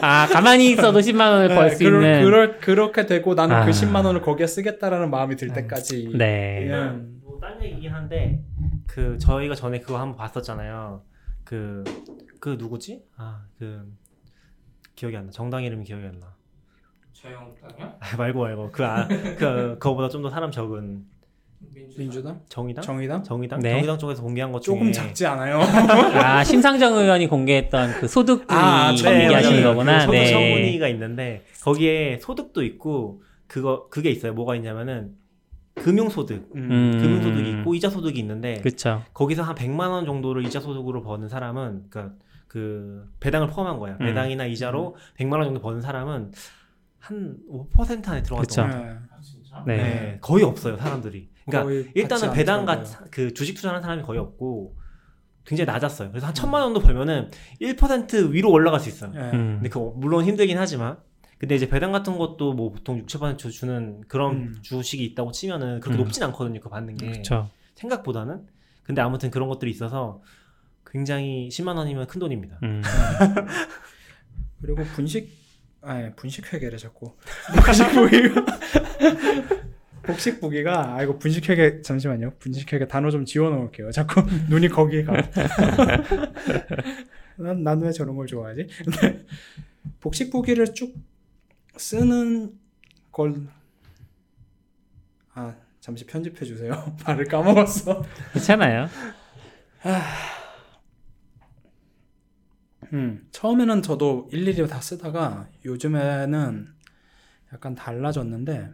아 0.00 0.26
가만히 0.28 0.70
있어도 0.70 1.00
10만 1.00 1.32
원을 1.32 1.48
벌수 1.48 1.78
네, 1.78 1.84
그럴, 1.84 2.02
있는. 2.04 2.24
그럴, 2.24 2.58
그렇게 2.58 3.06
되고 3.06 3.34
나는 3.34 3.56
아. 3.56 3.64
그 3.64 3.72
10만 3.72 4.04
원을 4.04 4.20
거기에 4.22 4.46
쓰겠다라는 4.46 5.10
마음이 5.10 5.34
들 5.36 5.52
때까지. 5.52 6.12
네. 6.16 6.66
그냥 6.66 7.08
뭐딴 7.24 7.62
얘기긴 7.64 7.92
한데 7.92 8.44
그 8.86 9.18
저희가 9.18 9.54
전에 9.56 9.80
그거 9.80 9.98
한번 9.98 10.16
봤었잖아요. 10.16 11.02
그그 11.44 12.56
누구지? 12.58 13.02
아그 13.16 13.92
기억이 14.94 15.16
안 15.16 15.26
나. 15.26 15.32
정당 15.32 15.64
이름이 15.64 15.84
기억이 15.84 16.06
안 16.06 16.20
나. 16.20 16.28
자영당이요? 17.12 17.96
아, 18.00 18.16
말고 18.16 18.40
말고 18.42 18.70
그, 18.72 18.84
아, 18.84 19.06
그 19.08 19.36
그거보다 19.80 20.08
좀 20.08 20.22
더 20.22 20.30
사람 20.30 20.50
적은 20.52 21.02
민주당? 21.96 22.40
정의당? 22.48 22.82
정의당? 22.82 23.22
정의당? 23.22 23.60
네. 23.60 23.72
정의당 23.72 23.98
쪽에서 23.98 24.22
공개한 24.22 24.50
것 24.50 24.62
중에 24.62 24.74
조금 24.74 24.92
작지 24.92 25.26
않아요? 25.26 25.60
아 26.18 26.42
심상정 26.42 26.94
의원이 26.96 27.26
공개했던 27.26 28.00
그 28.00 28.08
소득 28.08 28.50
아, 28.50 28.92
이 28.92 28.96
청문회. 28.96 29.24
얘기하시는 29.24 29.62
거구나. 29.62 29.98
그 29.98 30.06
소득 30.06 30.12
네. 30.18 30.30
청문회가 30.30 30.88
있는데 30.88 31.44
거기에 31.62 32.18
소득도 32.20 32.62
있고 32.64 33.22
그거 33.46 33.88
그게 33.90 34.10
있어요. 34.10 34.32
뭐가 34.32 34.56
있냐면은 34.56 35.14
금융소득, 35.74 36.50
음. 36.54 36.98
금융소득이 37.00 37.50
있고 37.50 37.74
이자 37.74 37.90
소득이 37.90 38.18
있는데 38.20 38.60
그렇죠. 38.60 39.02
거기서 39.12 39.42
한 39.42 39.54
100만 39.54 39.90
원 39.90 40.06
정도를 40.06 40.44
이자 40.46 40.60
소득으로 40.60 41.02
버는 41.02 41.28
사람은 41.28 41.84
그러니까 41.90 42.14
그 42.46 43.06
배당을 43.20 43.48
포함한 43.48 43.78
거야. 43.78 43.96
음. 44.00 44.06
배당이나 44.06 44.46
이자로 44.46 44.96
100만 45.18 45.32
원 45.34 45.44
정도 45.44 45.60
버는 45.60 45.80
사람은 45.82 46.32
한 46.98 47.36
5% 47.50 48.08
안에 48.08 48.22
들어갔던 48.22 48.42
그쵸. 48.42 48.62
네. 49.50 49.56
아 49.56 49.64
진짜? 49.64 49.64
네. 49.66 49.76
네, 49.76 50.18
거의 50.20 50.44
없어요 50.44 50.76
사람들이. 50.76 51.30
그러니까 51.46 51.90
일단은 51.94 52.32
배당 52.32 52.60
않더라고요. 52.60 52.92
같, 52.92 53.10
그 53.10 53.34
주식 53.34 53.54
투자하는 53.54 53.82
사람이 53.82 54.02
거의 54.02 54.18
없고 54.18 54.76
굉장히 55.44 55.66
낮았어요. 55.66 56.10
그래서 56.10 56.26
한 56.26 56.34
천만 56.34 56.62
원도 56.62 56.80
벌면은 56.80 57.30
1% 57.60 58.30
위로 58.30 58.50
올라갈 58.50 58.80
수 58.80 58.88
있어요. 58.88 59.12
예. 59.14 59.18
음. 59.18 59.56
근데 59.56 59.68
그 59.68 59.78
물론 59.96 60.24
힘들긴 60.24 60.58
하지만 60.58 60.98
근데 61.38 61.54
이제 61.54 61.68
배당 61.68 61.90
같은 61.90 62.18
것도 62.18 62.52
뭐 62.52 62.70
보통 62.70 62.98
6, 62.98 63.06
7% 63.06 63.50
주는 63.50 64.02
그런 64.08 64.36
음. 64.36 64.58
주식이 64.62 65.02
있다고 65.06 65.32
치면은 65.32 65.80
그렇게 65.80 65.98
음. 65.98 66.04
높진 66.04 66.22
않거든요. 66.24 66.60
그 66.60 66.68
받는 66.68 66.96
게 66.96 67.10
그렇죠. 67.10 67.48
생각보다는. 67.76 68.46
근데 68.82 69.00
아무튼 69.00 69.30
그런 69.30 69.48
것들이 69.48 69.70
있어서 69.70 70.22
굉장히 70.84 71.48
10만 71.48 71.76
원이면 71.76 72.06
큰 72.08 72.20
돈입니다. 72.20 72.58
음. 72.62 72.82
그리고 74.60 74.84
분식, 74.94 75.30
아, 75.82 76.10
분식 76.16 76.52
회계래 76.52 76.76
자꾸. 76.76 77.14
복식 77.64 77.90
부기가. 77.92 78.44
복식 80.02 80.40
부기가, 80.40 80.94
아, 80.96 81.02
이거 81.02 81.18
분식 81.18 81.48
회계, 81.48 81.80
잠시만요. 81.82 82.34
분식 82.38 82.72
회계 82.72 82.86
단어 82.86 83.10
좀 83.10 83.24
지워 83.24 83.50
넣을게요. 83.50 83.90
자꾸 83.92 84.22
눈이 84.48 84.68
거기에 84.68 85.04
가. 85.04 85.14
난, 87.36 87.62
난 87.62 87.80
왜 87.82 87.92
저런 87.92 88.16
걸 88.16 88.26
좋아하지? 88.26 88.66
복식 90.00 90.30
부기를 90.30 90.74
쭉 90.74 90.94
쓰는 91.76 92.52
걸, 93.12 93.46
아, 95.34 95.54
잠시 95.80 96.04
편집해 96.06 96.44
주세요. 96.44 96.94
말을 97.06 97.24
까먹었어. 97.26 98.04
괜찮아요. 98.32 98.88
음, 102.92 103.26
처음에는 103.30 103.82
저도 103.82 104.28
일일이 104.32 104.66
다 104.68 104.80
쓰다가 104.80 105.48
요즘에는 105.64 106.68
약간 107.52 107.74
달라졌는데 107.74 108.70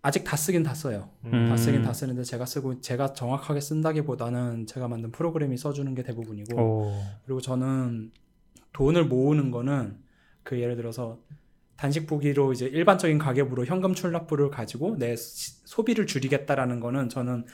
아직 0.00 0.24
다 0.24 0.36
쓰긴 0.36 0.62
다 0.62 0.74
써요. 0.74 1.10
음. 1.24 1.48
다 1.48 1.56
쓰긴 1.56 1.82
다 1.82 1.92
쓰는데 1.92 2.22
제가 2.22 2.46
쓰고 2.46 2.80
제가 2.80 3.12
정확하게 3.12 3.60
쓴다기보다는 3.60 4.66
제가 4.66 4.88
만든 4.88 5.10
프로그램이 5.10 5.56
써주는 5.56 5.92
게 5.94 6.02
대부분이고 6.02 6.56
오. 6.56 6.92
그리고 7.24 7.40
저는 7.40 8.12
돈을 8.72 9.04
모으는 9.06 9.50
거는 9.50 9.98
그 10.44 10.60
예를 10.60 10.76
들어서 10.76 11.18
단식 11.76 12.06
부기로 12.06 12.52
이제 12.52 12.66
일반적인 12.66 13.18
가계부로 13.18 13.64
현금 13.66 13.94
출납부를 13.94 14.50
가지고 14.50 14.96
내 14.98 15.14
시- 15.16 15.60
소비를 15.64 16.06
줄이겠다라는 16.06 16.80
거는 16.80 17.08
저는 17.08 17.44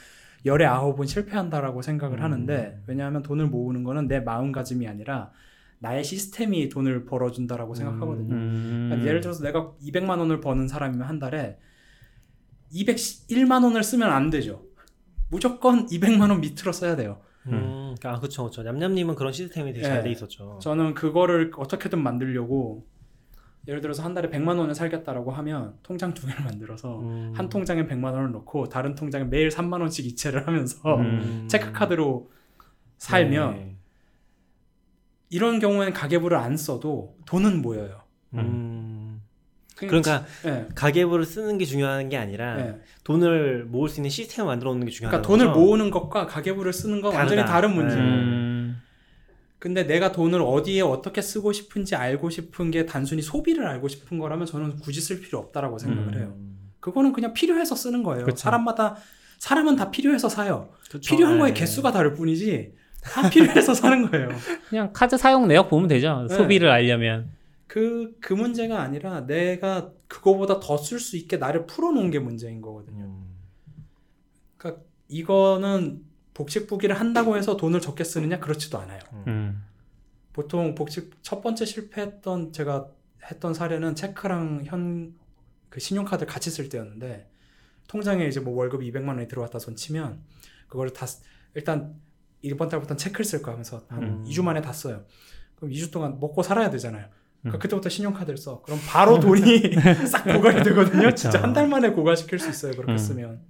열에 0.45 0.65
아홉 0.67 1.01
은 1.01 1.07
실패한다라고 1.07 1.83
생각을 1.83 2.19
음. 2.19 2.23
하는데 2.23 2.83
왜냐하면 2.87 3.23
돈을 3.23 3.47
모으는 3.47 3.85
거는 3.85 4.09
내 4.09 4.21
마음가짐이 4.21 4.87
아니라 4.87 5.31
나의 5.79 6.05
시스템이 6.05 6.69
돈을 6.69 7.05
벌어준다라고 7.05 7.75
생각하거든요. 7.75 8.35
음. 8.35 8.87
그러니까 8.89 9.09
예를 9.09 9.21
들어서 9.21 9.43
내가 9.43 9.73
200만 9.83 10.19
원을 10.19 10.41
버는 10.41 10.69
사람이면 10.69 11.07
한 11.07 11.19
달에 11.19 11.59
201만 12.73 13.65
원을 13.65 13.83
쓰면 13.83 14.11
안 14.11 14.31
되죠. 14.31 14.63
무조건 15.31 15.87
200만 15.87 16.31
원 16.31 16.41
밑으로 16.41 16.73
써야 16.73 16.97
돼요. 16.97 17.21
음, 17.47 17.95
아, 18.05 18.21
그쵸, 18.21 18.45
그쵸. 18.45 18.63
냠냠님은 18.63 19.15
그런 19.15 19.33
시스템이 19.33 19.73
되게 19.73 19.85
예. 19.85 19.89
잘돼 19.89 20.11
있었죠. 20.11 20.59
저는 20.63 20.95
그거를 20.95 21.53
어떻게든 21.57 22.03
만들려고 22.03 22.87
예를 23.67 23.81
들어서 23.81 24.03
한 24.03 24.13
달에 24.15 24.29
100만 24.29 24.59
원을 24.59 24.75
살겠다라고 24.75 25.31
하면 25.33 25.75
통장 25.83 26.13
두 26.13 26.27
개를 26.27 26.45
만들어서 26.45 27.01
음. 27.01 27.33
한 27.35 27.49
통장에 27.49 27.87
100만 27.87 28.05
원을 28.13 28.33
넣고 28.33 28.69
다른 28.69 28.95
통장에 28.95 29.25
매일 29.25 29.49
3만 29.49 29.81
원씩 29.81 30.05
이체를 30.07 30.47
하면서 30.47 30.97
음. 30.97 31.47
체크카드로 31.49 32.31
살면 32.99 33.55
네. 33.55 33.77
이런 35.31 35.59
경우에는 35.59 35.93
가계부를 35.93 36.37
안 36.37 36.57
써도 36.57 37.17
돈은 37.27 37.63
모여요. 37.63 38.03
음. 38.35 39.23
그냥 39.77 40.03
그러니까 40.03 40.25
예, 40.47 40.69
가계부를 40.75 41.25
쓰는 41.25 41.59
게 41.59 41.65
중요한 41.65 42.09
게 42.09 42.17
아니라 42.17 42.61
예. 42.61 42.81
돈을 43.03 43.65
모을 43.65 43.89
수 43.89 43.99
있는 43.99 44.11
시스템을 44.11 44.47
만들어 44.47 44.71
놓는 44.71 44.87
게 44.87 44.93
중요하다. 44.93 45.23
그러니까 45.23 45.47
돈을 45.47 45.53
모으는 45.53 45.91
것과 45.91 46.27
가계부를 46.27 46.73
쓰는 46.73 47.01
건 47.01 47.15
완전히. 47.15 47.45
다른 47.45 47.75
문제예요. 47.75 48.44
근데 49.65 49.87
내가 49.87 50.13
돈을 50.13 50.43
어디에 50.43 50.83
어떻게 50.83 51.23
쓰고 51.23 51.55
싶은지 51.55 51.97
알고 51.97 52.29
싶은 52.29 52.71
게 52.71 52.85
단순히 52.85 53.23
소비를 53.23 53.67
알고 53.67 53.89
싶은 53.89 54.19
거라면 54.19 54.45
저는 54.45 54.77
굳이 54.77 55.01
쓸 55.01 55.23
필요 55.23 55.39
없다라고 55.39 55.79
생각을 55.79 56.13
음. 56.13 56.19
해요. 56.19 56.37
그거는 56.81 57.15
그냥 57.15 57.33
필요해서 57.33 57.75
쓰는 57.75 58.03
거예요. 58.03 58.27
그쵸. 58.27 58.37
사람마다 58.37 58.97
사람은 59.39 59.77
다 59.77 59.91
필요해서 59.91 60.29
사요. 60.29 60.69
그쵸. 60.91 61.17
필요한 61.17 61.39
거의 61.39 61.55
네. 61.55 61.61
개수가 61.61 61.93
다를 61.93 62.13
뿐이지 62.13 62.75
다 63.01 63.31
필요해서 63.31 63.73
사는 63.73 64.11
거예요. 64.11 64.29
그냥 64.69 64.91
카드 64.93 65.17
사용 65.17 65.49
내역 65.49 65.71
보면 65.71 65.89
되죠. 65.89 66.27
네. 66.29 66.37
소비를 66.37 66.69
알려면. 66.69 67.31
그, 67.67 68.15
그 68.21 68.35
문제가 68.35 68.83
아니라 68.83 69.25
내가 69.27 69.93
그거보다 70.09 70.61
더 70.61 70.77
쓸 70.77 71.01
수 71.01 71.17
있게 71.17 71.39
나를 71.39 71.65
풀어놓은 71.65 72.11
게 72.11 72.19
문제인 72.19 72.61
거거든요. 72.61 73.05
음. 73.05 73.35
그러니까 74.59 74.83
이거는 75.09 76.03
복식 76.35 76.67
부기를 76.67 76.99
한다고 76.99 77.37
해서 77.37 77.57
돈을 77.57 77.81
적게 77.81 78.05
쓰느냐? 78.05 78.41
그렇지도 78.41 78.79
않아요. 78.79 79.01
음. 79.29 79.63
보통 80.33 80.75
복식 80.75 81.13
첫 81.23 81.41
번째 81.43 81.65
실패했던 81.65 82.53
제가 82.53 82.89
했던 83.31 83.55
사례는 83.55 83.95
체크랑 83.95 84.63
현 84.67 85.15
그 85.71 85.81
신용카드 85.81 86.25
같이 86.27 86.51
쓸 86.51 86.69
때였는데 86.69 87.29
통장에 87.89 88.25
이제 88.29 88.39
뭐 88.39 88.55
월급 88.55 88.83
200만 88.83 89.09
원이 89.09 89.27
들어왔다 89.27 89.59
손 89.59 89.75
치면 89.75 90.21
그거를 90.69 90.93
다 90.93 91.05
쓰- 91.05 91.25
일단 91.55 91.97
이번 92.43 92.69
달부터 92.69 92.95
체크를 92.95 93.25
쓸 93.25 93.43
거야 93.43 93.55
하면서 93.55 93.85
한 93.89 94.03
음. 94.05 94.25
2주 94.25 94.45
만에 94.45 94.61
다 94.61 94.73
써요. 94.73 95.05
그럼 95.57 95.73
2주 95.73 95.91
동안 95.91 96.21
먹고 96.21 96.45
살아야 96.45 96.71
되잖아요. 96.71 97.07
그러니까 97.41 97.59
음. 97.59 97.61
그때부터 97.61 97.89
신용카드를 97.89 98.37
써. 98.39 98.63
그럼 98.63 98.79
바로 98.87 99.19
돈이 99.19 99.63
싹 100.07 100.23
고갈이 100.25 100.63
되거든요. 100.63 101.03
그쵸. 101.09 101.17
진짜 101.17 101.43
한 101.43 101.53
달 101.53 101.67
만에 101.67 101.91
고갈시킬 101.91 102.39
수 102.39 102.49
있어요. 102.51 102.71
그렇게 102.73 102.93
음. 102.93 102.97
쓰면. 102.99 103.41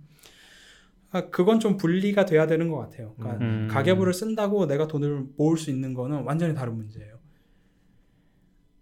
아, 1.15 1.31
그건 1.31 1.61
좀 1.61 1.77
분리가 1.77 2.27
돼야 2.27 2.49
되는 2.49 2.69
것 2.69 2.77
같아요. 2.77 3.15
그러니까 3.15 3.45
음. 3.45 3.69
가계부를 3.71 4.13
쓴다고 4.13 4.67
내가 4.67 4.89
돈을 4.89 5.29
모을 5.37 5.57
수 5.57 5.71
있는 5.71 5.95
거는 5.95 6.25
완전히 6.25 6.57
다른 6.57 6.75
문제예요. 6.75 7.21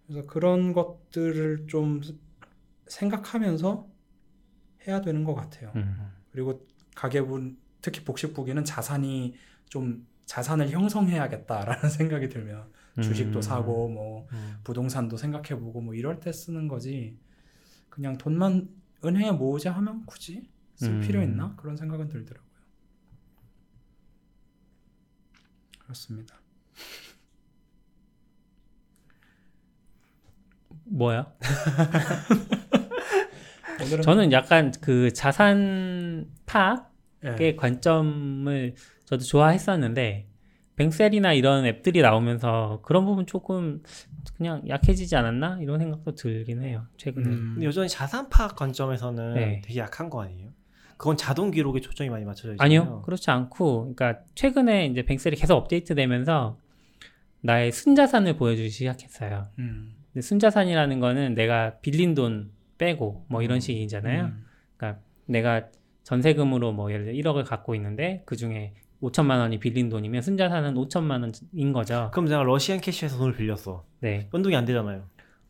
그래서 0.07 0.25
그런 0.25 0.73
것들을 0.73 1.67
좀 1.67 2.01
생각하면서 2.87 3.87
해야 4.87 5.01
되는 5.01 5.23
것 5.23 5.35
같아요. 5.35 5.73
음. 5.75 5.95
그리고 6.31 6.65
가계부 6.95 7.53
특히 7.83 8.03
복식부기는 8.03 8.63
자산이 8.63 9.35
좀 9.69 10.07
자산을 10.25 10.71
형성해야겠다라는 10.71 11.87
생각이 11.89 12.29
들면 12.29 12.65
주식도 12.99 13.39
음. 13.39 13.41
사고 13.43 13.89
뭐 13.89 14.27
음. 14.31 14.55
부동산도 14.63 15.17
생각해보고 15.17 15.81
뭐 15.81 15.93
이럴 15.93 16.19
때 16.19 16.33
쓰는 16.33 16.67
거지 16.67 17.15
그냥 17.89 18.17
돈만 18.17 18.69
은행에 19.05 19.33
모으자 19.33 19.71
하면 19.71 20.03
굳이 20.07 20.49
쓸 20.83 20.91
음. 20.91 21.01
필요 21.01 21.21
있나 21.21 21.55
그런 21.55 21.77
생각은 21.77 22.09
들더라고요. 22.09 22.51
그렇습니다. 25.79 26.35
뭐야? 30.85 31.33
저는 34.03 34.31
약간 34.31 34.71
그 34.81 35.11
자산 35.13 36.27
파악의 36.45 36.85
예. 37.39 37.55
관점을 37.55 38.75
저도 39.05 39.23
좋아했었는데 39.23 40.27
뱅셀이나 40.75 41.33
이런 41.33 41.65
앱들이 41.65 42.01
나오면서 42.01 42.81
그런 42.83 43.05
부분 43.05 43.25
조금 43.25 43.81
그냥 44.35 44.63
약해지지 44.67 45.15
않았나 45.15 45.59
이런 45.61 45.79
생각도 45.79 46.15
들긴 46.15 46.63
해요 46.63 46.87
최근에. 46.97 47.27
음. 47.27 47.59
여전히 47.61 47.87
자산 47.87 48.29
파악 48.29 48.55
관점에서는 48.55 49.33
네. 49.35 49.61
되게 49.63 49.79
약한 49.79 50.09
거 50.09 50.23
아니에요? 50.23 50.51
그건 51.03 51.17
자동 51.17 51.51
기록에 51.51 51.81
초점이 51.81 52.09
많이 52.09 52.23
맞춰져 52.23 52.53
있잖아요. 52.53 52.81
아니요 52.81 53.01
그렇지 53.01 53.29
않고 53.29 53.93
그러니까 53.93 54.21
최근에 54.35 54.85
이제 54.85 55.03
뱅셀이 55.03 55.35
계속 55.35 55.57
업데이트되면서 55.57 56.57
나의 57.41 57.73
순자산을 57.73 58.37
보여주기 58.37 58.69
시작했어요. 58.69 59.49
음. 59.59 59.95
근데 60.13 60.21
순자산이라는 60.21 61.01
거는 61.01 61.35
내가 61.35 61.75
빌린 61.81 62.13
돈 62.15 62.51
빼고 62.77 63.25
뭐 63.27 63.41
이런 63.41 63.59
식이잖아요. 63.59 64.27
음. 64.27 64.45
내가 65.25 65.67
전세금으로 66.03 66.71
뭐 66.71 66.89
예를 66.89 67.03
들어 67.03 67.15
1억을 67.15 67.45
갖고 67.45 67.75
있는데 67.75 68.23
그 68.25 68.37
중에 68.37 68.73
5천만 69.01 69.39
원이 69.39 69.59
빌린 69.59 69.89
돈이면 69.89 70.21
순자산은 70.21 70.75
5천만 70.75 71.21
원인 71.21 71.73
거죠. 71.73 72.11
그럼 72.13 72.29
내가 72.29 72.43
러시안 72.43 72.79
캐시에서 72.79 73.17
돈을 73.17 73.35
빌렸어. 73.35 73.83
네. 73.99 74.29
연동이 74.33 74.55
안 74.55 74.63
되잖아요. 74.63 75.03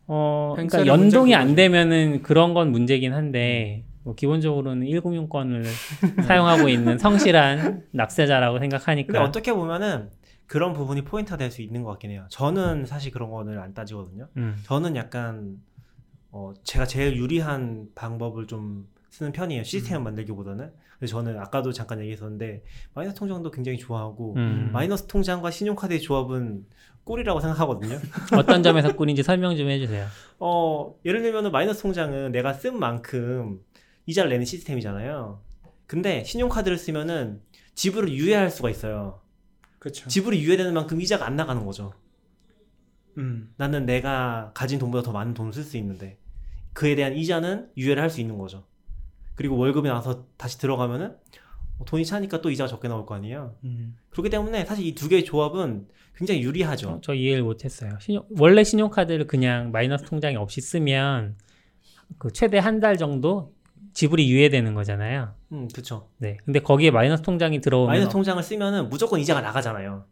어, 0.08 0.54
그러니까 0.56 0.88
연동이 0.88 1.36
안. 1.36 1.54
되면은 1.54 2.24
그런 2.24 2.56
건 2.56 2.72
문제긴 2.72 3.14
한데 3.14 3.86
뭐 4.04 4.16
기본적으로는 4.16 4.86
1금융권을 4.88 5.64
사용하고 6.28 6.70
있는 6.70 6.98
성실한 6.98 7.86
납세자라고 7.92 8.60
생각하니까 8.60 9.14
근데 9.14 9.20
어떻게 9.26 9.54
보면은 9.54 10.10
그런 10.46 10.74
부분이 10.74 11.04
포인트가 11.04 11.38
될 11.38 11.50
수 11.52 11.62
있는 11.62 11.84
것 11.84 11.92
같긴 11.92 12.12
해요. 12.12 12.26
저는 12.30 12.86
사실 12.86 13.12
그런 13.12 13.32
거는 13.32 13.58
안 13.60 13.74
따지거든요. 13.74 14.28
음, 14.38 14.56
저는 14.66 14.96
약간 14.96 15.58
어 16.32 16.54
제가 16.64 16.86
제일 16.86 17.16
유리한 17.18 17.88
방법을 17.96 18.48
좀 18.48 18.88
쓰는 19.10 19.32
편이에요. 19.32 19.64
시스템 19.64 19.98
음. 20.02 20.04
만들기보다는. 20.06 20.72
그래서 21.00 21.18
저는 21.18 21.40
아까도 21.40 21.72
잠깐 21.72 22.00
얘기했었는데 22.00 22.64
마이너스 22.94 23.16
통장도 23.18 23.52
굉장히 23.52 23.78
좋아하고 23.78 24.34
음. 24.38 24.70
마이너스 24.74 25.06
통장과 25.08 25.52
신용카드의 25.52 26.02
조합은 26.02 26.66
꿀이라고 27.04 27.40
생각하거든요. 27.40 27.98
어떤 28.38 28.64
점에서 28.64 28.96
꿀인지 28.96 29.24
설명 29.24 29.56
좀 29.58 29.70
해주세요. 29.70 30.06
어 30.40 30.94
예를 31.06 31.22
들면은 31.22 31.52
마이너스 31.52 31.82
통장은 31.84 32.32
내가 32.32 32.54
쓴 32.54 32.78
만큼 32.80 33.60
이자를 34.06 34.30
내는 34.32 34.46
시스템이잖아요. 34.46 35.42
근데 35.88 36.24
신용카드를 36.24 36.78
쓰면은 36.78 37.42
지불을 37.76 38.12
유예할 38.14 38.50
수가 38.50 38.70
있어요. 38.70 39.22
그렇죠. 39.80 40.08
지불이 40.08 40.42
유예되는 40.44 40.74
만큼 40.74 41.02
이자가 41.02 41.26
안 41.26 41.36
나가는 41.36 41.66
거죠. 41.66 41.94
음. 43.18 43.54
나는 43.58 43.86
내가 43.86 44.52
가진 44.54 44.80
돈보다 44.80 45.04
더 45.04 45.12
많은 45.12 45.34
돈을 45.34 45.54
쓸 45.54 45.64
수 45.64 45.78
있는데 45.78 46.18
그에 46.74 46.96
대한 46.96 47.14
이자는 47.16 47.70
유예를 47.78 48.02
할 48.02 48.10
수 48.10 48.22
있는 48.22 48.38
거죠. 48.38 48.66
그리고 49.36 49.58
월급이 49.58 49.88
나와서 49.88 50.26
다시 50.38 50.58
들어가면은 50.60 51.16
어, 51.80 51.86
돈이 51.86 52.06
차니까 52.06 52.42
또 52.42 52.50
이자가 52.50 52.68
적게 52.68 52.88
나올 52.88 53.06
거 53.06 53.16
아니에요. 53.16 53.56
음. 53.64 53.96
그렇기 54.10 54.30
때문에 54.30 54.66
사실 54.66 54.86
이 54.86 54.94
두 54.96 55.10
개의 55.10 55.26
조합은 55.26 55.88
굉장히 56.16 56.42
어, 56.42 56.44
유리하죠. 56.44 57.02
저 57.04 57.14
이해를 57.14 57.44
못했어요. 57.44 57.98
신용, 58.00 58.26
원래 58.40 58.64
신용카드를 58.64 59.28
그냥 59.28 59.72
마이너스 59.72 60.06
통장이 60.06 60.36
없이 60.36 60.62
쓰면 60.62 61.36
그 62.18 62.32
최대 62.32 62.58
한 62.60 62.80
달 62.80 62.98
정도 62.98 63.54
지불이 63.94 64.30
유예되는 64.32 64.74
거잖아요. 64.74 65.36
음, 65.52 65.68
그렇죠. 65.68 66.10
네. 66.18 66.38
근데 66.46 66.60
거기에 66.60 66.92
마이너스 66.92 67.22
통장이 67.22 67.62
들어오면 67.62 67.88
마이너스 67.88 68.10
통장을 68.12 68.42
쓰면은 68.42 68.90
무조건 68.90 69.20
이자가 69.20 69.42
나가잖아요. 69.42 70.06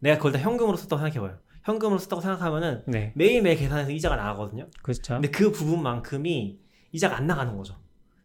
내가 0.00 0.16
그걸 0.16 0.32
다 0.32 0.38
현금으로 0.38 0.76
썼다고 0.76 1.02
생각해봐요. 1.02 1.38
현금으로 1.64 1.98
썼다고 1.98 2.20
생각하면은 2.20 2.82
네, 2.86 3.12
매일매일 3.16 3.56
계산해서 3.56 3.90
이자가 3.90 4.16
나가거든요. 4.16 4.68
그렇죠. 4.82 5.14
근데 5.14 5.30
그 5.30 5.50
부분만큼이 5.50 6.58
이자가 6.92 7.16
안 7.16 7.26
나가는 7.26 7.56
거죠. 7.56 7.76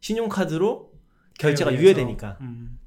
신용카드로 0.01 0.91
결제가 1.39 1.71
해외에서. 1.71 1.87
유예되니까. 1.87 2.37
음. 2.41 2.77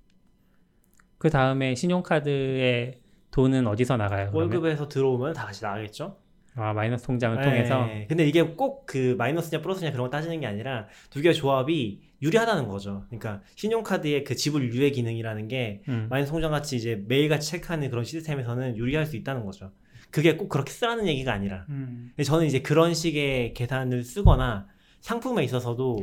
그 1.19 1.31
다음에 1.31 1.75
신용카드의 1.75 3.01
돈은 3.31 3.67
어디서 3.67 3.97
나가요? 3.97 4.31
그러면? 4.31 4.53
월급에서 4.53 4.89
들어오면 4.89 5.33
다 5.33 5.47
같이 5.47 5.65
나가겠죠. 5.65 6.19
아 6.57 6.73
마이너스 6.73 7.05
통장을 7.05 7.37
네. 7.37 7.43
통해서 7.43 7.89
근데 8.09 8.27
이게 8.27 8.43
꼭 8.43 8.87
그 8.87 9.17
마이너스냐 9.19 9.61
플러스냐 9.61 9.91
그런 9.91 10.07
거 10.07 10.11
따지는 10.11 10.39
게 10.41 10.47
아니라 10.47 10.87
두 11.11 11.21
개의 11.21 11.35
조합이 11.35 12.01
유리하다는 12.23 12.69
거죠. 12.69 13.05
그러니까 13.09 13.43
신용카드의 13.57 14.23
그 14.25 14.37
지불 14.37 14.73
유예 14.73 14.91
기능이라는 14.91 15.49
게 15.49 15.83
음. 15.89 16.07
마이너스 16.09 16.31
통장 16.31 16.53
같이 16.53 16.77
이제 16.77 17.03
매일같이 17.09 17.51
체크하는 17.51 17.91
그런 17.91 18.05
시스템에서는 18.05 18.77
유리할 18.77 19.05
수 19.07 19.17
있다는 19.17 19.45
거죠. 19.45 19.73
그게 20.11 20.37
꼭 20.37 20.49
그렇게 20.49 20.71
쓰라는 20.71 21.09
얘기가 21.09 21.33
아니라. 21.33 21.67
음. 21.71 22.11
근데 22.11 22.23
저는 22.23 22.47
이제 22.47 22.61
그런 22.61 22.95
식의 22.95 23.53
계산을 23.55 24.05
쓰거나 24.05 24.69
상품에 25.01 25.43
있어서도 25.43 25.99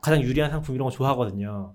가장 0.00 0.22
유리한 0.22 0.50
상품 0.50 0.76
이런 0.76 0.84
거 0.84 0.90
좋아하거든요. 0.92 1.74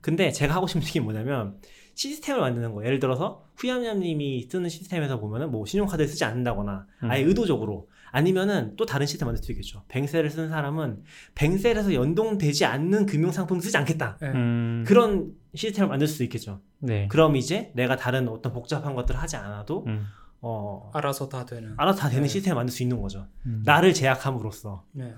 근데 0.00 0.32
제가 0.32 0.54
하고 0.54 0.66
싶은 0.66 0.82
얘기 0.82 0.98
뭐냐면 0.98 1.58
시스템을 1.98 2.40
만드는 2.40 2.74
거. 2.74 2.84
예를 2.84 3.00
들어서 3.00 3.42
후얌얌님이 3.56 4.46
쓰는 4.48 4.68
시스템에서 4.68 5.18
보면은 5.18 5.50
뭐 5.50 5.66
신용카드를 5.66 6.06
쓰지 6.08 6.24
않는다거나 6.24 6.86
아예 7.00 7.24
음. 7.24 7.28
의도적으로 7.28 7.88
아니면은 8.12 8.76
또 8.76 8.86
다른 8.86 9.04
시스템 9.04 9.26
만들 9.26 9.42
수 9.42 9.50
있겠죠. 9.50 9.82
뱅셀을 9.88 10.30
쓰는 10.30 10.48
사람은 10.48 11.02
뱅셀에서 11.34 11.92
연동되지 11.92 12.64
않는 12.64 13.06
금융상품 13.06 13.58
쓰지 13.58 13.76
않겠다. 13.76 14.16
네. 14.20 14.28
음, 14.28 14.84
그런 14.86 15.32
시스템을 15.56 15.88
만들 15.88 16.06
수도 16.06 16.22
있겠죠. 16.22 16.60
네. 16.78 17.08
그럼 17.08 17.34
이제 17.34 17.72
내가 17.74 17.96
다른 17.96 18.28
어떤 18.28 18.52
복잡한 18.52 18.94
것들을 18.94 19.20
하지 19.20 19.34
않아도 19.34 19.84
음, 19.88 20.06
어 20.40 20.92
알아서 20.94 21.28
다 21.28 21.44
되는. 21.44 21.74
알아서 21.76 21.98
다 21.98 22.08
되는 22.08 22.22
네. 22.22 22.28
시스템을 22.28 22.54
만들 22.54 22.72
수 22.72 22.84
있는 22.84 23.02
거죠. 23.02 23.26
음. 23.44 23.62
나를 23.64 23.92
제약함으로써. 23.92 24.84
네. 24.92 25.14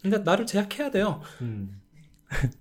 근데 0.00 0.18
나를 0.18 0.46
제약해야 0.46 0.92
돼요. 0.92 1.20
음. 1.40 1.80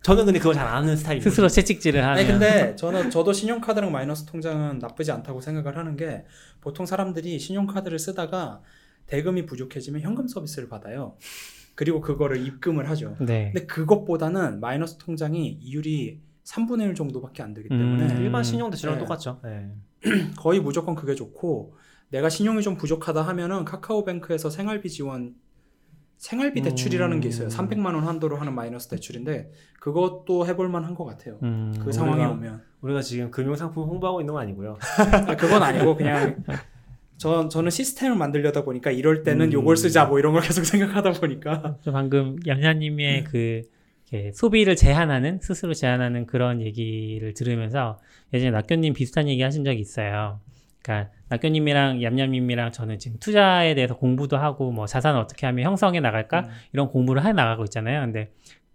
저는 0.01 0.25
근데 0.25 0.39
그걸 0.39 0.53
잘안 0.53 0.83
하는 0.83 0.95
스타일이에요. 0.95 1.23
스스로 1.23 1.47
채찍질을 1.47 2.01
아니 2.01 2.25
근데 2.25 2.75
저는 2.75 3.09
저도 3.09 3.33
신용카드랑 3.33 3.91
마이너스 3.91 4.25
통장은 4.25 4.79
나쁘지 4.79 5.11
않다고 5.11 5.41
생각을 5.41 5.77
하는 5.77 5.97
게 5.97 6.25
보통 6.61 6.85
사람들이 6.85 7.39
신용카드를 7.39 7.99
쓰다가 7.99 8.61
대금이 9.07 9.45
부족해지면 9.45 10.01
현금 10.01 10.27
서비스를 10.27 10.69
받아요. 10.69 11.17
그리고 11.75 12.01
그거를 12.01 12.45
입금을 12.45 12.89
하죠. 12.91 13.15
네. 13.19 13.51
근데 13.53 13.65
그것보다는 13.65 14.59
마이너스 14.59 14.97
통장이 14.97 15.59
이율이 15.61 16.21
3분의 16.43 16.89
1 16.89 16.95
정도밖에 16.95 17.41
안 17.41 17.53
되기 17.53 17.69
때문에 17.69 18.13
음. 18.13 18.21
일반 18.21 18.43
신용 18.43 18.69
대출이랑 18.69 18.99
네. 18.99 19.03
똑같죠. 19.03 19.39
네. 19.43 19.71
거의 20.37 20.59
무조건 20.59 20.95
그게 20.95 21.15
좋고 21.15 21.75
내가 22.09 22.29
신용이 22.29 22.61
좀 22.61 22.77
부족하다 22.77 23.23
하면은 23.23 23.65
카카오뱅크에서 23.65 24.49
생활비 24.49 24.89
지원 24.89 25.33
생활비 26.23 26.61
음. 26.61 26.63
대출이라는 26.63 27.19
게 27.19 27.27
있어요. 27.27 27.49
300만 27.49 27.87
원 27.95 28.07
한도로 28.07 28.37
하는 28.37 28.55
마이너스 28.55 28.87
대출인데 28.87 29.51
그것도 29.81 30.47
해볼 30.47 30.69
만한 30.69 30.95
것 30.95 31.03
같아요. 31.03 31.37
음, 31.43 31.73
그 31.83 31.91
상황이 31.91 32.23
우리가- 32.23 32.31
오면 32.31 32.61
우리가 32.79 33.01
지금 33.01 33.29
금융 33.29 33.57
상품 33.57 33.89
홍보하고 33.89 34.21
있는 34.21 34.33
건 34.33 34.41
아니고요. 34.43 34.77
아, 35.27 35.35
그건 35.35 35.61
아니고 35.61 35.97
그냥 35.97 36.41
저 37.17 37.49
저는 37.49 37.69
시스템을 37.71 38.15
만들려다 38.15 38.63
보니까 38.63 38.89
이럴 38.91 39.23
때는 39.23 39.47
음. 39.47 39.51
요걸 39.51 39.75
쓰자 39.75 40.05
뭐 40.05 40.17
이런 40.17 40.31
걸 40.31 40.41
계속 40.43 40.63
생각하다 40.63 41.11
보니까 41.19 41.75
저 41.81 41.91
방금 41.91 42.37
양양님의 42.47 43.19
음. 43.19 43.25
그 43.29 43.61
소비를 44.33 44.77
제한하는 44.77 45.39
스스로 45.41 45.73
제한하는 45.73 46.25
그런 46.25 46.61
얘기를 46.61 47.33
들으면서 47.33 47.99
예전에 48.33 48.51
낙교님 48.51 48.93
비슷한 48.93 49.27
얘기 49.27 49.41
하신 49.41 49.65
적이 49.65 49.81
있어요. 49.81 50.39
그러니까 50.83 51.11
낙교님이랑 51.29 52.03
얌얌님이랑 52.03 52.71
저는 52.73 52.99
지금 52.99 53.17
투자에 53.19 53.73
대해서 53.73 53.95
공부도 53.95 54.37
하고 54.37 54.71
뭐 54.71 54.85
자산을 54.85 55.19
어떻게 55.19 55.47
하면 55.47 55.65
형성해 55.65 55.99
나갈까 55.99 56.41
음. 56.41 56.45
이런 56.73 56.89
공부를 56.89 57.25
해 57.25 57.31
나가고 57.31 57.63
있잖아요. 57.63 58.01
근데 58.01 58.31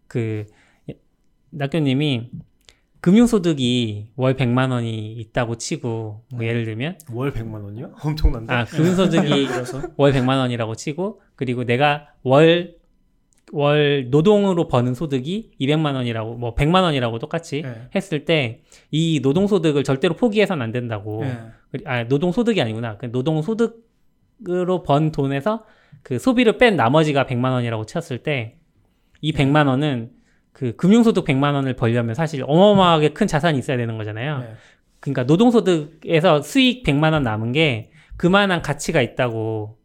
그 0.08 0.46
낙교님이 1.50 2.30
금융소득이 3.00 4.10
월 4.16 4.34
100만 4.34 4.72
원이 4.72 5.12
있다고 5.12 5.56
치고 5.56 6.24
뭐 6.32 6.44
예를 6.44 6.64
들면 6.64 6.98
월 7.12 7.32
100만 7.32 7.62
원이요? 7.62 7.94
엄청난데. 8.02 8.52
아 8.52 8.64
금융소득이 8.64 9.46
그래서 9.46 9.82
월 9.96 10.12
100만 10.12 10.38
원이라고 10.38 10.74
치고 10.74 11.20
그리고 11.36 11.64
내가 11.64 12.08
월 12.22 12.77
월 13.52 14.08
노동으로 14.10 14.68
버는 14.68 14.94
소득이 14.94 15.52
200만 15.60 15.94
원이라고 15.94 16.34
뭐 16.34 16.54
100만 16.54 16.82
원이라고 16.82 17.18
똑같이 17.18 17.62
예. 17.64 17.88
했을 17.94 18.24
때 18.24 18.60
이 18.90 19.20
노동 19.22 19.46
소득을 19.46 19.84
절대로 19.84 20.14
포기해서는 20.14 20.62
안 20.62 20.72
된다고. 20.72 21.24
예. 21.24 21.38
그리- 21.70 21.84
아 21.86 22.04
노동 22.08 22.32
소득이 22.32 22.60
아니구나. 22.62 22.96
그 22.98 23.10
노동 23.12 23.40
소득으로 23.42 24.82
번 24.82 25.12
돈에서 25.12 25.64
그 26.02 26.18
소비를 26.18 26.58
뺀 26.58 26.76
나머지가 26.76 27.24
100만 27.26 27.52
원이라고 27.52 27.84
쳤을 27.86 28.18
때 28.22 28.56
이 29.20 29.32
100만 29.32 29.66
원은 29.66 30.10
그 30.52 30.76
금융 30.76 31.02
소득 31.02 31.24
100만 31.24 31.54
원을 31.54 31.74
벌려면 31.74 32.14
사실 32.14 32.44
어마어마하게 32.46 33.10
큰 33.10 33.26
자산이 33.26 33.58
있어야 33.58 33.76
되는 33.76 33.96
거잖아요. 33.98 34.44
예. 34.48 34.54
그러니까 35.00 35.24
노동 35.26 35.50
소득에서 35.50 36.42
수익 36.42 36.84
100만 36.84 37.12
원 37.12 37.22
남은 37.22 37.52
게 37.52 37.90
그만한 38.16 38.62
가치가 38.62 39.00
있다고 39.00 39.77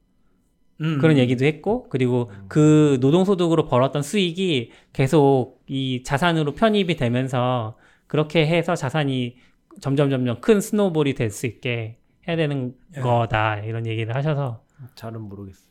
음. 0.82 0.98
그런 1.00 1.18
얘기도 1.18 1.46
했고 1.46 1.88
그리고 1.90 2.32
그 2.48 2.98
노동소득으로 3.02 3.68
벌었던 3.68 4.02
수익이 4.02 4.72
계속 4.92 5.62
이 5.68 6.04
자산으로 6.04 6.54
편입이 6.56 6.96
되면서 6.96 7.76
그렇게 8.08 8.46
해서 8.48 8.76
자산이 8.76 9.36
점점 9.82 10.10
점점 10.10 10.40
큰 10.42 10.62
snowball이 10.62 11.14
될 11.16 11.30
수 11.32 11.46
있게 11.48 11.98
해야 12.28 12.36
되는 12.38 12.74
예. 12.98 13.02
거다 13.02 13.58
이런 13.60 13.86
얘기를 13.88 14.16
하셔서 14.16 14.62
잘은 14.96 15.22
모르겠어. 15.22 15.62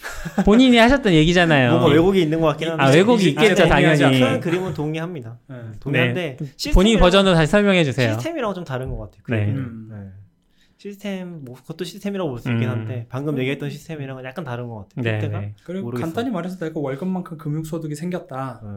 본인이 0.46 0.78
하셨던 0.78 1.12
얘기잖아요. 1.12 1.70
뭔가 1.72 1.88
왜곡이 1.88 2.22
있는 2.22 2.40
것 2.40 2.46
같긴 2.48 2.70
한데. 2.70 2.82
아 2.82 2.88
왜곡이 2.88 3.30
있겠죠 3.30 3.66
당연히. 3.68 4.18
큰 4.20 4.40
그림은 4.40 4.72
동의합니다. 4.72 5.38
예. 5.50 5.54
동의한데 5.78 6.36
시스템이랑- 6.56 6.74
본인 6.74 6.98
버전으로 6.98 7.34
다시 7.34 7.50
설명해 7.50 7.84
주세요. 7.84 8.12
시스템이랑 8.14 8.54
좀 8.54 8.64
다른 8.64 8.88
것 8.90 8.96
같아요. 8.98 9.20
그 9.24 9.32
네. 9.32 9.44
음. 9.52 10.12
네. 10.82 10.88
시스템 10.90 11.44
뭐 11.44 11.54
그것도 11.56 11.84
시스템이라고 11.84 12.30
볼 12.30 12.38
수 12.38 12.50
있긴 12.50 12.68
음. 12.68 12.70
한데 12.70 13.06
방금 13.10 13.38
얘기했던 13.38 13.68
시스템이랑은 13.70 14.24
약간 14.24 14.44
다른 14.44 14.68
것 14.68 14.88
같아요. 14.88 15.02
네, 15.04 15.18
그때가 15.20 15.40
네. 15.40 15.54
그리고 15.64 15.84
모르겠어요. 15.86 16.06
간단히 16.06 16.30
말해서 16.30 16.58
내가 16.58 16.80
월급만큼 16.80 17.36
금융소득이 17.38 17.94
생겼다. 17.94 18.60
네. 18.64 18.70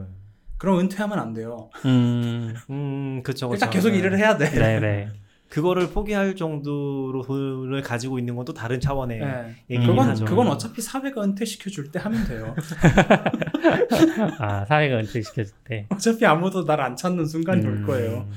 그럼 0.58 0.80
은퇴하면 0.80 1.18
안 1.20 1.34
돼요. 1.34 1.70
음, 1.86 2.54
음, 2.70 3.22
그쵸, 3.24 3.48
그쵸. 3.50 3.56
일단 3.56 3.70
계속 3.70 3.90
네. 3.92 3.98
일을 4.00 4.18
해야 4.18 4.38
돼. 4.38 4.50
네, 4.50 4.80
네. 4.80 5.10
그거를 5.50 5.90
포기할 5.92 6.36
정도로 6.36 7.22
돈을 7.28 7.82
가지고 7.84 8.18
있는 8.18 8.36
건 8.36 8.44
또 8.44 8.54
다른 8.54 8.80
차원의 8.80 9.20
예. 9.22 9.56
얘기긴 9.70 9.88
그건 9.92 10.10
하죠. 10.10 10.26
그건 10.26 10.48
어차피 10.48 10.82
사회가 10.82 11.22
은퇴시켜 11.24 11.70
줄 11.70 11.92
때 11.92 12.00
하면 12.00 12.26
돼요. 12.28 12.56
아 14.40 14.66
사회가 14.66 14.98
은퇴시켜 14.98 15.44
줄 15.44 15.54
때. 15.64 15.86
어차피 15.90 16.26
아무도 16.26 16.66
날 16.66 16.82
안 16.82 16.96
찾는 16.96 17.26
순간이 17.26 17.66
올 17.66 17.78
음. 17.78 17.86
거예요. 17.86 18.28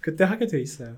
그때 0.00 0.24
하게 0.24 0.46
돼 0.46 0.60
있어요. 0.60 0.94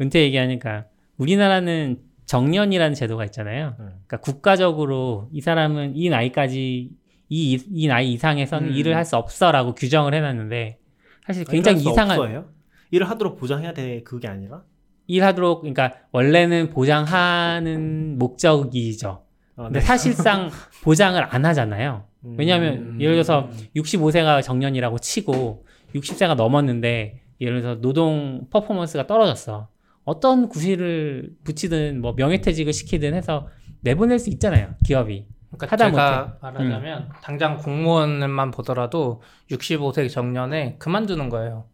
은퇴 0.00 0.22
얘기하니까 0.22 0.86
우리나라는 1.16 1.98
정년이라는 2.26 2.94
제도가 2.94 3.24
있잖아요. 3.26 3.74
음. 3.80 3.86
그러니까 4.06 4.18
국가적으로 4.18 5.28
이 5.32 5.40
사람은 5.40 5.96
이 5.96 6.08
나이까지 6.10 6.90
이, 7.30 7.64
이 7.70 7.86
나이 7.88 8.12
이상에서는 8.12 8.68
음. 8.68 8.74
일을 8.74 8.94
할 8.96 9.04
수 9.04 9.16
없어라고 9.16 9.74
규정을 9.74 10.14
해놨는데 10.14 10.78
사실 11.26 11.44
굉장히 11.44 11.80
이상한 11.80 12.18
없어요? 12.18 12.46
일을 12.90 13.08
하도록 13.10 13.38
보장해야 13.38 13.72
돼 13.74 14.02
그게 14.02 14.28
아니라 14.28 14.62
일하도록 15.06 15.60
그러니까 15.62 15.94
원래는 16.12 16.70
보장하는 16.70 18.18
목적이죠. 18.18 19.22
아, 19.56 19.62
근데 19.64 19.80
네. 19.80 19.84
사실상 19.84 20.50
보장을 20.84 21.22
안 21.34 21.44
하잖아요. 21.46 22.04
음. 22.24 22.36
왜냐하면 22.38 22.74
음. 22.74 23.00
예를 23.00 23.14
들어서 23.14 23.48
65세가 23.76 24.42
정년이라고 24.42 24.98
치고 24.98 25.64
60세가 25.94 26.34
넘었는데 26.34 27.20
예를 27.40 27.60
들어서 27.62 27.80
노동 27.80 28.46
퍼포먼스가 28.50 29.06
떨어졌어. 29.06 29.68
어떤 30.08 30.48
구실을 30.48 31.34
붙이든 31.44 32.00
뭐 32.00 32.14
명예퇴직을 32.16 32.72
시키든 32.72 33.12
해서 33.12 33.46
내보낼 33.82 34.18
수 34.18 34.30
있잖아요. 34.30 34.74
기업이. 34.86 35.26
그러니까 35.50 35.66
하다 35.72 35.90
제가 35.90 36.38
말하자면 36.40 37.10
당장 37.22 37.58
공무원만 37.58 38.50
보더라도 38.50 39.20
65세 39.50 40.10
정년에 40.10 40.76
그만두는 40.78 41.28
거예요. 41.28 41.66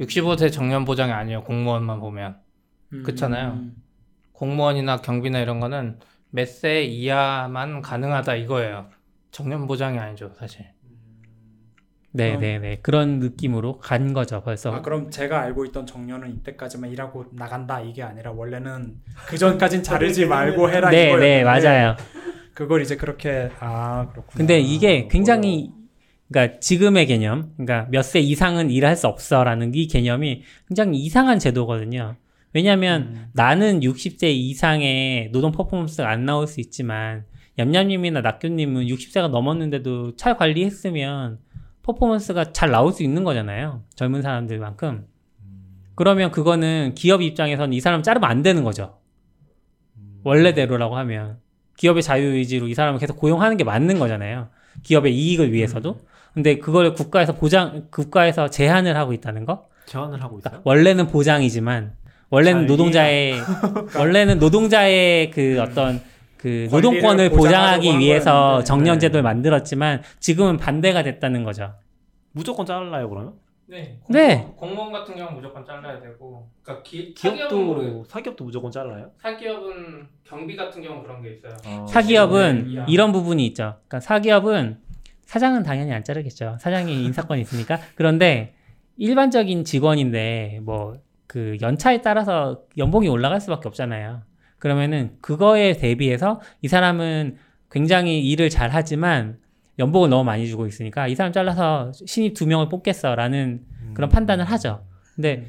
65세 0.00 0.50
정년 0.50 0.86
보장이 0.86 1.12
아니에요. 1.12 1.42
공무원만 1.44 2.00
보면 2.00 2.38
음. 2.94 3.02
그렇잖아요. 3.02 3.60
공무원이나 4.32 4.98
경비나 5.02 5.38
이런 5.40 5.60
거는 5.60 5.98
몇 6.30 6.46
세 6.46 6.84
이하만 6.84 7.82
가능하다 7.82 8.34
이거예요. 8.36 8.88
정년 9.30 9.66
보장이 9.66 9.98
아니죠, 9.98 10.32
사실. 10.38 10.64
네, 12.10 12.36
네, 12.36 12.58
네. 12.58 12.78
그런 12.82 13.18
느낌으로 13.18 13.78
간 13.78 14.12
거죠. 14.12 14.42
벌써. 14.42 14.72
아 14.72 14.80
그럼 14.82 15.10
제가 15.10 15.40
알고 15.42 15.66
있던 15.66 15.86
정년은 15.86 16.30
이때까지만 16.36 16.90
일하고 16.90 17.26
나간다 17.32 17.80
이게 17.80 18.02
아니라 18.02 18.32
원래는 18.32 18.94
그 19.26 19.36
전까진 19.36 19.82
자르지 19.82 20.24
말고 20.26 20.70
해라 20.70 20.90
네, 20.90 21.04
이거였는데 21.08 21.36
네, 21.38 21.44
맞아요. 21.44 21.96
그걸 22.54 22.82
이제 22.82 22.96
그렇게 22.96 23.50
아 23.60 24.08
그렇구나. 24.10 24.36
근데 24.36 24.58
이게 24.58 25.06
굉장히 25.08 25.70
그러니까 26.30 26.58
지금의 26.60 27.06
개념, 27.06 27.52
그러니까 27.56 27.86
몇 27.90 28.02
세 28.02 28.20
이상은 28.20 28.70
일할 28.70 28.96
수 28.96 29.06
없어라는 29.06 29.74
이 29.74 29.86
개념이 29.86 30.42
굉장히 30.68 30.98
이상한 30.98 31.38
제도거든요. 31.38 32.16
왜냐하면 32.54 33.02
음. 33.02 33.26
나는 33.34 33.80
60세 33.80 34.24
이상의 34.32 35.30
노동 35.32 35.52
퍼포먼스가 35.52 36.08
안 36.10 36.24
나올 36.24 36.46
수 36.46 36.60
있지만 36.60 37.24
얌얌님이나 37.58 38.20
낙교님은 38.22 38.86
60세가 38.86 39.28
넘었는데도 39.30 40.16
잘 40.16 40.36
관리했으면 40.36 41.38
퍼포먼스가 41.88 42.52
잘 42.52 42.70
나올 42.70 42.92
수 42.92 43.02
있는 43.02 43.24
거잖아요. 43.24 43.82
젊은 43.94 44.20
사람들만큼. 44.20 45.06
그러면 45.94 46.30
그거는 46.30 46.94
기업 46.94 47.22
입장에서는 47.22 47.72
이 47.72 47.80
사람 47.80 48.02
자르면 48.02 48.28
안 48.28 48.42
되는 48.42 48.62
거죠. 48.62 48.98
원래대로라고 50.22 50.98
하면 50.98 51.38
기업의 51.78 52.02
자유의지로 52.02 52.68
이 52.68 52.74
사람을 52.74 53.00
계속 53.00 53.16
고용하는 53.16 53.56
게 53.56 53.64
맞는 53.64 53.98
거잖아요. 53.98 54.48
기업의 54.82 55.16
이익을 55.16 55.52
위해서도. 55.52 55.98
근데 56.34 56.58
그걸 56.58 56.92
국가에서 56.92 57.34
보장, 57.34 57.86
국가에서 57.90 58.50
제한을 58.50 58.94
하고 58.96 59.14
있다는 59.14 59.46
거? 59.46 59.68
제한을 59.86 60.22
하고 60.22 60.38
있어요. 60.38 60.60
원래는 60.64 61.06
보장이지만 61.06 61.94
원래는 62.28 62.66
노동자의 62.66 63.36
원래는 63.96 64.38
노동자의 64.38 65.30
그 65.30 65.58
어떤 65.62 66.02
그 66.38 66.68
노동권을 66.70 67.30
보장하기 67.30 67.90
한 67.90 68.00
위해서. 68.00 68.62
정년제도를 68.64 69.22
만들었지만 69.22 70.02
지금은 70.20 70.56
반대가 70.56 71.02
됐다는 71.02 71.44
거죠. 71.44 71.74
무조건 72.32 72.64
잘라요 72.64 73.08
그러면? 73.08 73.34
네. 73.66 73.98
네. 74.08 74.46
공무원 74.56 74.90
같은 74.92 75.14
경우는 75.14 75.36
무조건 75.36 75.62
잘라야 75.64 76.00
되고, 76.00 76.48
그러니까 76.62 76.82
기, 76.82 77.14
사기업은 77.16 77.66
모르겠어요. 77.66 77.92
기업도 77.92 78.04
사기업도 78.08 78.44
무조건 78.44 78.70
잘라요? 78.70 79.10
사기업은 79.20 80.08
경비 80.24 80.56
같은 80.56 80.80
경우는 80.82 81.02
그런 81.02 81.22
게 81.22 81.32
있어요. 81.34 81.52
아, 81.66 81.86
사기업은 81.86 82.66
이야. 82.66 82.84
이런 82.88 83.12
부분이 83.12 83.44
있죠. 83.48 83.74
그러니까 83.88 84.00
사기업은 84.00 84.78
사장은 85.26 85.64
당연히 85.64 85.92
안 85.92 86.02
자르겠죠. 86.02 86.56
사장이 86.60 87.04
인사권이 87.04 87.42
있으니까. 87.42 87.78
그런데 87.94 88.54
일반적인 88.96 89.64
직원인데 89.64 90.60
뭐 90.62 90.96
그 91.28 91.58
연차에 91.60 92.00
따라서 92.00 92.62
연봉이 92.78 93.06
올라갈 93.06 93.40
수밖에 93.40 93.68
없잖아요. 93.68 94.22
그러면은 94.58 95.12
그거에 95.20 95.74
대비해서 95.74 96.40
이 96.62 96.68
사람은 96.68 97.36
굉장히 97.70 98.20
일을 98.28 98.50
잘 98.50 98.70
하지만 98.72 99.38
연봉을 99.78 100.08
너무 100.10 100.24
많이 100.24 100.48
주고 100.48 100.66
있으니까 100.66 101.06
이 101.06 101.14
사람 101.14 101.32
잘라서 101.32 101.92
신입 102.06 102.34
두 102.34 102.46
명을 102.46 102.68
뽑겠어라는 102.68 103.60
음. 103.82 103.90
그런 103.94 104.10
판단을 104.10 104.44
하죠. 104.44 104.84
근데 105.14 105.46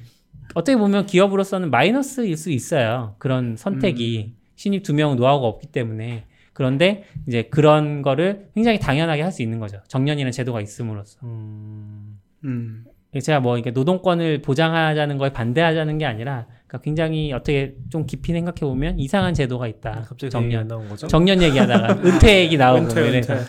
어떻게 0.53 0.77
보면 0.77 1.05
기업으로서는 1.05 1.71
마이너스일 1.71 2.35
수 2.37 2.51
있어요. 2.51 3.15
그런 3.19 3.55
선택이 3.55 4.35
신입 4.55 4.83
두 4.83 4.93
명 4.93 5.15
노하우가 5.15 5.47
없기 5.47 5.67
때문에 5.67 6.25
그런데 6.53 7.05
이제 7.27 7.43
그런 7.43 8.01
거를 8.01 8.49
굉장히 8.53 8.79
당연하게 8.79 9.21
할 9.21 9.31
수 9.31 9.41
있는 9.41 9.59
거죠. 9.59 9.79
정년이라는 9.87 10.31
제도가 10.31 10.59
있음으로써. 10.61 11.19
음. 11.23 12.19
음. 12.43 12.85
제가 13.21 13.39
뭐 13.39 13.57
이게 13.57 13.71
노동권을 13.71 14.41
보장하자는 14.41 15.17
거에 15.17 15.31
반대하자는 15.31 15.97
게 15.97 16.05
아니라 16.05 16.45
그러니까 16.69 16.81
굉장히 16.83 17.33
어떻게 17.33 17.75
좀 17.89 18.05
깊이 18.05 18.31
생각해 18.31 18.59
보면 18.59 18.99
이상한 18.99 19.33
제도가 19.33 19.67
있다. 19.67 20.03
갑자기 20.07 20.29
정년. 20.29 20.67
나온 20.67 20.87
거죠? 20.87 21.07
정년 21.07 21.41
얘기하다가 21.41 22.01
은퇴 22.05 22.43
얘기 22.43 22.57
나오고 22.57 22.83
은퇴, 22.89 23.07
이래서 23.09 23.33
은퇴. 23.33 23.45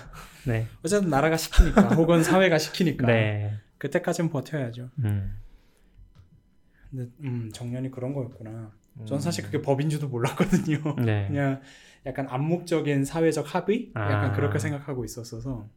네. 0.46 0.66
어쨌든 0.82 1.10
나라가 1.10 1.36
시키니까 1.36 1.82
혹은 1.96 2.22
사회가 2.22 2.56
시키니까 2.56 3.06
네. 3.06 3.52
그때까지는 3.76 4.30
버텨야죠. 4.30 4.88
음. 5.04 5.36
근데 6.90 7.10
음 7.22 7.50
정년이 7.52 7.90
그런 7.90 8.14
거였구나. 8.14 8.72
음. 9.00 9.06
전 9.06 9.20
사실 9.20 9.44
그게 9.44 9.60
법인 9.60 9.90
줄도 9.90 10.08
몰랐거든요. 10.08 10.96
네. 11.04 11.26
그냥 11.28 11.60
약간 12.06 12.26
암묵적인 12.26 13.04
사회적 13.04 13.54
합의 13.54 13.92
약간 13.94 14.30
아. 14.30 14.32
그렇게 14.32 14.58
생각하고 14.58 15.04
있었어서. 15.04 15.68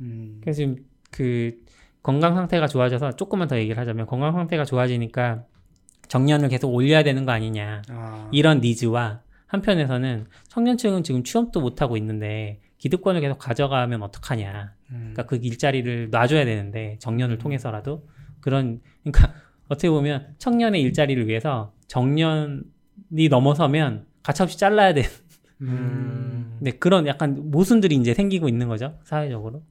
음. 0.00 0.38
그래서 0.40 0.56
지금 0.56 0.76
그 1.10 1.62
건강 2.02 2.34
상태가 2.34 2.66
좋아져서 2.66 3.16
조금만 3.16 3.46
더 3.46 3.58
얘기를 3.58 3.78
하자면 3.78 4.06
건강 4.06 4.32
상태가 4.32 4.64
좋아지니까 4.64 5.44
정년을 6.08 6.48
계속 6.48 6.72
올려야 6.72 7.02
되는 7.02 7.24
거 7.24 7.32
아니냐 7.32 7.82
아. 7.88 8.28
이런 8.32 8.60
니즈와 8.60 9.20
한편에서는 9.46 10.26
청년층은 10.48 11.02
지금 11.02 11.22
취업도 11.24 11.60
못 11.60 11.82
하고 11.82 11.96
있는데 11.96 12.60
기득권을 12.78 13.20
계속 13.20 13.38
가져가면 13.38 14.02
어떡하냐 14.02 14.72
음. 14.90 15.12
그러니까 15.12 15.26
그 15.26 15.36
일자리를 15.36 16.10
놔줘야 16.10 16.44
되는데 16.44 16.96
정년을 17.00 17.38
통해서라도 17.38 18.06
그런 18.40 18.80
그러니까 19.02 19.34
어떻게 19.68 19.90
보면 19.90 20.34
청년의 20.38 20.80
일자리를 20.82 21.26
위해서 21.26 21.72
정년이 21.88 23.28
넘어서면 23.30 24.06
가차없이 24.22 24.58
잘라야 24.58 24.94
돼. 24.94 25.02
음. 25.62 26.58
네, 26.60 26.72
그런 26.72 27.06
약간 27.06 27.50
모순들이 27.50 27.96
이제 27.96 28.14
생기고 28.14 28.48
있는 28.48 28.68
거죠 28.68 28.98
사회적으로. 29.04 29.62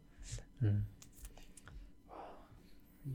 음. 0.64 0.86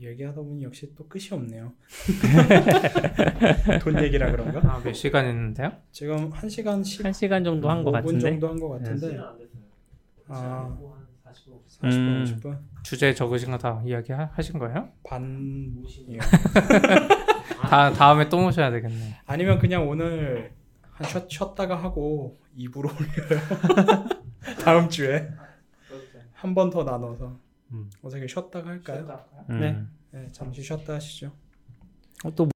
얘기하다 0.01 0.41
보니 0.41 0.63
역시 0.63 0.93
또 0.95 1.07
끝이 1.07 1.29
없네요. 1.31 1.73
돈 3.81 4.01
얘기라 4.03 4.31
그런가? 4.31 4.59
아, 4.73 4.81
몇 4.83 4.93
시간 4.93 5.25
했는데요? 5.25 5.71
지금 5.91 6.29
1시간 6.31 6.83
10, 6.83 7.05
한 7.05 7.13
시간 7.13 7.43
정도 7.43 7.69
한것 7.69 7.93
5분 7.93 8.01
같은데. 8.03 8.19
정도 8.31 8.49
한 8.49 8.59
것 8.59 8.69
같은데. 8.69 9.19
아, 10.27 10.77
40분, 11.25 11.83
음. 11.83 12.23
50분? 12.25 12.57
주제 12.83 13.13
적으신 13.13 13.51
거 13.51 13.57
다 13.57 13.81
이야기 13.85 14.11
하- 14.11 14.29
하신 14.33 14.59
거예요? 14.59 14.89
반이요. 15.03 16.19
다 17.69 17.91
다음에 17.93 18.27
또 18.29 18.39
모셔야 18.39 18.71
되겠네. 18.71 19.17
아니면 19.25 19.59
그냥 19.59 19.87
오늘 19.87 20.51
한 20.91 21.07
쉬, 21.07 21.19
쉬었다가 21.29 21.75
하고 21.75 22.39
2부로 22.57 22.89
올려요. 22.89 23.39
다음 24.63 24.89
주에 24.89 25.29
한 26.33 26.53
번 26.55 26.69
더 26.71 26.83
나눠서 26.83 27.27
음. 27.27 27.39
어떻게 28.01 28.27
쉬었다가 28.27 28.69
할까요? 28.69 29.25
음. 29.49 29.59
네. 29.59 29.85
네, 30.11 30.31
잠시 30.31 30.61
쉬었다 30.61 30.95
하시죠. 30.95 31.31
어, 32.23 32.35
또 32.35 32.49